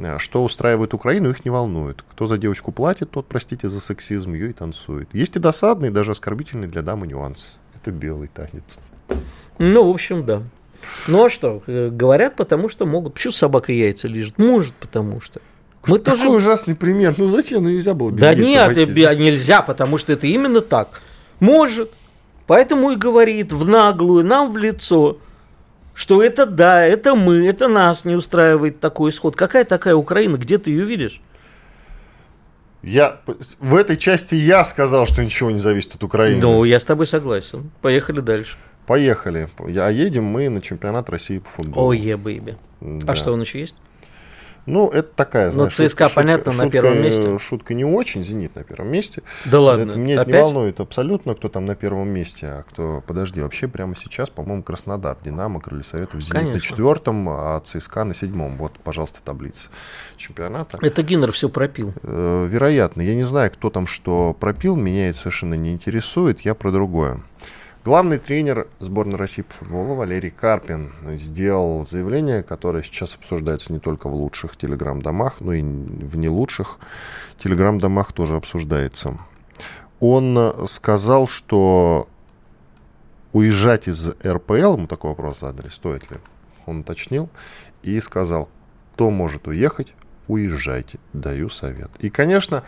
«А 0.00 0.18
что 0.18 0.42
устраивает 0.42 0.92
Украину, 0.92 1.30
их 1.30 1.44
не 1.44 1.52
волнует. 1.52 2.02
Кто 2.02 2.26
за 2.26 2.36
девочку 2.36 2.72
платит, 2.72 3.12
тот, 3.12 3.28
простите 3.28 3.68
за 3.68 3.80
сексизм, 3.80 4.34
ее 4.34 4.50
и 4.50 4.52
танцует. 4.52 5.14
Есть 5.14 5.36
и 5.36 5.38
досадный, 5.38 5.90
даже 5.90 6.10
оскорбительный 6.10 6.66
для 6.66 6.82
дамы 6.82 7.06
нюанс. 7.06 7.58
Это 7.76 7.92
белый 7.92 8.26
танец. 8.26 8.90
Ну, 9.58 9.86
в 9.86 9.90
общем, 9.90 10.24
да. 10.24 10.42
Ну 11.06 11.24
а 11.24 11.30
что, 11.30 11.62
э, 11.66 11.88
говорят, 11.90 12.36
потому 12.36 12.68
что 12.68 12.86
могут. 12.86 13.14
Почему 13.14 13.32
собака 13.32 13.72
яйца 13.72 14.08
лежит? 14.08 14.38
Может, 14.38 14.74
потому 14.74 15.20
что. 15.20 15.40
Мы 15.86 15.98
Какой 15.98 16.14
тоже... 16.14 16.28
ужасный 16.28 16.76
пример. 16.76 17.14
Ну 17.16 17.28
зачем? 17.28 17.62
Ну 17.62 17.70
нельзя 17.70 17.94
было 17.94 18.10
без 18.10 18.20
Да 18.20 18.34
нет, 18.34 18.72
обойтись. 18.72 19.18
нельзя, 19.18 19.62
потому 19.62 19.98
что 19.98 20.12
это 20.12 20.26
именно 20.26 20.60
так. 20.60 21.00
Может. 21.40 21.90
Поэтому 22.46 22.90
и 22.90 22.96
говорит 22.96 23.52
в 23.52 23.66
наглую, 23.66 24.24
нам 24.24 24.52
в 24.52 24.56
лицо, 24.56 25.18
что 25.94 26.22
это 26.22 26.44
да, 26.44 26.84
это 26.84 27.14
мы, 27.14 27.46
это 27.46 27.68
нас 27.68 28.04
не 28.04 28.14
устраивает 28.14 28.80
такой 28.80 29.10
исход. 29.10 29.36
Какая 29.36 29.64
такая 29.64 29.94
Украина? 29.94 30.36
Где 30.36 30.58
ты 30.58 30.70
ее 30.70 30.84
видишь? 30.84 31.20
Я 32.82 33.20
в 33.60 33.76
этой 33.76 33.96
части 33.96 34.34
я 34.34 34.64
сказал, 34.64 35.06
что 35.06 35.22
ничего 35.22 35.50
не 35.52 35.60
зависит 35.60 35.94
от 35.94 36.02
Украины. 36.02 36.40
Ну, 36.40 36.64
я 36.64 36.80
с 36.80 36.84
тобой 36.84 37.06
согласен. 37.06 37.70
Поехали 37.80 38.20
дальше. 38.20 38.56
Поехали. 38.86 39.48
А 39.58 39.90
едем 39.90 40.24
мы 40.24 40.48
на 40.48 40.60
чемпионат 40.60 41.08
России 41.10 41.38
по 41.38 41.48
футболу. 41.48 41.88
Ой, 41.88 41.98
е, 41.98 42.16
бэйби. 42.16 42.56
Да. 42.80 43.12
А 43.12 43.16
что, 43.16 43.32
он 43.32 43.40
еще 43.40 43.60
есть? 43.60 43.76
Ну, 44.64 44.88
это 44.88 45.08
такая, 45.16 45.46
ну, 45.46 45.52
знаешь, 45.52 45.78
Ну, 45.78 45.88
ЦСКА, 45.88 46.04
шутка, 46.06 46.20
понятно, 46.20 46.52
шутка, 46.52 46.64
на 46.66 46.70
первом 46.70 47.02
месте. 47.02 47.38
Шутка 47.38 47.74
не 47.74 47.84
очень, 47.84 48.22
«Зенит» 48.22 48.54
на 48.54 48.62
первом 48.62 48.92
месте. 48.92 49.22
Да 49.44 49.60
ладно, 49.60 49.90
это 49.90 49.98
Меня 49.98 50.20
Опять? 50.20 50.34
не 50.34 50.40
волнует 50.40 50.78
абсолютно, 50.78 51.34
кто 51.34 51.48
там 51.48 51.66
на 51.66 51.74
первом 51.74 52.08
месте, 52.08 52.46
а 52.46 52.62
кто, 52.62 53.02
подожди, 53.04 53.40
вообще 53.40 53.66
прямо 53.66 53.96
сейчас, 53.96 54.30
по-моему, 54.30 54.62
Краснодар, 54.62 55.16
«Динамо», 55.24 55.60
«Крылья 55.60 55.82
Совета» 55.82 56.16
в 56.16 56.20
«Зенит» 56.20 56.32
Конечно. 56.32 56.54
на 56.54 56.60
четвертом, 56.60 57.28
а 57.28 57.60
ЦСКА 57.60 58.04
на 58.04 58.14
седьмом. 58.14 58.56
Вот, 58.56 58.74
пожалуйста, 58.84 59.18
таблица 59.24 59.68
чемпионата. 60.16 60.78
Это 60.80 61.02
Гиннер 61.02 61.32
все 61.32 61.48
пропил. 61.48 61.92
Э, 62.04 62.46
вероятно. 62.48 63.02
Я 63.02 63.16
не 63.16 63.24
знаю, 63.24 63.50
кто 63.50 63.68
там 63.68 63.88
что 63.88 64.36
пропил, 64.38 64.76
меня 64.76 65.10
это 65.10 65.18
совершенно 65.18 65.54
не 65.54 65.72
интересует, 65.72 66.42
я 66.42 66.54
про 66.54 66.70
другое. 66.70 67.18
Главный 67.84 68.18
тренер 68.18 68.68
сборной 68.78 69.16
России 69.16 69.42
по 69.42 69.54
футболу 69.54 69.96
Валерий 69.96 70.30
Карпин 70.30 70.92
сделал 71.16 71.84
заявление, 71.84 72.44
которое 72.44 72.80
сейчас 72.84 73.16
обсуждается 73.16 73.72
не 73.72 73.80
только 73.80 74.08
в 74.08 74.14
лучших 74.14 74.56
телеграм-домах, 74.56 75.40
но 75.40 75.52
и 75.52 75.62
в 75.62 76.16
не 76.16 76.28
лучших 76.28 76.78
телеграм-домах 77.38 78.12
тоже 78.12 78.36
обсуждается. 78.36 79.18
Он 79.98 80.54
сказал, 80.68 81.26
что 81.26 82.06
уезжать 83.32 83.88
из 83.88 84.10
РПЛ, 84.24 84.76
ему 84.76 84.86
такой 84.86 85.10
вопрос 85.10 85.40
задали, 85.40 85.66
стоит 85.66 86.08
ли. 86.08 86.18
Он 86.66 86.80
уточнил 86.80 87.30
и 87.82 88.00
сказал, 88.00 88.48
кто 88.94 89.10
может 89.10 89.48
уехать, 89.48 89.92
уезжайте, 90.28 91.00
даю 91.12 91.50
совет. 91.50 91.90
И, 91.98 92.10
конечно, 92.10 92.62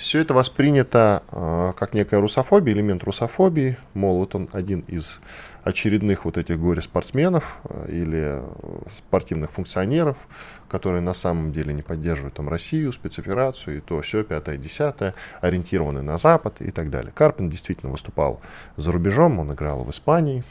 все 0.00 0.20
это 0.20 0.32
воспринято 0.32 1.22
э, 1.30 1.72
как 1.78 1.92
некая 1.92 2.20
русофобия, 2.20 2.72
элемент 2.72 3.04
русофобии. 3.04 3.76
Мол, 3.92 4.20
вот 4.20 4.34
он 4.34 4.48
один 4.52 4.80
из 4.88 5.20
очередных 5.62 6.24
вот 6.24 6.38
этих 6.38 6.58
горе-спортсменов 6.58 7.58
э, 7.64 7.90
или 7.90 8.42
спортивных 8.90 9.50
функционеров, 9.50 10.16
которые 10.70 11.02
на 11.02 11.12
самом 11.12 11.52
деле 11.52 11.74
не 11.74 11.82
поддерживают 11.82 12.34
там 12.34 12.48
Россию, 12.48 12.94
спецоперацию 12.94 13.76
и 13.76 13.80
то 13.80 14.00
все, 14.00 14.24
пятое, 14.24 14.56
десятое, 14.56 15.14
ориентированы 15.42 16.00
на 16.00 16.16
Запад 16.16 16.62
и 16.62 16.70
так 16.70 16.88
далее. 16.88 17.12
Карпин 17.14 17.50
действительно 17.50 17.92
выступал 17.92 18.40
за 18.76 18.92
рубежом, 18.92 19.38
он 19.38 19.52
играл 19.52 19.84
в 19.84 19.90
Испании 19.90 20.42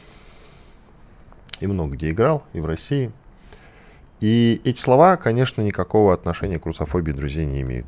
и 1.58 1.66
много 1.66 1.96
где 1.96 2.10
играл, 2.10 2.44
и 2.52 2.60
в 2.60 2.66
России. 2.66 3.10
И 4.20 4.60
эти 4.64 4.80
слова, 4.80 5.16
конечно, 5.16 5.60
никакого 5.60 6.14
отношения 6.14 6.60
к 6.60 6.66
русофобии, 6.66 7.10
друзей, 7.10 7.46
не 7.46 7.62
имеют. 7.62 7.86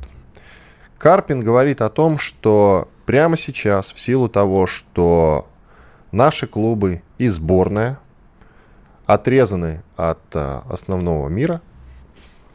Карпин 1.03 1.41
говорит 1.41 1.81
о 1.81 1.89
том, 1.89 2.17
что 2.17 2.87
прямо 3.05 3.35
сейчас, 3.35 3.91
в 3.91 3.99
силу 3.99 4.29
того, 4.29 4.67
что 4.67 5.49
наши 6.13 6.47
клубы 6.47 7.01
и 7.17 7.27
сборная 7.27 7.99
отрезаны 9.05 9.83
от 9.97 10.21
э, 10.33 10.61
основного 10.69 11.27
мира, 11.27 11.61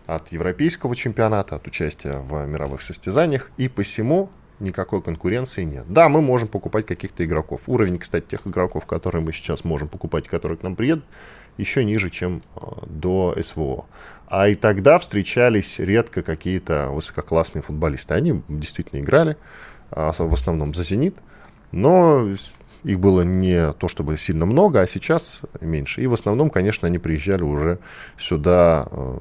от 0.06 0.32
европейского 0.32 0.96
чемпионата, 0.96 1.56
от 1.56 1.66
участия 1.66 2.20
в 2.20 2.46
мировых 2.46 2.80
состязаниях, 2.80 3.50
и 3.58 3.68
посему 3.68 4.30
никакой 4.60 5.02
конкуренции 5.02 5.64
нет. 5.64 5.84
Да, 5.86 6.08
мы 6.08 6.22
можем 6.22 6.48
покупать 6.48 6.86
каких-то 6.86 7.26
игроков. 7.26 7.64
Уровень, 7.66 7.98
кстати, 7.98 8.24
тех 8.24 8.46
игроков, 8.46 8.86
которые 8.86 9.22
мы 9.22 9.34
сейчас 9.34 9.62
можем 9.62 9.88
покупать, 9.88 10.26
которые 10.26 10.56
к 10.56 10.62
нам 10.62 10.74
приедут, 10.74 11.04
еще 11.58 11.84
ниже, 11.84 12.08
чем 12.08 12.42
э, 12.56 12.60
до 12.86 13.36
СВО. 13.42 13.84
А 14.26 14.48
и 14.48 14.54
тогда 14.54 14.98
встречались 14.98 15.78
редко 15.78 16.22
какие-то 16.22 16.88
высококлассные 16.90 17.62
футболисты. 17.62 18.14
Они 18.14 18.42
действительно 18.48 19.00
играли, 19.00 19.36
а, 19.90 20.12
в 20.12 20.32
основном 20.32 20.74
за 20.74 20.84
«Зенит», 20.84 21.16
но 21.72 22.28
их 22.84 23.00
было 23.00 23.22
не 23.22 23.72
то 23.72 23.88
чтобы 23.88 24.18
сильно 24.18 24.46
много, 24.46 24.80
а 24.80 24.86
сейчас 24.86 25.40
меньше. 25.60 26.02
И 26.02 26.06
в 26.06 26.12
основном, 26.12 26.50
конечно, 26.50 26.86
они 26.86 26.98
приезжали 26.98 27.42
уже 27.42 27.78
сюда 28.18 28.86
э, 28.90 29.18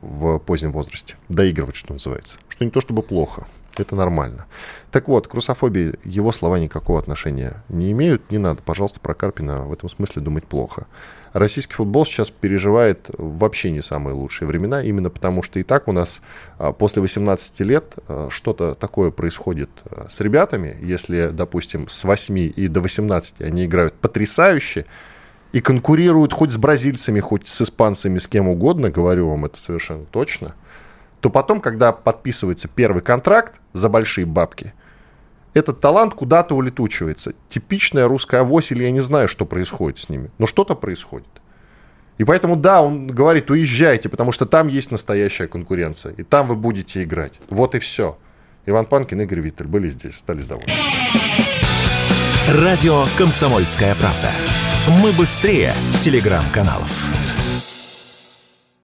в 0.00 0.38
позднем 0.38 0.72
возрасте. 0.72 1.16
Доигрывать, 1.28 1.76
что 1.76 1.92
называется. 1.92 2.38
Что 2.48 2.64
не 2.64 2.70
то 2.70 2.80
чтобы 2.80 3.02
плохо. 3.02 3.46
Это 3.78 3.96
нормально. 3.96 4.46
Так 4.90 5.08
вот, 5.08 5.28
к 5.28 5.34
русофобии 5.34 5.94
его 6.04 6.30
слова 6.30 6.58
никакого 6.58 6.98
отношения 6.98 7.62
не 7.70 7.90
имеют. 7.92 8.30
Не 8.30 8.36
надо, 8.36 8.60
пожалуйста, 8.62 9.00
про 9.00 9.14
Карпина 9.14 9.62
в 9.62 9.72
этом 9.72 9.88
смысле 9.88 10.20
думать 10.20 10.44
плохо. 10.44 10.86
Российский 11.32 11.72
футбол 11.72 12.04
сейчас 12.04 12.28
переживает 12.28 13.06
вообще 13.16 13.70
не 13.70 13.80
самые 13.80 14.14
лучшие 14.14 14.46
времена, 14.46 14.82
именно 14.82 15.08
потому 15.08 15.42
что 15.42 15.58
и 15.58 15.62
так 15.62 15.88
у 15.88 15.92
нас 15.92 16.20
а, 16.58 16.72
после 16.72 17.00
18 17.00 17.60
лет 17.60 17.94
а, 18.06 18.28
что-то 18.30 18.74
такое 18.74 19.10
происходит 19.10 19.70
а, 19.86 20.08
с 20.10 20.20
ребятами. 20.20 20.76
Если, 20.82 21.30
допустим, 21.32 21.88
с 21.88 22.04
8 22.04 22.38
и 22.54 22.68
до 22.68 22.82
18 22.82 23.40
они 23.40 23.64
играют 23.64 23.94
потрясающе, 23.94 24.84
и 25.52 25.60
конкурируют 25.60 26.32
хоть 26.32 26.50
с 26.50 26.56
бразильцами, 26.56 27.20
хоть 27.20 27.46
с 27.46 27.60
испанцами, 27.60 28.18
с 28.18 28.26
кем 28.26 28.48
угодно, 28.48 28.90
говорю 28.90 29.28
вам 29.28 29.44
это 29.46 29.58
совершенно 29.58 30.04
точно– 30.04 30.54
то 31.22 31.30
потом, 31.30 31.60
когда 31.60 31.92
подписывается 31.92 32.66
первый 32.66 33.00
контракт 33.00 33.60
за 33.72 33.88
большие 33.88 34.26
бабки, 34.26 34.74
этот 35.54 35.80
талант 35.80 36.14
куда-то 36.14 36.56
улетучивается. 36.56 37.34
Типичная 37.48 38.08
русская 38.08 38.40
авось 38.40 38.72
или 38.72 38.82
я 38.82 38.90
не 38.90 39.00
знаю, 39.00 39.28
что 39.28 39.46
происходит 39.46 39.98
с 39.98 40.08
ними. 40.08 40.30
Но 40.38 40.48
что-то 40.48 40.74
происходит. 40.74 41.28
И 42.18 42.24
поэтому, 42.24 42.56
да, 42.56 42.82
он 42.82 43.06
говорит, 43.06 43.50
уезжайте, 43.50 44.08
потому 44.08 44.32
что 44.32 44.46
там 44.46 44.66
есть 44.66 44.90
настоящая 44.90 45.46
конкуренция. 45.46 46.12
И 46.14 46.24
там 46.24 46.48
вы 46.48 46.56
будете 46.56 47.04
играть. 47.04 47.34
Вот 47.50 47.76
и 47.76 47.78
все. 47.78 48.18
Иван 48.66 48.86
Панкин, 48.86 49.20
Игорь 49.20 49.40
Виттель 49.40 49.68
были 49.68 49.88
здесь, 49.88 50.16
стали 50.16 50.42
довольны. 50.42 50.72
Радио 52.48 53.04
«Комсомольская 53.16 53.94
правда». 53.94 54.30
Мы 55.00 55.12
быстрее 55.12 55.72
телеграм-каналов. 55.98 57.31